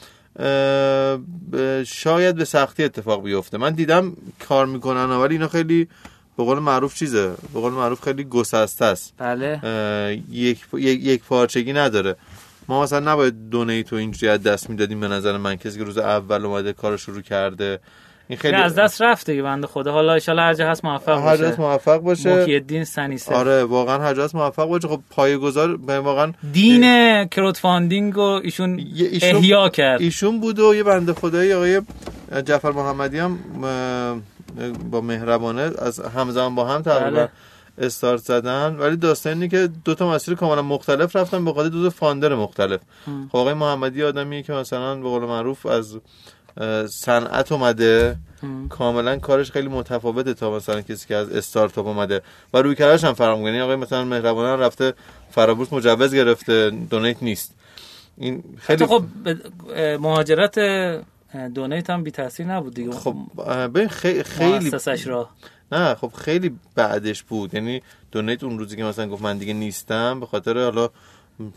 شاید 1.87 2.37
به 2.37 2.45
سختی 2.45 2.85
اتفاق 2.85 3.23
بیفته. 3.23 3.59
من 3.59 3.71
دیدم 3.71 4.13
کار 4.49 4.67
می‌کنن 4.67 5.11
ولی 5.11 5.35
اینا 5.35 5.49
خیلی 5.49 5.89
به 6.37 6.45
قول 6.45 6.59
معروف 6.59 6.95
چیزه؟ 6.95 7.31
به 7.55 7.61
قول 7.61 7.73
معروف 7.73 8.03
خیلی 8.03 8.25
گسسته 8.25 8.85
است. 8.85 9.15
بله. 9.19 9.61
اه، 9.65 10.13
یک 10.37 10.59
یک 10.83 11.23
پارچگی 11.25 11.73
نداره. 11.73 12.17
ما 12.69 12.83
مثلا 12.83 13.13
نباید 13.13 13.51
دونیتو 13.51 13.97
اینجوری 13.97 14.33
از 14.33 14.43
دست 14.43 14.71
می‌دادیم 14.71 15.01
به 15.01 15.09
نظر 15.09 15.37
من. 15.37 15.57
کسی 15.57 15.79
که 15.79 15.85
روز 15.85 15.99
اول 15.99 16.47
اومده 16.47 16.73
کار 16.73 16.97
شروع 16.97 17.21
کرده. 17.21 17.81
این 18.29 18.39
خیلی 18.39 18.57
از 18.57 18.75
دست 18.75 19.03
رفت 19.03 19.31
دیگه 19.31 19.43
بنده 19.43 19.67
خدا. 19.67 19.93
حالا 19.93 20.13
ان 20.29 20.39
هر 20.39 20.55
جا 20.55 20.71
هست 20.71 20.85
موفق 20.85 21.19
هر 21.19 21.37
جاست 21.37 21.57
باشه. 21.57 21.61
موفق 21.61 21.97
باشه. 21.97 22.35
محی 22.35 22.55
الدین 22.55 22.85
سنیسه 22.85 23.35
آره 23.35 23.65
واقعا 23.65 23.99
هر 23.99 24.15
جاست 24.15 24.35
موفق 24.35 24.69
باشه. 24.69 24.89
خب 24.89 25.01
پایه‌گذار 25.11 25.77
به 25.77 26.01
واقعا 26.01 26.33
دین 26.53 26.85
crowdfunding 27.29 28.15
رو 28.15 28.41
ایشون 28.45 28.79
ایشون- 28.79 29.37
احیا 29.37 29.69
کرد. 29.69 30.01
ایشون 30.01 30.41
بود 30.41 30.59
و 30.59 30.75
یه 30.75 30.83
بنده 30.83 31.13
خدایی 31.13 31.53
آقای 31.53 31.83
جعفر 32.45 32.71
محمدی 32.71 33.19
هم 33.19 33.39
اه، 33.65 34.21
با 34.91 35.01
مهربانه 35.01 35.71
از 35.79 36.01
همزمان 36.01 36.55
با 36.55 36.65
هم 36.65 36.83
تقریبا 36.83 37.17
بله. 37.17 37.29
استارت 37.79 38.21
زدن 38.21 38.77
ولی 38.77 38.97
داستان 38.97 39.33
اینه 39.33 39.49
که 39.49 39.69
دو 39.85 39.95
تا 39.95 40.11
مسیر 40.11 40.35
کاملا 40.35 40.63
مختلف 40.63 41.17
رفتن 41.17 41.45
به 41.45 41.53
خاطر 41.53 41.69
دو 41.69 41.83
تا 41.83 41.91
founder 41.91 42.35
مختلف 42.35 42.81
خب 43.07 43.37
آقای 43.37 43.55
محمدی 43.55 44.03
آدمیه 44.03 44.43
که 44.43 44.53
مثلا 44.53 44.95
به 44.95 45.09
قول 45.09 45.23
معروف 45.23 45.67
از 45.67 45.97
صنعت 46.89 47.53
اومده. 47.53 48.17
کاملا 48.69 49.19
کارش 49.19 49.51
خیلی 49.51 49.69
متفاوته 49.69 50.35
تا 50.35 50.57
مثلا 50.57 50.81
کسی 50.81 51.09
که 51.09 51.17
از 51.17 51.31
استارتاپ 51.31 51.87
اومده 51.87 52.21
و 52.55 52.63
روی 52.63 52.75
کارش 52.75 53.05
هم 53.05 53.15
فرق 53.15 53.37
می‌کنه. 53.37 53.51
یعنی 53.51 53.61
آقای 53.61 53.77
مثلا 53.77 54.05
مهربانه 54.05 54.63
رفته 54.63 54.95
فرابورس 55.31 55.73
مجوز 55.73 56.15
گرفته 56.15 56.71
دونیت 56.71 57.23
نیست 57.23 57.55
این 58.19 58.45
خیلی 58.59 58.87
خب 58.87 59.05
مهاجرت 60.01 60.59
دونیت 61.55 61.91
هم 61.91 62.03
بی 62.03 62.11
تاثیر 62.11 62.47
نبود 62.47 62.75
دیگه. 62.75 62.91
خب 62.91 63.17
ببین 63.75 63.89
خیلی 63.89 64.23
خیلی 64.23 64.71
را. 65.05 65.29
نه 65.73 65.95
خب 65.95 66.13
خیلی 66.17 66.59
بعدش 66.75 67.23
بود. 67.23 67.55
یعنی 67.55 67.83
دونیت 68.13 68.45
اون 68.45 68.59
روزی 68.59 68.77
که 68.77 68.85
مثلا 68.85 69.09
گفت 69.09 69.23
من 69.23 69.39
دیگه 69.39 69.53
نیستم 69.53 70.21
به 70.21 70.27
خاطر 70.27 70.65
حالا 70.65 70.89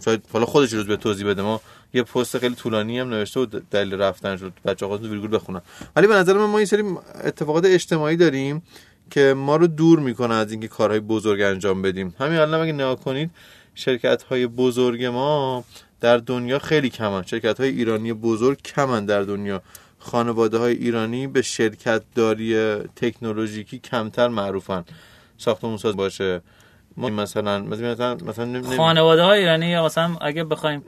شاید 0.05 0.23
حالا 0.33 0.45
خودش 0.45 0.73
روز 0.73 0.87
به 0.87 0.97
توضیح 0.97 1.27
بده. 1.27 1.41
ما 1.41 1.61
یه 1.93 2.03
پست 2.03 2.37
خیلی 2.37 2.55
طولانی 2.55 2.99
هم 2.99 3.09
نوشته 3.09 3.39
و 3.39 3.45
دلیل 3.45 3.93
رفتن 3.93 4.37
شد 4.37 4.53
بچه 4.65 4.87
خودتون 4.87 5.09
ویرگول 5.09 5.35
بخونن. 5.35 5.61
ولی 5.95 6.07
به 6.07 6.15
نظر 6.15 6.33
من 6.33 6.45
ما 6.45 6.57
این 6.57 6.65
سری 6.65 6.83
اتفاقات 7.23 7.65
اجتماعی 7.65 8.17
داریم 8.17 8.63
که 9.09 9.33
ما 9.37 9.55
رو 9.55 9.67
دور 9.67 9.99
می‌کنه 9.99 10.33
از 10.33 10.51
اینکه 10.51 10.67
کارهای 10.67 10.99
بزرگ 10.99 11.41
انجام 11.41 11.81
بدیم. 11.81 12.15
همین 12.19 12.39
الان 12.39 12.61
اگه 12.61 12.71
نگاه 12.71 12.95
کنید 12.95 13.31
شرکت 13.75 14.23
های 14.23 14.47
بزرگ 14.47 15.05
ما 15.05 15.63
در 16.05 16.17
دنیا 16.17 16.59
خیلی 16.59 16.89
کمن. 16.89 17.23
شرکت 17.23 17.59
های 17.59 17.69
ایرانی 17.69 18.13
بزرگ 18.13 18.61
کمن 18.61 19.05
در 19.05 19.21
دنیا. 19.21 19.61
خانواده 19.99 20.57
های 20.57 20.73
ایرانی 20.73 21.27
به 21.27 21.41
شرکت 21.41 22.01
داری 22.15 22.75
تکنولوژیکی 22.95 23.79
کمتر 23.79 24.27
معروفن. 24.27 24.83
ساختمون 25.37 25.77
ساز 25.77 25.95
باشه. 25.95 26.41
ما 26.97 27.09
مثلا 27.09 27.59
مثلا 27.59 28.17
مثلا 28.25 28.45
نمی- 28.45 28.77
خانواده 28.77 29.23
های 29.23 29.39
ایرانی 29.39 29.67
یا 29.67 29.85
مثلا 29.85 30.15
اگه 30.21 30.43
بخوایم 30.43 30.83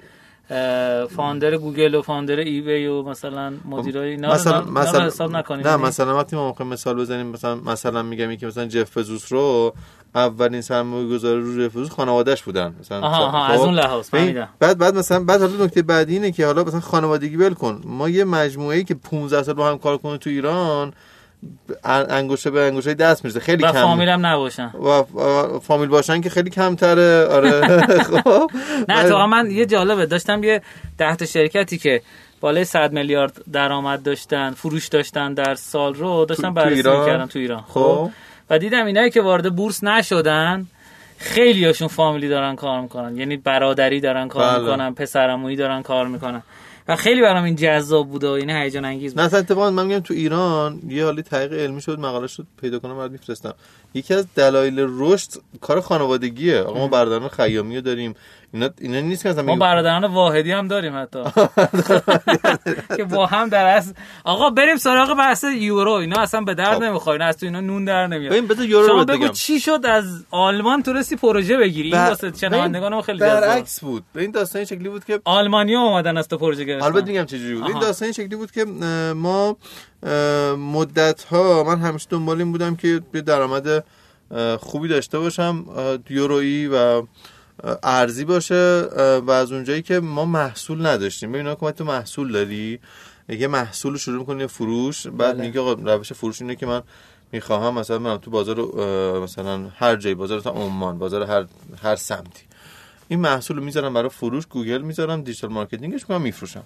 founder 1.16 1.58
گوگل 1.58 1.96
و 1.96 2.02
founder 2.02 2.36
eBay 2.40 2.86
و 2.86 3.04
مثلا 3.04 3.54
مدیرای 3.66 4.10
اینا 4.10 4.34
مثلا 4.34 4.60
رو 4.60 4.72
مثلا 4.72 5.06
حساب 5.06 5.32
نکنیم. 5.32 5.68
نه 5.68 5.72
یعنی 5.72 5.84
مثلا 5.84 6.18
وقتی 6.18 6.36
ما 6.36 6.48
می‌خوایم 6.48 6.72
مثال 6.72 6.96
بزنیم 6.96 7.28
مثلا 7.28 7.56
مثلا 7.56 8.04
میگم 8.04 8.36
که 8.36 8.48
مثلا 8.48 8.66
جف 8.66 8.98
بزوس 8.98 9.32
رو 9.32 9.74
اولین 10.16 10.62
سرمایه 10.62 11.08
گذاری 11.08 11.42
رو 11.42 11.70
بزوس 11.70 11.90
خانوادهش 11.90 12.42
بودن. 12.44 12.76
مثلا 12.80 13.02
آها 13.02 13.26
آها 13.26 13.48
خب؟ 13.48 13.54
از 13.54 13.60
اون 13.60 13.74
لحاظ 13.74 14.10
فهمیدم. 14.10 14.50
بعد 14.60 14.78
بعد 14.78 14.96
مثلا 14.98 15.24
بعد 15.24 15.42
حالا 15.42 15.66
نکته 15.66 15.82
بعدی 15.82 16.14
اینه 16.14 16.32
که 16.32 16.46
حالا 16.46 16.64
مثلا 16.64 16.80
خانوادگی 16.80 17.36
ول 17.36 17.54
کن. 17.54 17.82
ما 17.86 18.10
یه 18.10 18.24
مجموعه 18.24 18.78
ای 18.78 18.84
که 18.84 18.96
15 18.96 19.44
سال 19.44 19.56
با 19.56 19.70
هم 19.70 19.78
کار 19.78 19.98
کنه 19.98 20.18
تو 20.18 20.30
ایران 20.30 20.94
ان- 21.84 22.06
انگشت 22.10 22.48
به 22.48 22.62
انگشت 22.62 22.88
دست 22.90 23.26
می‌رسه 23.26 23.40
خیلی 23.40 23.64
و 23.64 23.68
کم. 23.72 23.82
فامیلم 23.82 24.26
نباشن. 24.26 24.66
و 24.68 25.04
فامیل 25.60 25.90
باشن 25.90 26.22
که 26.22 26.30
خیلی 26.30 26.50
کمتره. 26.50 27.26
آره. 27.32 27.62
خب. 28.24 28.52
نه 28.90 28.98
اتفاقا 29.00 29.28
من 29.28 29.52
یه 29.52 29.66
جالبه 29.66 30.06
داشتم 30.06 30.44
یه 30.44 30.62
ده 30.98 31.16
تا 31.16 31.26
شرکتی 31.26 31.78
که 31.78 32.02
بالای 32.42 32.64
100 32.66 32.92
میلیارد 32.94 33.42
درآمد 33.54 34.04
داشتن 34.04 34.52
فروش 34.52 34.88
داشتن 34.88 35.34
در 35.34 35.56
سال 35.56 35.94
رو 35.94 36.26
داشتم 36.26 36.42
تو- 36.42 36.48
تو 36.48 36.54
بررسی؟ 36.54 36.76
می‌کردم 37.00 37.26
تو 37.26 37.40
ایران. 37.40 37.64
خب. 37.68 38.10
و 38.50 38.60
دیدم 38.60 38.86
اینایی 38.86 39.10
که 39.12 39.22
وارد 39.22 39.56
بورس 39.56 39.84
نشدن 39.84 40.68
خیلی 41.18 41.66
هاشون 41.66 41.88
فامیلی 41.88 42.30
دارن 42.30 42.56
کار 42.56 42.82
می‌کنن. 42.82 43.18
یعنی 43.18 43.38
برادری 43.38 44.00
دارن 44.00 44.28
کار 44.28 44.54
بله. 44.54 44.60
می‌کنن 44.60 44.94
پسرعمویی 44.94 45.56
دارن 45.56 45.82
کار 45.82 46.08
می‌کنن. 46.08 46.44
و 46.88 46.96
خیلی 46.96 47.22
برام 47.22 47.44
این 47.44 47.56
جذاب 47.56 48.10
بوده 48.10 48.32
و 48.32 48.38
یعنی 48.40 48.54
هیجان 48.54 48.86
انگیز 48.86 49.14
بود. 49.14 49.24
اصلا 49.24 49.40
اتفاقا 49.40 49.72
من 49.72 49.86
میگم 49.86 50.00
تو 50.00 50.14
ایران 50.14 50.82
یه 50.90 51.06
حالی 51.06 51.22
تحقیق 51.22 51.54
علمی 51.54 51.82
شد 51.82 52.00
مقاله 52.00 52.28
شد 52.28 52.48
پیدا 52.62 52.80
کنم 52.80 52.98
بعد 52.98 53.12
میفرستم. 53.12 53.54
یکی 53.94 54.14
از 54.14 54.28
دلایل 54.36 54.86
رشد 54.90 55.30
کار 55.62 55.82
خانوادگیه. 55.82 56.62
آقا 56.62 56.80
ما 56.80 56.88
برادران 56.88 57.30
خیامی 57.30 57.76
رو 57.76 57.82
داریم. 57.82 58.16
اینا 58.54 58.70
اینا 58.82 59.00
نیست 59.00 59.24
که 59.24 59.34
ما 59.34 59.56
برادران 59.56 60.06
واحدی 60.06 60.52
هم 60.52 60.68
داریم 60.68 60.94
حتی. 60.96 61.24
که 62.98 63.04
با 63.04 63.26
هم 63.26 63.50
در 63.50 63.66
از 63.66 63.94
آقا 64.24 64.50
بریم 64.50 64.78
سراغ 64.78 65.18
بحث 65.18 65.46
یورو. 65.58 65.92
اینا 65.92 66.22
اصلا 66.22 66.42
به 66.42 66.54
درد 66.54 66.76
خب. 66.76 66.84
نمی‌خوره. 66.84 67.26
از 67.26 67.38
تو 67.38 67.46
اینا 67.46 67.60
نون 67.60 67.86
در 67.86 68.08
نمیاد. 68.08 68.34
ببین 68.34 68.48
بذار 68.48 68.66
یورو 68.66 68.88
شما 68.88 69.06
بگو 69.06 69.28
چی 69.28 69.60
شد 69.60 69.80
از 69.84 70.26
آلمان 70.32 70.84
تونستی 70.84 71.16
پروژه 71.16 71.58
بگیری؟ 71.58 71.94
این 71.94 72.08
واسه 72.08 72.34
شنوندگان 72.42 72.94
ما 72.94 73.02
خیلی 73.02 73.20
جذاب. 73.20 73.42
برعکس 73.42 73.80
بود. 73.80 74.04
به 74.14 74.22
این 74.22 74.32
داستان 74.32 74.66
شکلی 74.66 74.90
بود 74.90 75.06
که 75.06 75.20
آلمانیا 75.26 75.80
اومدن 75.80 76.18
از 76.18 76.28
تو 76.28 76.38
پروژه 76.38 76.64
گرفتن. 76.64 76.86
البته 76.86 77.08
میگم 77.12 77.26
چه 77.26 77.40
جوری 77.40 77.56
بود. 77.56 77.64
این. 77.64 77.80
داستان 77.80 78.12
شکلی 78.12 78.36
بود 78.36 78.52
که 78.52 78.66
ما 79.16 79.58
مدت 80.58 81.24
ها 81.24 81.64
من 81.64 81.80
همیشه 81.80 82.08
دنبال 82.10 82.38
این 82.38 82.52
بودم 82.52 82.76
که 82.76 83.02
یه 83.14 83.22
درآمد 83.22 83.84
خوبی 84.60 84.88
داشته 84.88 85.20
باشم 85.20 85.66
یورویی 86.10 86.68
و 86.68 87.02
ارزی 87.84 88.26
باشه 88.26 88.82
و 89.22 89.32
از 89.32 89.52
اونجایی 89.52 89.82
که 89.82 90.00
ما 90.00 90.26
محصول 90.26 90.86
نداشتیم. 90.86 91.32
ببین 91.32 91.56
که 91.56 91.72
تو 91.72 91.84
محصول 91.84 92.32
داری؟ 92.32 92.80
یه 93.30 93.48
محصول 93.48 93.92
رو 93.92 93.98
شروع 93.98 94.20
می‌کنی 94.20 94.48
فروش؟ 94.48 95.08
بعد 95.08 95.36
بله. 95.36 95.48
میگه 95.48 95.60
آقا 95.60 95.74
روش 95.74 96.14
فروش 96.14 96.42
اینه 96.42 96.56
که 96.56 96.66
من 96.66 96.82
می‌خواهم 97.32 97.74
مثلا 97.80 98.00
من 98.00 98.18
تو 98.18 98.32
بازار 98.32 98.60
مثلا 99.20 99.70
هر 99.76 99.96
جایی 99.96 100.16
بازار 100.16 100.40
مثلا 100.40 100.52
عمان 100.52 100.98
بازار 100.98 101.24
هر 101.24 101.46
هر 101.84 101.96
سمتی. 101.96 102.44
این 103.08 103.20
محصول 103.20 103.58
رو 103.58 103.64
می‌ذارم 103.64 103.94
برای 103.94 104.10
فروش 104.10 104.46
گوگل 104.46 104.82
می‌ذارم 104.82 105.22
digital 105.22 105.50
marketing 105.50 105.92
ش 105.92 106.02
می‌کنم 106.02 106.22
میفروشم. 106.22 106.64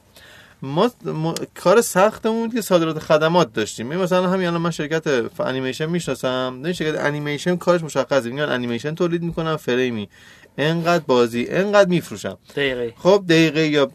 ما, 0.62 0.92
ما 1.06 1.34
کار 1.64 1.82
سختمون 1.82 2.46
بود 2.46 2.56
که 2.56 2.62
صادرات 2.62 3.00
خدمات 3.00 3.54
داشتیم. 3.54 3.90
ببین 3.90 4.02
مثلا 4.02 4.30
همین 4.30 4.48
الان 4.48 4.62
من 4.62 4.72
شرکت 4.72 5.28
ف- 5.28 5.40
انیمیشن 5.40 5.86
می‌شناسم. 5.86 6.60
نه 6.62 6.74
شرکت 6.74 7.00
انیمیشن 7.00 7.56
کارش 7.56 7.84
مشخصه. 7.84 8.30
میگن 8.30 8.44
انیمیشن 8.44 8.96
تولید 8.96 9.24
می‌کنم 9.24 9.58
فریمی 9.58 10.10
انقدر 10.58 11.04
بازی 11.08 11.48
انقدر 11.50 11.90
میفروشم. 11.90 12.38
دقیقه. 12.56 12.94
خب 12.98 13.24
دقیقه 13.30 13.68
یا 13.68 13.86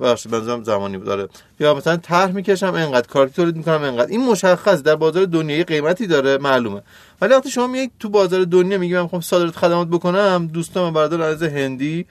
بخش 0.00 0.26
بنظرم 0.26 0.64
زمانی 0.64 0.98
داره 0.98 1.28
یا 1.60 1.74
مثلا 1.74 1.96
طرح 1.96 2.32
می‌کشم 2.32 2.74
انقدر 2.74 3.06
کارتی 3.06 3.32
تولید 3.32 3.56
می‌کنم 3.56 3.82
انقدر. 3.82 4.10
این 4.10 4.24
مشخص 4.24 4.82
در 4.82 4.94
بازار 4.94 5.24
دنیایی 5.24 5.64
قیمتی 5.64 6.06
داره 6.06 6.38
معلومه. 6.38 6.82
ولی 7.20 7.34
وقتی 7.34 7.50
شما 7.50 7.66
میای 7.66 7.90
تو 8.00 8.08
بازار 8.08 8.44
دنیا 8.44 8.78
میگی 8.78 8.94
من 8.94 9.02
می‌خوام 9.02 9.22
صادرات 9.22 9.56
خدمات 9.56 9.88
بکنم 9.88 10.50
دوستان 10.52 10.88
و 10.88 10.92
برادر 10.92 11.20
از 11.20 11.42
هندی 11.42 12.06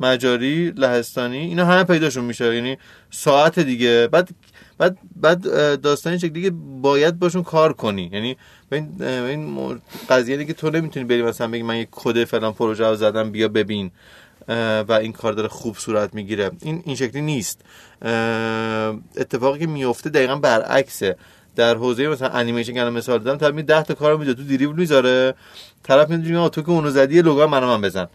مجاری 0.00 0.70
لهستانی 0.70 1.38
اینا 1.38 1.64
همه 1.64 1.84
پیداشون 1.84 2.24
میشه. 2.24 2.54
یعنی 2.54 2.78
ساعت 3.10 3.58
دیگه. 3.58 4.08
بعد 4.12 4.28
بعد 4.78 4.98
بعد 5.16 5.48
اه، 5.48 5.76
داستان 5.76 6.10
این 6.10 6.18
شکلی 6.18 6.42
که 6.42 6.50
باید 6.80 7.18
باشون 7.18 7.42
کار 7.42 7.72
کنی. 7.72 8.10
یعنی 8.12 8.36
این 8.72 9.02
این 9.02 9.80
قضیه 10.08 10.44
که 10.44 10.52
تو 10.52 10.70
نمی‌تونی 10.70 11.06
بری 11.06 11.22
مثلا 11.22 11.48
بگی 11.48 11.62
من 11.62 11.76
یک 11.76 11.88
کد 11.90 12.24
فلان 12.24 12.52
پروژه 12.52 12.86
رو 12.86 12.96
زدم 12.96 13.30
بیا 13.30 13.48
ببین. 13.48 13.90
و 14.88 14.98
این 15.00 15.12
کار 15.12 15.32
داره 15.32 15.48
خوب 15.48 15.76
صورت 15.76 16.14
می‌گیره. 16.14 16.50
این 16.62 16.82
این 16.86 16.96
شکلی 16.96 17.22
نیست. 17.22 17.60
اتفاقی 19.16 19.58
که 19.58 19.66
میفته 19.66 20.10
دقیقا 20.10 20.36
برعکسه. 20.36 21.16
در 21.56 21.74
حوزه 21.74 22.08
مثلا 22.08 22.28
انیمیشن 22.28 22.74
که 22.74 22.84
مثال 22.84 23.18
دادم 23.18 23.38
طرف 23.38 23.54
می 23.54 23.62
10 23.62 23.82
تا 23.82 23.94
کارو 23.94 24.18
میده. 24.18 24.34
تو 24.34 24.42
دریبل 24.42 24.74
می‌ذاره. 24.76 25.34
طرف 25.82 26.10
میگه 26.10 26.48
تو 26.48 26.62
که 26.62 26.70
اونو 26.70 26.90
زدی 26.90 27.14
یه 27.16 27.22
لوگو 27.22 27.46
برای 27.46 27.68
من 27.68 27.80
بزن. 27.80 28.08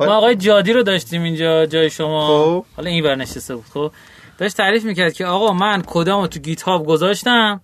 ما 0.00 0.16
آقای 0.16 0.34
جادی 0.34 0.72
رو 0.72 0.82
داشتیم 0.82 1.22
اینجا 1.22 1.66
جای 1.66 1.90
شما. 1.90 2.26
خب. 2.26 2.64
حالا 2.76 2.90
این 2.90 3.04
بر 3.04 3.14
نشسته 3.14 3.54
بود. 3.56 3.64
خب. 3.74 3.92
داشت 4.38 4.56
تعریف 4.56 4.84
می‌کرد 4.84 5.12
که 5.12 5.26
آقا 5.26 5.52
من 5.52 5.82
کدامو 5.86 6.26
تو 6.26 6.40
گیت 6.40 6.62
هاب 6.62 6.86
گذاشتم؟ 6.86 7.60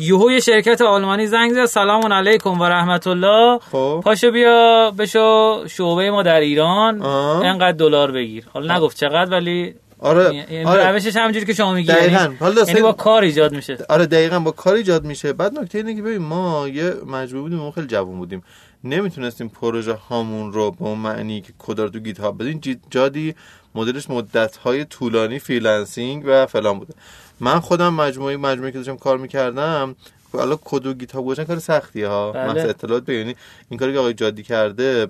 یهو 0.00 0.30
یه 0.30 0.40
شرکت 0.40 0.82
آلمانی 0.82 1.26
زنگ 1.26 1.52
زد 1.52 1.64
سلام 1.64 2.12
علیکم 2.12 2.60
و 2.60 2.64
رحمت 2.64 3.06
الله 3.06 3.58
خب. 3.72 4.00
پاشو 4.04 4.30
بیا 4.30 4.90
بشو 4.98 5.64
شعبه 5.68 6.10
ما 6.10 6.22
در 6.22 6.40
ایران. 6.40 7.02
آه. 7.02 7.46
انقدر 7.46 7.72
دلار 7.76 8.12
بگیر. 8.12 8.44
حالا 8.52 8.76
نگفت 8.76 8.96
چقدر 8.96 9.30
ولی 9.30 9.74
آره 9.98 10.46
آره. 10.66 10.90
روشش 10.90 11.16
همینجوری 11.16 11.46
که 11.46 11.54
شما 11.54 11.74
میگی. 11.74 11.92
دقیقاً. 11.92 12.22
یعنی, 12.22 12.36
حالا 12.40 12.62
یعنی 12.68 12.80
با 12.80 12.92
کار 12.92 13.22
ایجاد 13.22 13.52
میشه. 13.52 13.78
آره 13.88 14.06
دقیقا 14.06 14.38
با 14.38 14.50
کار 14.50 14.74
ایجاد 14.74 15.04
میشه. 15.04 15.32
بعد 15.32 15.58
نکته 15.58 15.78
اینه 15.78 15.94
که 15.94 16.02
ببین 16.02 16.22
ما 16.22 16.68
یه 16.68 16.94
مجبور 17.06 17.42
بودیم 17.42 17.58
ما 17.58 17.70
خیلی 17.70 17.86
جوان 17.86 18.16
بودیم. 18.16 18.42
نمی‌تونستیم 18.84 19.48
پروژه 19.48 19.92
هامون 19.92 20.52
رو 20.52 20.70
به 20.70 20.82
اون 20.84 20.98
معنی 20.98 21.40
که 21.40 21.52
کدا 21.58 21.84
رو 21.84 21.90
تو 21.90 21.98
GitHub 21.98 22.42
بدین 22.42 22.80
جادی 22.90 23.34
مدلش 23.74 24.10
مدت 24.10 24.56
های 24.56 24.84
طولانی 24.84 25.38
freelancing 25.38 26.22
و 26.26 26.46
فلان 26.46 26.78
بوده. 26.78 26.94
من 27.40 27.60
خودم 27.60 27.94
مجموعه 27.94 28.36
مجموعه 28.36 28.70
که 28.72 28.78
داشتم 28.78 28.96
کار 28.96 29.18
می‌کردم 29.18 29.96
حالا 30.32 30.58
کد 30.64 30.86
و 30.86 30.94
GitHub 30.94 31.44
کار 31.44 31.58
سختیه 31.58 32.08
ها. 32.08 32.32
بله. 32.32 32.52
مثلا 32.52 32.68
اطلاعات 32.68 33.04
بگیرین 33.04 33.34
این 33.68 33.78
کاری 33.80 33.92
که 33.92 33.98
آقای 33.98 34.14
جادی 34.14 34.42
کرده 34.42 35.06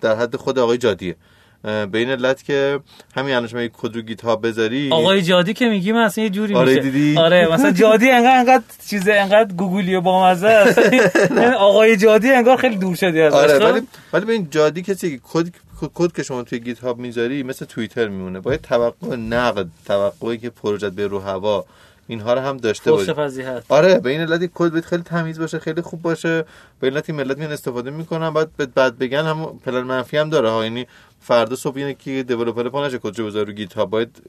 در 0.00 0.16
حد 0.16 0.36
خود 0.36 0.58
آقای 0.58 0.78
جادیه. 0.78 1.16
به 1.62 1.88
این 1.98 2.10
علت 2.10 2.44
که 2.44 2.80
همین 3.16 3.34
الان 3.34 3.48
شما 3.48 3.66
کد 3.68 3.94
رو 3.96 4.02
GitHub 4.02 4.46
بذاری. 4.46 4.90
آقای 4.92 5.22
جادی 5.22 5.54
که 5.54 5.68
میگیم 5.68 5.96
اصلا 5.96 6.24
یه 6.24 6.30
جوری 6.30 6.54
آره 6.54 6.68
میشه. 6.74 6.82
دیدی؟ 6.90 7.18
آره 7.18 7.48
مثلا 7.52 7.70
جادی 7.70 8.10
انقدر 8.10 8.38
انقدر 8.38 8.62
چیز 8.90 9.08
انقدر 9.08 9.52
گوگولی 9.54 9.94
و 9.94 10.00
بامزه 10.00 10.46
است. 10.48 10.78
یعنی 11.36 11.54
آقای 11.54 11.96
جادی 11.96 12.30
انگار 12.30 12.56
خیلی 12.56 12.76
دور 12.76 12.94
شدی 12.96 13.20
ازش 13.20 13.34
آره 13.36 13.58
خب؟ 13.58 13.64
ولی 13.74 13.86
ولی 14.12 14.24
ببین 14.24 14.48
جادی 14.50 14.82
کسی 14.82 15.10
که 15.16 15.22
کد 15.32 15.48
کد 15.94 16.12
که 16.12 16.22
شما 16.22 16.42
توی 16.42 16.58
GitHub 16.60 16.98
می‌ذاری 16.98 17.42
مثل 17.42 17.64
توییتر 17.64 18.08
میمونه. 18.08 18.40
باید 18.40 18.60
توقع 18.60 19.16
نقد 19.16 19.66
توقعی 19.86 20.38
که 20.38 20.50
پروژت 20.50 20.90
به 20.92 21.06
رو 21.06 21.18
هوا 21.18 21.64
اینها 22.10 22.34
رو 22.34 22.40
هم 22.40 22.56
داشته 22.56 23.12
فضیحت. 23.12 23.64
آره 23.68 23.98
به 24.00 24.10
این 24.10 24.20
علت 24.20 24.42
یک 24.42 24.50
کد 24.54 24.70
باید 24.70 24.84
خیلی 24.84 25.02
تمیز 25.02 25.38
باشه 25.40 25.58
خیلی 25.58 25.80
خوب 25.82 26.02
باشه. 26.02 26.42
به 26.80 26.86
این 26.86 26.92
علت 26.94 27.10
این 27.10 27.18
ملت 27.18 27.38
میان 27.38 27.52
استفاده 27.52 27.90
می‌کنن. 27.90 28.30
بعد 28.30 28.48
بعد- 28.56 28.74
بعد 28.74 28.98
بگن 28.98 29.24
هم 29.26 29.58
پلن 29.66 29.80
منفی 29.82 30.16
هم 30.16 30.30
داره. 30.30 30.50
ها 30.50 30.64
یعنی 30.64 30.86
فردا 31.28 31.56
صبح 31.56 31.76
اینه 31.76 31.94
که 31.94 32.22
developer 32.22 32.68
پا 32.68 32.86
نشه 32.86 32.98
کدشو 32.98 33.26
بذاره 33.26 33.44
رو 33.44 33.52
GitHub 33.52 33.90
باید 33.90 34.22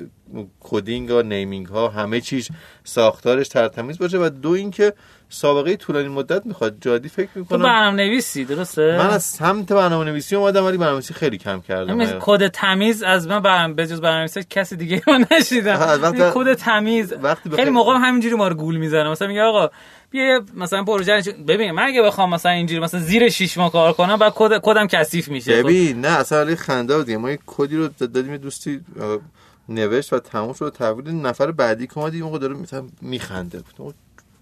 coding 0.60 1.10
ها 1.10 1.22
naming 1.22 1.68
ها 1.68 1.88
همه 1.88 2.22
چیز 2.22 2.50
ساختارش 2.84 3.48
ترتمیز 3.48 3.98
باشه 4.00 4.18
و 4.18 4.30
دو 4.30 4.50
اینکه 4.50 4.94
سابقه 5.30 5.76
طولانی 5.76 6.08
مدت 6.08 6.46
می‌خواد. 6.46 6.78
جادی 6.82 7.10
فکر 7.10 7.30
تو 7.34 7.40
می‌کنم 7.40 7.64
برنامه 7.64 7.98
نویسی 7.98 8.46
درسته؟ 8.46 8.98
من 8.98 9.10
از 9.10 9.24
سمت 9.24 9.72
برنامه 9.74 10.06
نویسی 10.06 10.36
اومدم 10.36 10.66
ولی 10.66 10.78
برنامه 10.78 10.94
نویسی 10.96 11.14
خیلی 11.14 11.38
کم 11.38 11.62
کردم. 11.62 12.02
حقیقت. 12.02 12.18
کد 12.20 12.48
تمیز 12.48 13.04
از 13.04 13.28
من 13.28 13.40
برنامه 13.40 13.74
به 13.74 13.88
جز 13.88 14.02
برنامه 14.02 14.20
نویسی 14.20 14.44
کسی 14.50 14.76
دیگه 14.76 15.02
رو 15.08 15.20
نشیدم. 15.32 16.32
کد 16.34 16.54
تمیز. 16.54 17.14
وقتی 17.22 17.50
خیلی 17.50 17.70
موقع 17.70 17.94
هم 17.94 18.02
همینجوری 18.02 18.36
ما 18.36 18.48
رو 18.48 18.56
گول 18.56 18.78
می‌زنه. 18.78 19.10
مثلا 19.10 19.28
میگه 19.28 19.42
آقا 19.42 19.70
بیا 20.12 20.46
مثلا 20.56 20.84
پروژه 20.84 21.22
ببین 21.48 21.72
من 21.72 21.84
اگه 21.84 22.02
بخوام 22.02 22.30
مثلا 22.30 22.52
اینجوری 22.52 22.82
مثلا 22.82 23.00
زیر 23.00 23.30
6 23.30 23.58
ماه 23.58 23.72
کار 23.72 23.94
کنم 23.94 24.18
بعد 24.18 24.34
کد 24.36 24.62
کدم 24.64 24.88
کثیف 24.88 25.28
میشه؟ 25.28 25.62
خب. 25.62 25.68
ببین 25.68 26.02
نه 26.02 26.08
اصلا 26.08 26.40
علی 26.40 26.56
خنده 26.56 26.98
بود 26.98 27.12
ما 27.12 27.32
یه 27.32 27.40
کدی 27.46 27.76
رو 27.76 27.88
دادیم 27.88 28.38
دوستی 28.38 28.82
نوشت 29.70 30.14
و 30.14 30.20
تموم 30.20 30.54
شد 30.54 30.76
تحویل 30.78 31.10
نفر 31.10 31.52
بعدی 31.52 31.88
که 31.88 31.98
اومد 31.98 32.14
این 32.14 32.24
موقع 32.24 32.38
داره 32.40 32.56
میخنده 33.02 33.64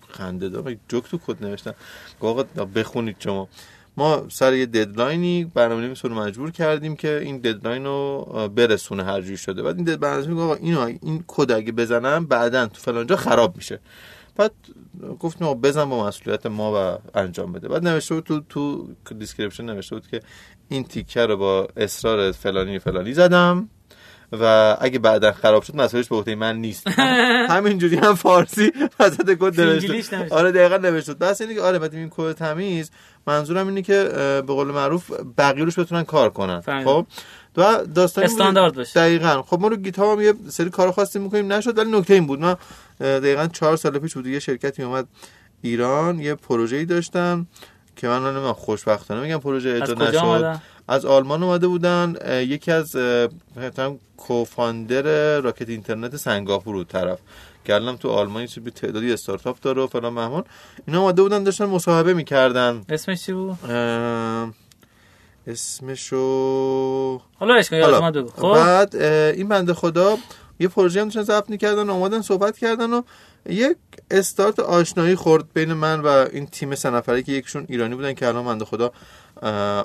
خنده 0.10 0.50
داره 0.50 0.78
جوک 0.88 1.04
تو 1.04 1.18
کد 1.28 1.46
نوشتن. 1.46 1.74
آقا 2.20 2.44
بخونید 2.44 3.16
شما. 3.20 3.48
ما 3.98 4.24
سر 4.30 4.54
یه 4.54 4.66
deadline 4.66 5.42
ی 5.42 5.52
برنامه 5.54 5.94
رو 6.04 6.16
مجبور 6.16 6.52
کردیم 6.52 6.96
که 6.96 7.20
این 7.20 7.38
deadline 7.38 7.86
رو 7.86 8.50
برسونه 8.56 9.04
هر 9.04 9.22
جوری 9.22 9.38
شده. 9.38 9.64
بعد 9.64 9.76
این 9.76 9.86
برنامه 9.96 10.28
میگه 10.28 10.42
آقا 10.42 10.56
اینو 10.56 10.80
این 10.80 11.24
کد 11.28 11.52
اگه 11.52 11.72
بزنم 11.72 12.26
بعدا 12.26 12.66
تو 12.66 12.82
فلان 12.82 13.08
جا 13.08 13.16
خراب 13.16 13.56
میشه. 13.56 13.80
بعد 14.38 14.52
گفتیم 15.20 15.48
آقا 15.48 15.54
بزن 15.54 15.86
با 15.90 16.08
مسئولیت 16.08 16.46
ما 16.46 16.74
و 16.76 16.98
انجام 17.18 17.52
بده. 17.52 17.68
بعد 17.68 17.88
نوشته 17.88 18.16
بود 18.16 18.46
تو 18.50 18.88
تو 19.06 19.14
description 19.14 19.66
نوشته 19.66 19.96
بود 19.96 20.08
که 20.08 20.20
این 20.70 20.84
تیکه 20.84 21.26
رو 21.26 21.38
با 21.38 21.68
اصرار 21.78 22.32
فلانی 22.32 22.80
فلانی 22.80 23.14
زدم 23.14 23.70
و 24.32 24.78
اگه 24.82 25.00
بعدا 25.00 25.32
خراب 25.32 25.64
شد 25.64 25.76
مسئولش 25.76 26.08
به 26.08 26.16
عهده 26.16 26.36
من 26.36 26.56
نیست. 26.58 26.88
همینجوری 27.50 27.96
هم 27.96 28.16
فارسی 28.16 28.72
وسط 29.00 29.34
کد 29.40 29.62
نوشته. 29.62 30.28
آره 30.32 30.52
دقیقا 30.52 30.78
نوشته 30.78 31.14
بس 31.14 31.42
اینه 31.42 31.56
که 31.56 31.62
آره 31.62 31.80
بعد 31.80 31.94
این 31.94 32.10
کد 32.12 32.32
تمیز 32.32 32.92
منظورم 33.28 33.68
اینه 33.68 33.82
که 33.82 34.04
به 34.48 34.54
قول 34.54 34.68
معروف 34.68 35.12
بقیه 35.38 35.64
روش 35.64 35.80
بتونن 35.80 36.04
کار 36.04 36.30
کنن. 36.30 36.62
خب؟ 36.84 37.06
و 37.58 37.86
داستان 37.96 38.24
استاندارد 38.24 38.76
باشه. 38.76 39.00
دقیقاً. 39.00 39.42
خب 39.42 39.60
ما 39.60 39.68
رو 39.68 39.76
گیتار 39.76 40.18
هم 40.18 40.22
یه 40.22 40.34
سری 40.50 40.70
کار 40.70 40.92
خواستیم 40.92 41.22
می‌کنیم 41.22 41.54
نشد 41.54 41.78
ولی 41.78 41.92
نکته 41.92 42.14
این 42.14 42.28
بود. 42.28 42.40
ما 42.40 42.58
دقیقا 43.00 43.48
چهار 43.48 43.76
سال 43.76 44.00
پیش 44.00 44.14
بود 44.14 44.28
یه 44.28 44.40
شرکتی 44.40 44.84
اومد 44.84 45.08
ایران 45.62 46.20
یه 46.20 46.36
پروژه‌ای 46.36 46.86
داشتم 46.86 47.48
که 47.96 48.08
من 48.08 48.24
نمی‌دونم 48.24 48.54
خوشبختانه 48.54 49.22
میگم 49.22 49.38
پروژه 49.38 49.70
اجرا 49.70 50.08
نشد. 50.08 50.60
از 50.88 51.06
آلمان 51.06 51.44
اومده 51.44 51.68
بودن 51.68 52.16
یکی 52.30 52.72
از 52.72 52.96
مثلا 53.56 53.96
کوفاندر 54.18 55.40
راکت 55.40 55.70
اینترنت 55.70 56.16
سنگاپور 56.16 56.76
بود 56.76 56.88
طرف 56.88 57.20
گردم 57.66 57.96
تو 57.96 58.10
آلمان 58.10 58.42
یه 58.42 58.48
تعدادی 58.48 59.14
استارتاپ 59.14 59.60
داره 59.60 59.82
و 59.82 59.88
فلان 59.88 60.14
مهمون 60.14 60.44
اینا 60.88 61.02
اومده 61.02 61.22
بودن 61.22 61.44
داشتن 61.44 61.66
مصاحبه 61.66 62.14
می‌کردن. 62.14 62.82
اسمش 62.90 63.26
چی 63.26 63.34
بود؟ 63.34 63.58
اسمشو 65.48 67.22
حالا 67.36 67.56
اشکال 67.56 68.24
خب؟ 68.36 68.54
بعد 68.54 68.96
این 68.96 69.48
بنده 69.48 69.74
خدا 69.74 70.18
یه 70.60 70.68
پروژه 70.68 71.02
هم 71.02 71.08
داشتن 71.08 71.24
ضبط 71.24 71.50
می‌کردن 71.50 71.90
اومدن 71.90 72.22
صحبت 72.22 72.58
کردن 72.58 72.94
و 72.94 73.02
یک 73.50 73.78
استارت 74.12 74.60
آشنایی 74.60 75.16
خورد 75.16 75.54
بین 75.54 75.74
من 75.74 76.00
و 76.00 76.08
این 76.08 76.48
تیم 76.48 76.76
سه 76.76 76.90
نفره 76.90 77.24
که 77.24 77.32
یکشون 77.32 77.66
ایرانی 77.70 77.96
بودن 77.96 78.14
که 78.14 78.28
الان 78.28 78.46
بنده 78.46 78.66
خدا 78.66 78.92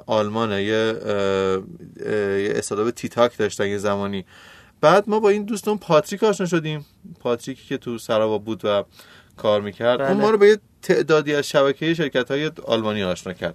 آلمانه. 0.06 0.62
یه 0.62 0.94
یه 2.42 2.52
استارتاپ 2.56 2.90
تیتاک 2.90 3.38
داشتن 3.38 3.66
یه 3.66 3.78
زمانی. 3.78 4.24
بعد 4.80 5.04
ما 5.06 5.20
با 5.20 5.28
این 5.28 5.44
دوستون 5.44 5.78
پاتریک 5.78 6.24
آشنا 6.24 6.46
شدیم. 6.46 6.86
پاتریکی 7.20 7.68
که 7.68 7.78
تو 7.78 7.98
سراوا 7.98 8.38
بود 8.38 8.64
و 8.64 8.84
کار 9.36 9.60
می‌کرد 9.60 9.98
بله. 9.98 10.10
اون 10.10 10.20
ما 10.20 10.30
رو 10.30 10.38
به 10.38 10.48
یه 10.48 10.58
تعدادی 10.82 11.34
از 11.34 11.48
شبکه 11.48 11.94
شرکت 11.94 12.30
های 12.30 12.50
آلمانی 12.66 13.02
آشنا 13.02 13.32
کرد. 13.32 13.54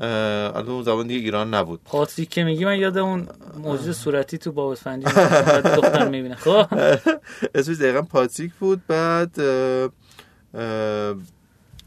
البته 0.00 0.70
اون 0.70 0.82
زمان 0.82 1.06
دیگه 1.06 1.20
ایران 1.20 1.54
نبود. 1.54 1.80
پاتریک 1.84 2.28
که 2.28 2.44
میگی 2.44 2.64
من 2.64 2.78
یاد 2.78 2.98
اون 2.98 3.28
موجود 3.62 3.92
صورتی 3.92 4.38
تو 4.38 4.52
بابا 4.52 4.74
فنجی 4.74 5.06
دختر 5.76 6.08
می‌بینه. 6.08 6.34
خب؟ 6.34 6.66
اسمش 7.54 7.76
دقیقا 7.76 8.02
پاتریک 8.02 8.52
بود 8.60 8.86
بعد 8.86 9.30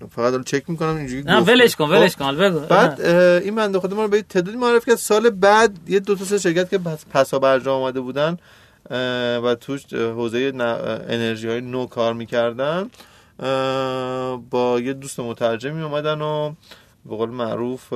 فقط 0.10 0.32
دارم 0.32 0.44
چک 0.44 0.70
می‌کنم 0.70 0.96
اینجوری 0.96 1.24
نه 1.24 1.40
ولش 1.40 1.76
کن 1.76 1.90
ولش 1.90 2.16
خب. 2.16 2.20
کن 2.20 2.38
بگو. 2.38 2.60
بعد 2.60 3.02
این 3.02 3.56
بنده 3.56 3.80
خود 3.80 3.94
ما 3.94 4.02
رو 4.04 4.08
به 4.08 4.22
تعدادی 4.22 4.58
معرفی 4.58 4.86
کرد. 4.92 4.96
سال 5.00 5.30
بعد 5.30 5.78
یه 5.88 6.00
دو 6.00 6.16
تا 6.16 6.26
سه 6.26 6.38
شرکت 6.38 6.70
که 6.70 6.78
پسا 7.14 7.40
برجام 7.40 7.82
اومده 7.82 8.00
بودن 8.02 8.38
و 9.44 9.56
توش 9.62 9.94
حوزه 9.94 10.52
انرژی 11.10 11.48
های 11.48 11.62
نو 11.62 11.86
کار 11.86 12.14
می‌کردن 12.14 12.90
با 14.50 14.80
یه 14.84 14.94
دوست 14.94 15.20
مترجمی 15.20 15.82
اومدن 15.82 16.22
و 16.22 16.54
به 17.10 17.16
قول 17.16 17.30
معروف 17.30 17.94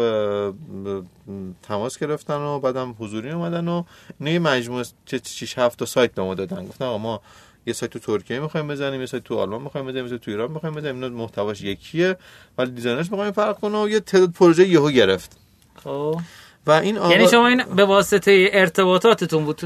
تماس 1.63 1.99
گرفتن 1.99 2.35
و 2.35 2.59
بعدم 2.59 2.95
حضوری 2.99 3.31
اومدن 3.31 3.67
و 3.67 3.83
نه 4.19 4.39
مجموعه 4.39 4.85
6 5.25 5.57
7 5.57 5.79
تا 5.79 5.85
سایت 5.85 6.13
به 6.13 6.21
ما 6.21 6.33
دادن. 6.33 6.65
گفتن 6.65 6.85
ما 6.85 7.21
یه 7.65 7.73
سایت 7.73 7.91
تو 7.91 7.99
ترکیه 7.99 8.39
می‌خوایم 8.39 8.67
بزنیم 8.67 8.99
یه 8.99 9.05
سایت 9.05 9.23
تو 9.23 9.37
آلمان 9.37 9.61
می‌خوایم 9.61 9.87
بزنیم 9.87 10.07
یه 10.07 10.17
تو 10.17 10.31
ایران 10.31 10.51
می‌خوایم 10.51 10.75
بزنیم. 10.75 11.03
اینا 11.03 11.17
محتواش 11.17 11.61
یکیه 11.61 12.17
ولی 12.57 12.71
دیزاینش 12.71 13.11
می‌خوایم 13.11 13.31
فرق 13.31 13.59
کنه 13.59 13.83
و 13.83 13.89
یه 13.89 13.99
تعداد 13.99 14.31
پروژه 14.31 14.67
یهو 14.67 14.89
گرفت. 14.89 15.37
خب. 15.83 16.19
و 16.67 16.71
این 16.71 16.97
آقا... 16.97 17.11
یعنی 17.11 17.27
شما 17.27 17.47
این 17.47 17.63
به 17.75 17.85
واسطه 17.85 18.49
ارتباطاتتون 18.53 19.45
بود 19.45 19.65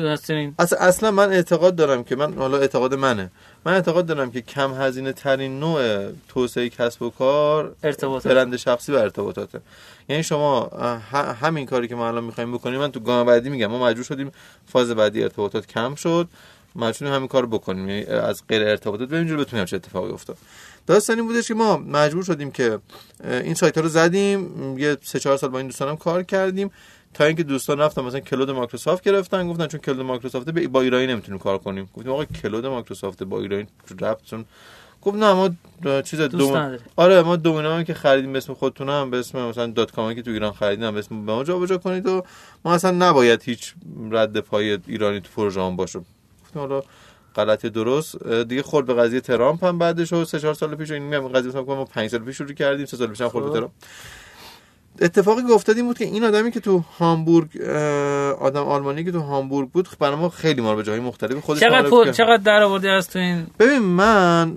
اصلا 0.79 1.11
من 1.11 1.29
اعتقاد 1.31 1.75
دارم 1.75 2.03
که 2.03 2.15
من 2.15 2.33
حالا 2.33 2.57
اعتقاد 2.57 2.93
منه. 2.93 3.31
من 3.65 3.73
اعتقاد 3.73 4.05
دارم 4.05 4.31
که 4.31 4.41
کم 4.41 4.73
هزینه 4.73 5.13
ترین 5.13 5.59
نوع 5.59 6.11
توسعه 6.27 6.69
کسب 6.69 7.01
و 7.01 7.09
کار 7.09 7.75
ارتباطات. 7.83 8.33
برند 8.33 8.55
شخصی 8.55 8.91
و 8.91 8.95
ارتباطاته. 8.95 9.61
یعنی 10.09 10.23
شما 10.23 10.63
همین 11.41 11.65
کاری 11.65 11.87
که 11.87 11.95
ما 11.95 12.07
الان 12.07 12.23
می‌خوایم 12.23 12.53
بکنیم 12.53 12.79
من 12.79 12.91
تو 12.91 12.99
گام 12.99 13.27
بعدی 13.27 13.49
میگم. 13.49 13.67
ما 13.67 13.85
مجبور 13.85 14.03
شدیم 14.03 14.31
فاز 14.67 14.91
بعدی 14.91 15.23
ارتباطات 15.23 15.67
کم 15.67 15.95
شد. 15.95 16.27
مجبور 16.75 17.11
همین 17.11 17.27
کار 17.27 17.45
بکنیم. 17.45 17.89
یعنی 17.89 18.05
از 18.05 18.41
غیر 18.49 18.61
ارتباطات. 18.61 19.09
به 19.09 19.17
اینجور 19.17 19.37
بتونیم 19.37 19.65
چه 19.65 19.75
اتفاقی 19.75 20.11
افتاد. 20.11 20.37
داستانی 20.87 21.21
بودش 21.21 21.47
که 21.47 21.53
ما 21.53 21.77
مجبور 21.77 22.23
شدیم 22.23 22.51
که 22.51 22.79
این 23.23 23.53
سایت 23.53 23.77
ها 23.77 23.83
رو 23.83 23.89
زدیم. 23.89 24.77
یه 24.79 24.97
سه 25.03 25.19
چهار 25.19 25.37
سال 25.37 25.49
با 25.49 25.57
این 25.57 25.67
دوستانم 25.67 25.97
کار 25.97 26.23
کردیم. 26.23 26.71
تا 27.15 27.23
اینکه 27.23 27.43
دوستان 27.43 27.79
رفتن 27.79 28.01
مثلا 28.01 28.19
cloud 28.19 28.51
Microsoft 28.51 29.03
گرفتن 29.03 29.47
گفتن 29.47 29.67
چون 29.67 29.79
cloud 29.79 30.01
Microsoft 30.01 30.49
با 30.49 30.81
ایرانی 30.81 31.07
نمی‌تونیم 31.07 31.39
کار 31.39 31.57
کنیم. 31.57 31.89
گفتیم 31.93 32.11
آقا 32.11 32.25
cloud 32.25 32.65
Microsoft 32.65 33.23
با 33.23 33.39
ایرانی 33.39 33.67
رفتون 34.01 34.45
گفت 35.01 35.17
نه 35.17 35.33
ما 35.33 35.49
چیز 36.01 36.21
دو 36.21 36.71
آره 36.95 37.21
ما 37.21 37.35
domain 37.35 37.76
و 37.76 37.83
که 37.83 37.93
خریدیم 37.93 38.31
به 38.31 38.37
اسم 38.37 38.53
خودتون 38.53 38.89
هم 38.89 39.09
به 39.09 39.19
اسم 39.19 39.49
مثلا 39.49 39.67
dot 39.67 39.91
com 39.91 40.13
که 40.13 40.21
تو 40.21 40.31
ایران 40.31 40.51
خریدیم 40.51 40.91
به 40.91 40.99
اسم 40.99 41.25
به 41.25 41.33
ما 41.33 41.43
جابجا 41.43 41.77
کنید 41.77 42.07
و 42.07 42.23
ما 42.65 42.73
اصلا 42.73 42.91
نباید 42.91 43.43
هیچ 43.43 43.73
رد 44.11 44.39
پای 44.39 44.79
ایرانی 44.87 45.21
تو 45.21 45.29
پروژه 45.35 45.61
هم 45.61 45.75
باشه. 45.75 45.99
گفتیم 46.43 46.61
حالا 46.61 46.81
غلط 47.35 47.65
درست. 47.65 48.27
دیگه 48.27 48.63
خورد 48.63 48.85
به 48.85 48.93
قضیه 48.93 49.21
ترامپ 49.21 49.63
هم 49.63 49.77
بعدش 49.77 50.13
و 50.13 50.25
سه 50.25 50.39
چهار 50.39 50.53
سال 50.53 50.75
پیش 50.75 50.91
این 50.91 51.03
میگم 51.03 51.27
قضیه 51.27 51.49
مثلا 51.49 51.63
ما 51.63 51.85
5 51.85 52.09
سال 52.09 52.19
پیش 52.19 52.37
شروع 52.37 52.53
کردیم 52.53 52.85
سه 52.85 52.97
سال 52.97 53.07
پیش 53.07 53.21
هم 53.21 53.29
خورد 53.29 53.45
به 53.45 53.51
خب. 53.51 53.57
ترامپ. 53.57 53.71
اتفاقی 55.01 55.41
که 55.43 55.53
افتاد 55.53 55.75
این 55.77 55.85
بود 55.85 55.97
که 55.97 56.05
این 56.05 56.23
آدمی 56.23 56.51
که 56.51 56.59
تو 56.59 56.83
هامبورگ 56.99 57.61
آدم 58.39 58.63
آلمانی 58.63 59.03
که 59.03 59.11
تو 59.11 59.19
هامبورگ 59.19 59.69
بود 59.69 59.87
برای 59.99 60.15
ما 60.15 60.29
خیلی 60.29 60.61
ما 60.61 60.71
رو 60.71 60.77
به 60.77 60.83
جای 60.83 60.99
مختلف 60.99 61.39
خودش 61.39 61.59
چقدر 61.59 61.89
پول 61.89 62.11
چقدر 62.11 62.37
در 62.37 62.63
آوردی 62.63 62.87
از 62.87 63.09
تو 63.09 63.19
این؟ 63.19 63.47
ببین 63.59 63.79
من 63.79 64.55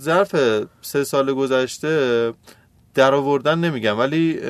ظرف 0.00 0.36
سه 0.80 1.04
سال 1.04 1.34
گذشته 1.34 2.32
در 2.94 3.14
آوردن 3.14 3.58
نمیگم 3.58 3.98
ولی 3.98 4.40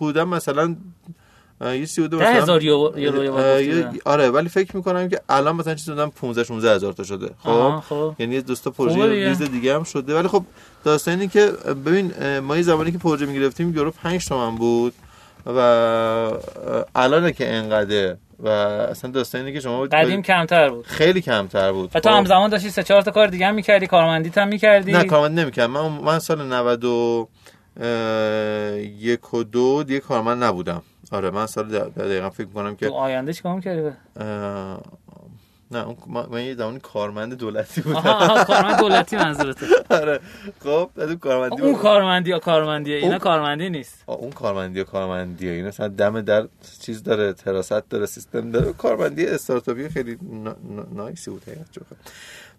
حدودا 0.00 0.24
مثلا 0.24 0.76
یه 1.60 1.84
سی 1.84 2.00
بوده 2.00 2.16
مثلا 2.16 2.42
هزار 2.42 2.62
یورو 2.62 3.40
آره 4.04 4.30
ولی 4.30 4.48
فکر 4.48 4.76
می‌کنم 4.76 5.08
که 5.08 5.20
الان 5.28 5.56
مثلا 5.56 5.74
چیزی 5.74 5.90
بودم 5.90 6.10
15 6.10 6.44
16 6.44 6.74
هزار 6.74 6.92
تا 6.92 7.04
شده. 7.04 7.30
خب, 7.38 7.82
خب. 7.88 8.14
یعنی 8.18 8.40
دوست 8.40 8.64
تا 8.64 8.70
پروژه 8.70 9.06
ریز 9.06 9.42
دیگه 9.42 9.74
هم 9.74 9.84
شده. 9.84 10.18
ولی 10.18 10.28
خب 10.28 10.44
داستان 10.84 11.14
اینه 11.14 11.28
که 11.28 11.46
ببین 11.86 12.38
ما 12.38 12.56
یه 12.56 12.62
زمانی 12.62 12.92
که 12.92 12.98
پروژه 12.98 13.26
می‌گرفتیم 13.26 13.74
یورو 13.74 13.90
5 13.90 14.26
تومن 14.26 14.56
بود 14.56 14.92
و 15.46 15.58
الان 16.94 17.32
که 17.32 17.54
انقدر 17.54 18.16
و 18.38 18.48
اصلا 18.48 19.10
داستان 19.10 19.40
اینه 19.40 19.52
که 19.52 19.60
شما 19.60 19.80
قدیم 19.80 20.22
کمتر 20.22 20.70
بود. 20.70 20.86
خیلی 20.86 21.20
کمتر 21.20 21.72
بود. 21.72 21.90
و 21.94 22.00
تو 22.00 22.08
هم 22.08 22.24
زمان 22.24 22.50
داشتی 22.50 22.70
سه 22.70 22.82
چهار 22.82 23.02
تا 23.02 23.10
کار 23.10 23.26
دیگه 23.26 23.46
هم 23.46 23.54
می‌کردی 23.54 23.86
کارمندیت 23.86 24.38
هم 24.38 24.48
می‌کردی. 24.48 24.92
نه 24.92 25.04
کارمندی 25.04 25.42
نمی‌کردم. 25.42 25.70
من 25.70 25.88
من 25.88 26.18
سال 26.18 26.42
90 26.52 26.84
و 26.84 27.28
یک 29.00 29.34
و 29.34 29.44
دو 29.44 29.82
دیگه 29.82 30.00
کارمند 30.00 30.44
نبودم. 30.44 30.82
آره 31.12 31.30
من 31.30 31.46
سال 31.46 31.68
دقیقا 31.88 32.30
فکر 32.30 32.46
کنم 32.46 32.76
که 32.76 32.88
تو 32.88 32.94
آینده 32.94 33.32
چی 33.32 33.42
کام 33.42 33.60
کردی 33.60 33.90
نه 35.70 35.86
اون 35.88 35.96
من 36.30 36.44
یه 36.44 36.54
زمانی 36.54 36.78
کارمند 36.78 37.34
دولتی 37.34 37.80
بودم. 37.80 37.96
آها 37.96 38.44
کارمند 38.44 38.78
دولتی 38.78 39.16
منظورته. 39.16 39.66
آره 40.00 40.20
خب 40.60 40.90
اون 40.96 41.16
کارمندی 41.16 41.62
اون 41.62 41.74
کارمندی 41.74 42.30
یا 42.30 42.38
کارمندیه 42.38 42.96
اینا 42.96 43.18
کارمندی 43.18 43.70
نیست. 43.70 44.02
اون 44.06 44.30
کارمندی 44.30 44.78
یا 44.78 44.84
کارمندیه 44.84 45.50
اینا 45.50 45.68
مثلا 45.68 45.88
دم 45.88 46.20
در 46.20 46.48
چیز 46.80 47.02
داره 47.02 47.32
trust 47.32 47.88
داره 47.88 48.06
سیستم 48.06 48.50
داره. 48.50 48.72
کارمندی 48.72 49.26
استارتاپی 49.26 49.88
خیلی 49.88 50.18
nice 50.94 51.23
ی 51.23 51.30
بود 51.30 51.42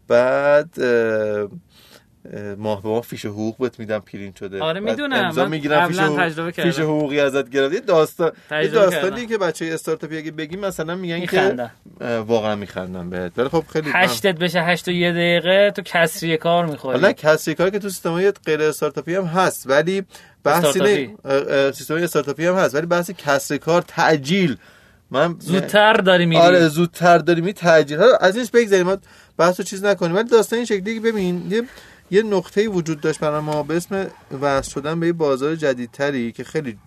بعد 0.07 0.69
ماه 2.57 2.83
به 2.83 2.89
ماه 2.89 3.01
فیش 3.01 3.25
حقوق 3.25 3.57
بهت 3.57 3.79
میدم 3.79 3.99
پرینت 3.99 4.35
شده. 4.35 4.61
آره، 4.61 4.79
می‌دونم. 4.79 5.25
امضا 5.25 5.45
می‌گیرم 5.45 5.87
فیش 5.87 5.99
حقوق- 5.99 6.19
تجربه 6.19 6.51
کردم. 6.51 6.71
فیش 6.71 6.79
حقوقی 6.79 7.19
ازت 7.19 7.49
گرفت. 7.49 7.73
یه 7.73 7.79
داستان 7.79 8.31
یه 8.51 8.67
داستانی. 8.67 9.25
که 9.25 9.37
بچه 9.37 9.65
استارتاپی 9.65 10.17
اگه 10.17 10.31
بگیم 10.31 10.59
مثلا 10.59 10.95
میگن. 10.95 11.25
که 11.25 11.69
واقعا 12.27 12.55
میخندن 12.55 13.09
بهت. 13.09 13.39
ولی 13.39 13.49
خب 13.49 13.63
خیلی 13.73 13.89
هشتت 13.93 14.35
بشه 14.35 14.61
هشت 14.61 14.87
و 14.87 14.91
یه 14.91 15.11
دقیقه 15.11 15.71
تو 15.75 15.81
کسری 15.81 16.37
کار 16.37 16.65
می‌خوری. 16.65 16.99
حالا 16.99 17.13
کسری 17.13 17.55
کاری 17.55 17.71
که 17.71 17.79
تو 17.79 17.89
سیستم 17.89 18.11
های 18.11 18.31
غیر 18.45 18.61
استارتاپی 18.61 19.15
هم 19.15 19.23
هست 19.25 19.69
ولی 19.69 20.03
اه، 20.45 20.63
اه، 21.25 21.71
سیستم 21.71 21.93
های 21.93 22.03
استارتاپی 22.03 22.45
هم 22.45 22.55
هست 22.55 22.75
ولی 22.75 22.85
بحث 22.85 23.11
کسری 23.11 23.57
کار 23.57 23.81
تعجیل 23.81 24.57
من 25.11 25.35
زودتر 25.39 25.93
داری 25.93 26.25
میری. 26.25 26.41
آره 26.41 26.67
زودتر 26.67 27.17
داری 27.17 27.41
می 27.41 27.53
تعجیل 27.53 27.97
حالا 27.97 28.15
از 28.15 28.35
اینش 28.35 28.51
بگذاریم 28.51 28.85
ما 28.85 28.97
بحث 29.37 29.59
رو 29.59 29.65
چیز 29.65 29.83
نکنیم. 29.83 30.15
ولی 30.15 30.29
داستان 30.29 30.57
این 30.57 30.65
شکلی 30.65 30.95
که 30.95 31.01
ببین 31.01 31.51
یه 31.51 31.63
یه 32.11 32.23
نقطه‌ای 32.23 32.67
وجود 32.67 33.01
داشت 33.01 33.19
برای 33.19 33.41
ما 33.41 33.63
به 33.63 33.77
اسم 33.77 34.07
وصل 34.41 34.71
شدن 34.71 34.99
به 34.99 35.07
یه 35.07 35.13
بازار 35.13 35.55
جدیدتری 35.55 36.31
که 36.31 36.43
خیلی 36.43 36.77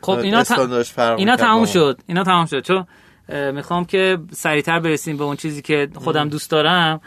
خب 0.00 0.18
اینا 0.18 0.42
ت... 0.42 0.50
استانداردش 0.50 0.92
فرق 0.92 1.18
اینا 1.18 1.36
تموم. 1.36 1.66
شد. 1.66 2.00
اینا 2.06 2.24
تموم 2.24 2.46
شد. 2.46 2.60
چون 2.62 2.86
می‌خوام 3.52 3.84
که 3.84 4.18
سریعتر 4.32 4.80
برسیم 4.80 5.16
به 5.16 5.24
اون 5.24 5.36
چیزی 5.36 5.62
که 5.62 5.88
خودم 5.94 6.28
دوست 6.28 6.50
دارم. 6.50 7.00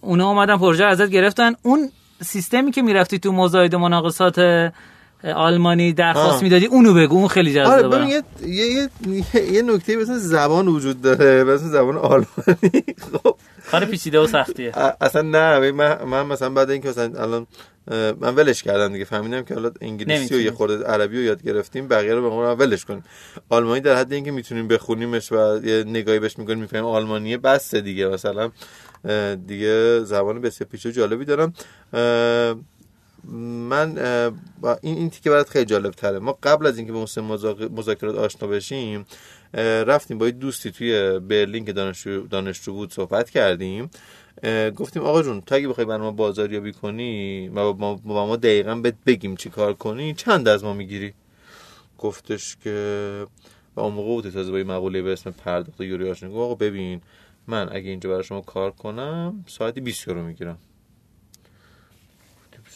اونا 0.00 0.28
اومدن 0.28 0.56
پروژه 0.56 0.84
رو 0.84 0.90
ازت 0.90 1.10
گرفتن. 1.10 1.52
اون 1.62 1.90
سیستمی 2.22 2.70
که 2.70 2.82
می‌رفتی 2.82 3.18
تو 3.18 3.32
مزاید 3.32 3.74
و 3.74 3.78
مناقصات 3.78 4.70
آلمانی 5.34 5.92
درخواست. 5.92 6.42
می‌دادی 6.42 6.66
اونو 6.66 6.94
بگو. 6.94 7.16
اون 7.16 7.28
خیلی 7.28 7.60
آره 7.60 7.82
جذابه 7.82 7.96
ببین 7.96 8.08
یه 8.08 8.22
یه 8.46 8.66
یه, 8.66 8.88
یه, 9.34 9.52
یه 9.52 9.62
نکته 9.62 9.96
مثل 9.96 10.16
زبان 10.16 10.68
وجود 10.68 11.02
داره. 11.02 11.44
مثل 11.44 11.64
زبان 11.64 11.96
آلمانی. 11.96 12.84
خب. 13.12 13.36
کار 13.70 13.84
پیچیده 13.84 14.18
و 14.18 14.26
سختیه. 14.26 14.72
اصلا 15.00 15.22
نه 15.22 15.70
من, 15.70 16.04
من 16.04 16.26
مثلا 16.26 16.50
بعد 16.50 16.70
اینکه 16.70 16.88
مثلا 16.88 17.22
الان 17.22 17.46
من 18.20 18.34
ولش 18.34 18.62
کردم 18.62 18.92
دیگه. 18.92 19.04
فهمیدم 19.04 19.42
که 19.42 19.54
حالا 19.54 19.70
انگلیسی 19.80 20.34
و. 20.34 20.40
یه 20.40 20.50
خورده 20.50 20.84
عربی 20.84 21.16
رو 21.16 21.22
یاد 21.22 21.42
گرفتیم 21.42 21.88
بقیه 21.88 22.14
رو 22.14 22.22
به 22.22 22.28
قول 22.28 22.54
ولش 22.58 22.84
کنیم. 22.84 23.02
آلمانی 23.48 23.80
در 23.80 23.96
حد 23.96 24.12
اینکه 24.12 24.30
می‌تونیم 24.30 24.68
بخونیمش 24.68 25.32
و 25.32 25.60
یه 25.64 25.84
نگاهی 25.84 26.18
بهش 26.18 26.38
می‌کنیم 26.38 26.58
می‌فهمیم 26.58 26.84
آلمانیه 26.84 27.38
بسه 27.38 27.80
دیگه. 27.80 28.08
مثلا 28.08 28.50
دیگه 29.46 30.00
زبان 30.04 30.40
بسیار 30.40 30.68
پیچیده 30.70 30.88
و 30.88 30.92
جالبی 30.92 31.24
دارم. 31.24 31.52
من 33.24 33.94
با 34.60 34.78
این 34.82 34.96
این 34.96 35.10
تیکه 35.10 35.30
برات 35.30 35.48
خیلی 35.48 35.64
جالب 35.64 35.90
تره 35.90 36.18
ما 36.18 36.38
قبل 36.42 36.66
از 36.66 36.78
اینکه 36.78 36.92
به 36.92 36.98
اون 36.98 37.38
مذاکرات 37.76 38.16
آشنا 38.16 38.48
بشیم 38.48 39.06
رفتیم 39.86 40.18
با 40.18 40.26
یه 40.26 40.32
دوستی 40.32 40.70
توی 40.70 41.18
برلین 41.18 41.64
که 41.64 41.72
دانشجو, 41.72 42.26
دانشجو 42.26 42.72
بود 42.72 42.92
صحبت 42.92 43.30
کردیم. 43.30 43.90
گفتیم 44.76 45.02
آقا 45.02 45.22
جون 45.22 45.40
تو 45.40 45.54
اگه 45.54 45.68
بخوای 45.68 45.86
برای 45.86 46.00
ما 46.00 46.10
بازاریابی 46.10 46.72
کنی 46.72 47.48
ما, 47.48 47.72
با 47.72 48.26
ما 48.26 48.36
دقیقا 48.36 48.74
بهت 48.74 48.94
بگیم 49.06 49.36
چی 49.36 49.50
کار 49.50 49.72
کنی 49.72 50.14
چند 50.14 50.48
از 50.48 50.64
ما 50.64 50.74
می‌گیری؟ 50.74 51.12
گفتش 51.98 52.56
که 52.64 53.26
و 53.76 53.80
اون 53.80 53.94
موقع 53.94 54.08
بود 54.08 54.30
تازه 54.30 54.50
با 54.52 54.58
یه 54.58 54.64
مقوله 54.64 55.02
به 55.02 55.12
اسم 55.12 55.30
پرداخت 55.30 55.80
یوری 55.80 56.10
آشنا 56.10 56.30
آقا 56.30 56.54
ببین 56.54 57.00
من 57.46 57.68
اگه 57.72 57.90
اینجا 57.90 58.10
برای 58.10 58.24
شما 58.24 58.40
کار 58.40 58.70
کنم 58.70 59.44
ساعتی 59.46 59.80
20 59.80 60.08
یورو 60.08 60.22
می‌گیرم. 60.22 60.58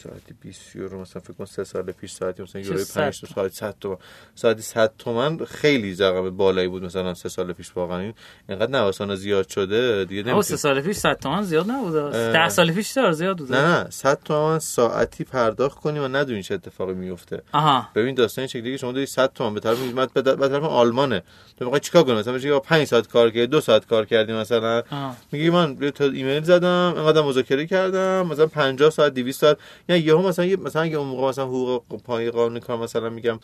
ساعتی 0.03 0.35
20 0.41 0.75
یورو 0.75 1.01
مثلا 1.01 1.21
فکر 1.21 1.33
کن 1.33 1.45
سه 1.45 1.63
سال 1.63 1.91
پیش 1.91 2.11
ساعتی 2.11 2.43
مثلا 2.43 2.61
یورو 2.61 2.77
صد 2.77 3.01
5 3.01 3.21
تا 3.21 3.27
ساعت. 3.27 3.51
100 3.51 3.75
تومن. 3.79 3.97
ساعتی 4.35 4.61
100 4.61 4.93
تومن 4.97 5.45
خیلی 5.45 5.95
رقم 5.95 6.29
بالایی 6.29 6.67
بود 6.67 6.83
مثلا 6.83 7.13
سه 7.13 7.29
سال 7.29 7.53
پیش 7.53 7.71
واقعا. 7.75 7.99
این 7.99 8.13
اینقدر 8.49 8.71
نوسان 8.71 9.15
زیاد 9.15 9.49
شده 9.49 10.05
دیگه 10.05 10.23
نمیشه 10.23 10.55
سال 10.55 10.81
پیش 10.81 10.97
100 10.97 11.19
تومن 11.19 11.41
زیاد 11.41 11.71
نبود 11.71 11.95
اه. 11.95 12.31
ده 12.33 12.49
سال 12.49 12.71
پیش 12.71 12.93
چرا 12.93 13.11
زیاد 13.11 13.37
بود 13.37 13.53
نه 13.53 13.83
نه 13.83 13.89
100 13.89 14.19
تومن 14.25 14.59
ساعتی 14.59 15.23
پرداخت 15.23 15.79
کنی 15.79 15.99
و 15.99 16.07
ندونی 16.07 16.43
چه 16.43 16.53
اتفاقی 16.53 16.93
میفته 16.93 17.41
آها. 17.51 17.87
ببین 17.95 18.15
داستان 18.15 18.41
این 18.41 18.47
شکلی 18.47 18.71
که 18.71 18.77
شما 18.77 18.91
داری 18.91 19.05
100 19.05 19.33
تومن 19.33 19.53
به 19.53 19.59
طرف 19.59 19.79
میاد 19.79 20.13
به 20.13 20.21
طرف 20.21 20.63
آلمانه. 20.63 21.23
تو 21.59 21.65
می‌خوای 21.65 21.79
چیکار 21.81 22.03
کنی؟ 22.03 22.15
مثلا 22.15 22.33
میگی 22.33 22.59
5 22.59 22.87
ساعت 22.87 23.07
کار 23.07 23.29
کردی 23.29 23.47
2 23.47 23.61
ساعت 23.61 23.85
کار 23.85 24.05
کردی 24.05 24.33
مثلا. 24.33 24.83
میگی 25.31 25.49
من 25.49 25.77
یه 25.81 25.91
تا 25.91 26.03
ایمیل 26.05 26.43
زدم 26.43 26.93
انقدر 26.97 27.21
مذاکره 27.21 27.65
کردم 27.67 28.27
مثلا 28.27 28.47
50 28.47 28.89
ساعت 28.89 29.13
200 29.13 29.41
ساعت. 29.41 29.57
یعنی 29.89 30.01
یهو 30.01 30.27
مثلا 30.27 30.45
یه 30.45 30.55
مثلا 30.55 30.81
اگه 30.81 30.97
اون 30.97 31.07
موقع 31.07 31.27
مثلا 31.27 31.45
حقوق 31.45 31.83
پای 32.03 32.31
قانون 32.31 32.59
کار 32.59 32.77
مثلا 32.77 33.09
میگم 33.09 33.39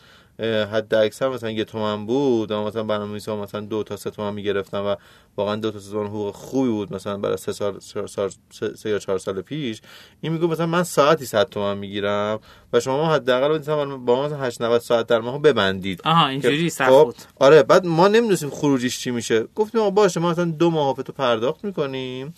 حد 0.72 0.94
اکثر 0.94 1.28
مثلا 1.28 1.50
یه 1.50 1.64
تومن 1.64 2.06
بود 2.06 2.52
اما 2.52 2.66
مثلا 2.66 2.82
برنامه‌نویسا 2.82 3.36
مثلا 3.36 3.60
دو 3.60 3.82
تا 3.82 3.96
سه 3.96 4.10
تومن 4.10 4.34
می‌گرفتم 4.34 4.84
و 4.86 4.96
واقعا 5.36 5.56
دو 5.56 5.70
تا 5.70 5.78
سه 5.78 5.90
تومن 5.90 6.06
حقوق 6.06 6.34
خوبی 6.34 6.70
بود 6.70 6.94
مثلا 6.94 7.16
برای 7.16 7.36
سه 7.36 7.52
سال 7.52 7.78
سه, 7.80 8.90
یا 8.90 8.98
چهار 8.98 9.18
سال 9.18 9.40
پیش 9.40 9.80
این 10.20 10.32
میگه 10.32 10.46
مثلا 10.46 10.66
من 10.66 10.82
ساعتی 10.82 11.26
100 11.26 11.48
تومن 11.48 11.78
می‌گیرم 11.78 12.40
و 12.72 12.80
شما 12.80 13.14
حداقل 13.14 13.58
مثلا 13.58 13.96
با 13.96 14.14
ما 14.16 14.26
مثلا 14.26 14.38
8 14.38 14.62
90 14.62 14.80
ساعت 14.80 15.06
در 15.06 15.20
ماه 15.20 15.42
ببندید. 15.42 16.00
آها 16.04 16.28
اینجوری 16.28 16.70
سخت 16.70 16.90
خب، 16.90 17.04
بود. 17.04 17.16
آره 17.40 17.62
بعد 17.62 17.86
ما 17.86 18.08
نمی‌دونستیم 18.08 18.50
خروجیش 18.50 19.00
چی 19.00 19.10
میشه. 19.10 19.44
گفتیم 19.54 19.80
آقا 19.80 19.90
باشه 19.90 20.20
ما 20.20 20.30
مثلا 20.30 20.44
دو 20.44 20.70
ماه 20.70 20.94
تو 20.94 21.12
پرداخت 21.12 21.64
می‌کنیم. 21.64 22.34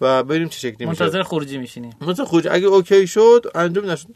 و 0.00 0.22
بریم 0.22 0.48
چه 0.48 0.58
شکلی 0.58 0.86
میشه. 0.86 1.04
منتظر 1.04 1.22
خروجی 1.22 1.58
میشینی. 1.58 1.90
مثلا 2.00 2.24
خروج 2.24 2.48
اگه 2.50 2.66
OK 2.66 3.06
شد 3.06 3.46
انجام 3.54 3.90
نشد. 3.90 4.08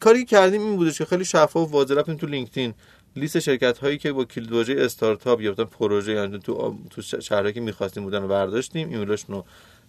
کاری 0.00 0.24
که 0.24 0.36
کردیم 0.36 0.62
این 0.62 0.76
بودش 0.76 0.98
که 0.98 1.04
خیلی 1.04 1.24
شفاف 1.24 1.72
واضح 1.72 1.94
رفتیم 1.94 2.16
تو 2.16 2.26
LinkedIn. 2.26 2.74
لیست 3.16 3.38
شرکت 3.38 3.78
هایی 3.78 3.98
که 3.98 4.12
با 4.12 4.24
کلید 4.24 4.52
واژه 4.52 4.74
استارتاپ 4.78 5.40
یا 5.40 5.52
پروژه 5.54 6.12
یعنی 6.12 6.38
تو 6.38 6.78
تو 6.90 7.02
شهرهایی 7.02 7.52
که 7.52 7.60
می‌خواستیم 7.60 8.02
بودن 8.02 8.22
رو 8.22 8.28
برداشتیم 8.28 8.88
ایمیلاشون 8.88 9.36
رو 9.36 9.44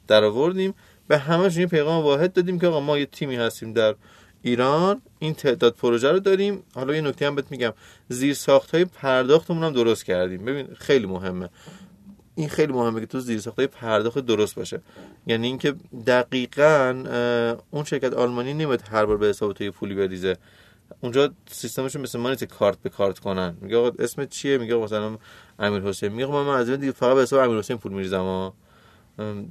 در 0.07 0.23
آوردیم 0.23 0.73
به 1.07 1.17
همشون 1.17 1.61
یه 1.61 1.67
پیغام 1.67 2.03
واحد 2.03 2.33
دادیم 2.33 2.59
که 2.59 2.67
آقا 2.67 2.79
ما 2.79 2.97
یه 2.97 3.05
تیمی 3.05 3.35
هستیم 3.35 3.73
در 3.73 3.95
ایران 4.41 5.01
این 5.19 5.33
تعداد 5.33 5.75
پروژه 5.75 6.11
رو 6.11 6.19
داریم. 6.19 6.63
حالا 6.75 6.95
یه 6.95 7.01
نکته 7.01 7.27
هم 7.27 7.35
بهت 7.35 7.51
میگم. 7.51 7.73
زیر 8.09 8.33
ساخت 8.33 8.75
های 8.75 8.85
پرداختمون 8.85 9.63
هم 9.63 9.73
درست 9.73 10.05
کردیم. 10.05 10.45
ببین 10.45 10.67
خیلی 10.79 11.05
مهمه. 11.05 11.49
این 12.39 12.49
خیلی 12.49 12.73
مهمه 12.73 12.99
که 12.99 13.05
تو 13.05 13.19
زیر 13.19 13.39
ساخت 13.39 13.61
پرداخت 13.61 14.19
درست 14.19 14.55
باشه. 14.55 14.81
یعنی 15.27 15.47
اینکه 15.47 15.75
دقیقا 16.07 17.03
اون 17.71 17.83
شرکت 17.83 18.13
آلمانی 18.13 18.53
نمیاد 18.53 18.81
هر 18.91 19.05
بار 19.05 19.17
به 19.17 19.27
حساب 19.27 19.53
تو 19.53 19.63
یه 19.63 19.71
پولی 19.71 19.95
بریزه. 19.95 20.37
اونجا 21.01 21.33
سیستمشون 21.51 22.01
مثل 22.01 22.19
ما 22.19 22.29
نیست 22.29 22.39
که 22.39 22.45
کارت 22.45 22.77
به 22.81 22.89
کارت 22.89 23.19
کنن. 23.19 23.57
میگه 23.61 23.77
آقا 23.77 23.91
اسم 24.03 24.25
چیه؟ 24.25 24.57
میگه 24.57 24.75
مثلا 24.75 25.17
امیر 25.59 25.81
حسین. 25.81 26.11
میگه 26.11 26.27
من 26.27 26.47
از 26.47 26.69
دیگه 26.69 26.91
فقط 26.91 27.15
به 27.15 27.21
حساب 27.21 27.39
امیر 27.39 27.57
حسین 27.57 27.77
پول 27.77 27.91
میریزم 27.91 28.53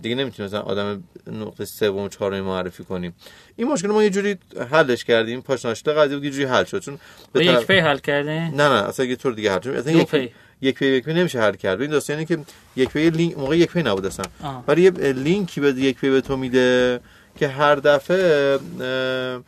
دیگه 0.03 0.15
نمی‌تونیم 0.15 0.49
مثلا 0.49 0.61
آدم 0.61 1.03
نقطه 1.27 1.65
سوم 1.65 2.03
و 2.03 2.09
چهارم 2.09 2.41
معرفی 2.41 2.85
کنیم. 2.85 3.15
این 3.57 3.69
مشکل 3.69 3.89
ما 3.89 4.03
یه 4.03 4.11
جوری 4.11 4.37
حلش 4.71 5.05
کردیم 5.05 5.41
پاشناشته 5.41 5.93
قضیه 5.93 6.17
بود 6.17 6.25
یه 6.25 6.31
جوری 6.31 6.45
حل 6.45 6.65
شد؟ 6.65 6.79
چون 6.79 6.99
به 7.33 7.45
یک 7.45 7.67
پی 7.67 7.79
حل 7.79 7.99
کرده 7.99 8.31
نه 8.31 8.69
نه 8.69 8.89
اصلا 8.89 9.07
یه 9.07 9.17
طور 9.17 9.33
دیگه 9.33 9.53
حل 9.53 9.61
شد. 9.61 9.71
اصلا 9.71 9.93
یک 9.93 10.11
پی. 10.11 10.31
یک 10.61 10.79
پی 10.79 10.87
یک 10.87 11.05
پی 11.05 11.15
نمیشه 11.15 11.41
حل 11.41 11.55
کرد. 11.55 11.81
این 11.81 11.91
داستانی 11.91 12.25
که 12.25 12.39
یک 12.77 12.89
پی 12.89 13.11
لینک 13.11 13.39
موقع 13.39 13.57
یک 13.57 13.73
پی 13.73 13.83
نبود 13.83 14.07
اصلا. 14.07 14.25
ولی 14.69 14.83
یه 14.83 14.91
لینکی 15.13 15.61
به 15.61 15.69
یک 15.69 15.99
پی 15.99 16.11
به 16.11 16.21
تو 16.21 16.37
میده 16.37 17.01
که 17.39 17.49
هر 17.49 17.75
دفعه 17.75 18.59
اه، 18.81 19.43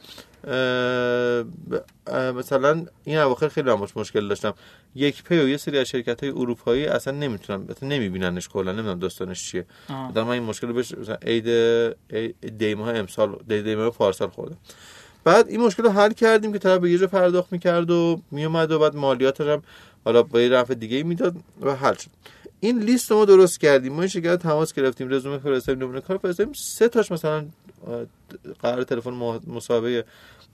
مثلا 2.37 2.87
این 3.05 3.19
اواخر 3.19 3.49
خیلی 3.49 3.71
باش 3.71 3.97
مشکل 3.97 4.29
داشتم. 4.29 4.55
یک 4.95 5.25
پی 5.25 5.39
و 5.39 5.49
یه 5.49 5.57
سری 5.57 5.79
از 5.79 5.87
شرکت 5.87 6.23
های 6.23 6.33
اروپایی 6.33 6.87
اصلا 6.87 7.15
نمی‌تونن 7.15 7.65
اصلا 7.71 7.89
نمیبیننش 7.89 8.49
کلا 8.49 8.73
نمی‌دونم 8.73 8.99
داستانش 8.99 9.51
چیه. 9.51 9.67
در 10.15 10.23
من 10.23 10.31
این 10.31 10.43
مشکل 10.43 10.67
رو 10.67 10.75
بهش 10.75 10.95
مثلا 10.95 11.15
عید 11.15 11.49
عید- 12.11 12.59
دی 12.59 12.75
ماه 12.75 12.95
امسال 12.95 13.39
دی 13.49 13.63
دی 13.63 13.75
ماه 13.75 13.91
پارسال 13.91 14.29
خوردم. 14.29 14.57
بعد 15.25 15.49
این 15.49 15.61
مشکل 15.61 15.83
رو 15.83 15.91
حل 15.91 16.13
کردیم 16.13 16.53
که 16.53 16.59
طرف 16.59 16.81
به 16.81 16.91
یه 16.91 16.99
جا 16.99 17.07
پرداخت 17.07 17.53
می‌کرد 17.53 17.91
و 17.91 18.23
میومد 18.31 18.71
و 18.71 18.79
بعد 18.79 18.97
مالیاتش 18.97 19.47
هم 19.47 19.63
حالا 20.05 20.23
با 20.23 20.41
یه 20.41 20.49
رفع 20.49 20.75
دیگه 20.75 21.03
می‌داد 21.03 21.37
و 21.63 21.75
حل 21.75 21.95
شد. 21.95 22.11
این 22.61 22.79
لیست 22.79 23.11
رو 23.11 23.17
ما 23.17 23.25
درست 23.25 23.61
کردیم. 23.61 23.93
ما 23.93 24.01
این 24.01 24.09
شرکت 24.09 24.37
تماس 24.37 24.73
گرفتیم. 24.73 25.09
رزومه 25.11 25.39
فرستادیم. 25.39 25.83
نمونه 25.83 26.01
کار 26.01 26.19
فرستادیم. 26.19 26.53
سه 26.53 26.89
تاش 26.89 27.13
مثلا 27.13 27.47
قرار 28.63 28.85
تلفن 28.85 29.11
مصاحبه 29.47 30.05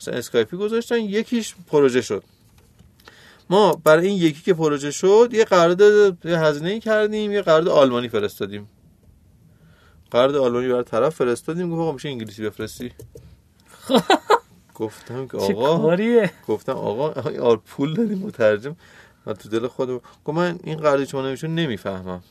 مثلا 0.00 0.14
اسکایپی 0.14 0.56
گذاشتن 0.56 1.00
یکیش 1.00 1.54
پروژه 1.66 2.02
شد. 2.02 2.22
ما 3.50 3.80
برای 3.84 4.06
این 4.08 4.16
یکی 4.16 4.42
که 4.42 4.54
پروژه 4.54 4.90
شد 4.90 5.28
یه 5.32 5.44
قرارداد 5.44 6.26
یه 6.26 6.38
هزینه 6.38 6.80
کردیم 6.80 7.32
یه 7.32 7.42
قرارداد 7.42 7.74
آلمانی 7.74 8.08
فرستادیم. 8.08 8.68
قرارداد 10.10 10.42
آلمانی 10.42 10.68
برای 10.68 10.84
طرف 10.84 11.14
فرستادیم 11.14 11.70
گفت 11.70 11.80
آقا 11.80 11.92
میشه 11.92 12.08
انگلیسی 12.08 12.42
بفرستی؟ 12.42 12.92
گفتم 14.74 15.28
که 15.28 15.36
آقا 15.36 15.96
گفتم 16.48 16.72
آقا 16.72 17.30
آر 17.40 17.56
پول 17.56 17.94
داریم 17.94 18.18
مترجم. 18.18 18.76
من 19.26 19.34
تو 19.34 19.48
دل 19.48 19.66
خودم 19.66 20.00
گفت 20.24 20.36
من 20.36 20.58
این 20.64 20.76
قرارداد 20.76 21.06
شما 21.06 21.28
نمیشون 21.28 21.54
نمی‌فهمم. 21.54 22.22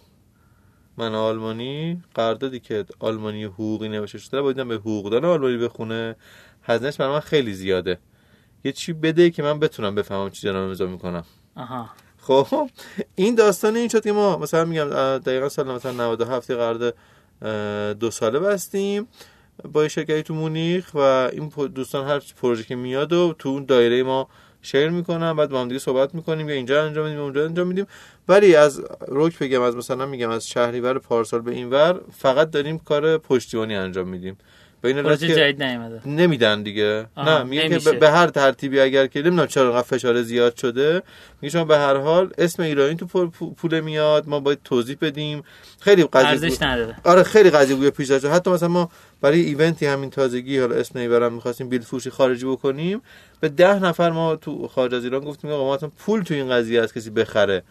من 0.97 1.15
آلمانی 1.15 2.03
قراردادی 2.15 2.59
که 2.59 2.85
آلمانی 2.99 3.43
حقوقی 3.43 3.89
نوشته 3.89 4.17
شده 4.17 4.41
باید 4.41 4.67
به 4.67 4.75
حقوقدان 4.75 5.25
آلمانی 5.25 5.57
بخونه 5.57 6.15
هزینهش 6.63 6.95
برای 6.95 7.13
من 7.13 7.19
خیلی 7.19 7.53
زیاده. 7.53 7.99
یه 8.63 8.71
چی 8.71 8.93
بده 8.93 9.29
که 9.29 9.43
من 9.43 9.59
بتونم 9.59 9.95
بفهمم 9.95 10.29
چی 10.29 10.47
دارم 10.47 10.67
امضا 10.67 10.85
می‌کنم. 10.85 11.23
آها. 11.55 11.89
خب 12.17 12.69
این 13.15 13.35
داستان 13.35 13.75
این 13.75 13.87
شد 13.87 14.03
که 14.03 14.11
ما 14.11 14.37
مثلا 14.37 14.65
میگم 14.65 14.89
دقیقا 15.17 15.49
سال 15.49 15.71
مثلا 15.71 15.91
97 15.91 16.49
یه 16.49 16.55
قرارداد 16.55 16.95
دو 17.99 18.11
ساله 18.11 18.39
بستیم 18.39 19.07
با 19.73 19.87
شرکتی 19.87 20.23
تو 20.23 20.33
مونیخ 20.33 20.91
و 20.93 20.99
این 21.33 21.49
دوستان 21.75 22.07
هر 22.07 22.19
پروژه 22.41 22.63
که 22.63 22.75
میاد 22.75 23.13
و 23.13 23.35
تو 23.39 23.49
اون 23.49 23.65
دایره 23.65 24.03
ما 24.03 24.27
شیر 24.65 24.89
می‌کنن 24.89 25.33
بعد 25.33 25.49
با 25.49 25.61
هم 25.61 25.67
دیگه 25.67 25.79
صحبت 25.79 26.15
می‌کنیم 26.15 26.49
یا 26.49 26.55
اینجا 26.55 26.83
انجام 26.83 27.05
میدیم 27.05 27.21
اونجا 27.21 27.45
انجام 27.45 27.67
میدیم. 27.67 27.85
ولی 28.27 28.55
از 28.55 28.81
روک 29.07 29.39
بگم 29.39 29.61
از 29.61 29.75
مثلا 29.75 30.05
میگم 30.05 30.29
از 30.29 30.47
شهریور 30.47 30.99
پارسال 30.99 31.41
به 31.41 31.51
این 31.51 31.69
ور 31.69 32.01
فقط 32.11 32.51
داریم 32.51 32.79
کار 32.79 33.17
پشتیبانی 33.17 33.75
انجام 33.75 34.07
میدیم. 34.07 34.37
به 34.85 34.93
این 34.93 35.03
پروژه 35.03 35.27
جدید 35.27 35.63
نمیده 35.63 36.07
نمیدن 36.07 36.63
دیگه. 36.63 37.05
نه 37.17 37.43
میگه 37.43 37.79
که 37.79 37.91
به 37.91 38.11
هر 38.11 38.27
ترتیبی 38.27 38.79
اگر 38.79 39.07
که 39.07 39.21
نمی‌دونم 39.21 39.47
چرا 39.47 39.83
فشار 39.83 40.21
زیاد 40.21 40.55
شده 40.57 41.01
میگه 41.41 41.51
شما 41.51 41.65
به 41.65 41.77
هر 41.77 41.97
حال 41.97 42.33
اسم 42.37 42.63
ایرانی 42.63 42.95
تو 42.95 43.27
پول 43.57 43.79
میاد 43.79 44.27
ما 44.27 44.39
باید 44.39 44.59
توضیح 44.63 44.97
بدیم. 45.01 45.43
خیلی 45.79 46.03
قضیه 46.03 46.29
ارزش 46.29 46.61
نداره. 46.61 46.95
آره 47.03 47.23
خیلی 47.23 47.49
قضیه 47.49 47.75
بوی 47.75 47.89
پیش 47.89 48.09
داشت 48.09 48.25
حتی 48.25 48.51
مثلا 48.51 48.69
ما 48.69 48.89
برای 49.21 49.39
ایونتی 49.39 49.85
همین 49.85 50.09
تازگی 50.09 50.59
حالا 50.59 50.75
اسم 50.75 50.99
نمی‌برم 50.99 51.33
می‌خواستیم 51.33 51.69
بیل 51.69 51.81
فروشی 51.81 52.09
خارجی 52.09 52.45
بکنیم 52.45 53.01
به 53.39 53.49
ده 53.49 53.79
نفر 53.79 54.09
ما 54.11 54.35
تو 54.35 54.67
خارج 54.67 54.93
از 54.93 55.03
ایران 55.03 55.23
گفتیم 55.23 55.51
آقا 55.51 55.77
ما 55.81 55.91
پول 55.97 56.23
تو 56.23 56.33
این 56.33 56.49
قضیه 56.49 56.81
از 56.81 56.93
کسی 56.93 57.09
بخره. 57.09 57.63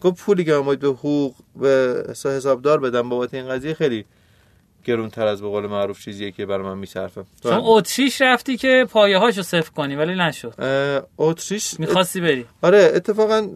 گفت 0.00 0.16
پولی 0.16 0.44
که 0.44 0.52
ما 0.52 0.74
به 0.74 0.88
حقوق 0.88 1.34
به 1.60 2.04
حسابدار 2.08 2.80
بدم 2.80 3.08
بابت 3.08 3.34
این 3.34 3.48
قضیه 3.48 3.74
خیلی 3.74 4.04
گرونتر 4.84 5.26
از 5.26 5.42
به 5.42 5.48
قول 5.48 5.66
معروف 5.66 6.04
چیزیه 6.04 6.30
که 6.30 6.46
برای 6.46 6.62
من 6.62 6.78
میصرفه 6.78 7.24
چون 7.42 7.60
اتریش 7.64 8.20
رفتی 8.20 8.56
که 8.56 8.86
پایه 8.90 9.18
هاشو 9.18 9.42
صفر 9.42 9.70
کنی 9.70 9.96
ولی 9.96 10.14
نشد. 10.14 10.54
اتریش 11.18 11.80
می‌خواستی 11.80 12.20
بری. 12.20 12.46
آره 12.62 12.92
اتفاقا 12.94 13.48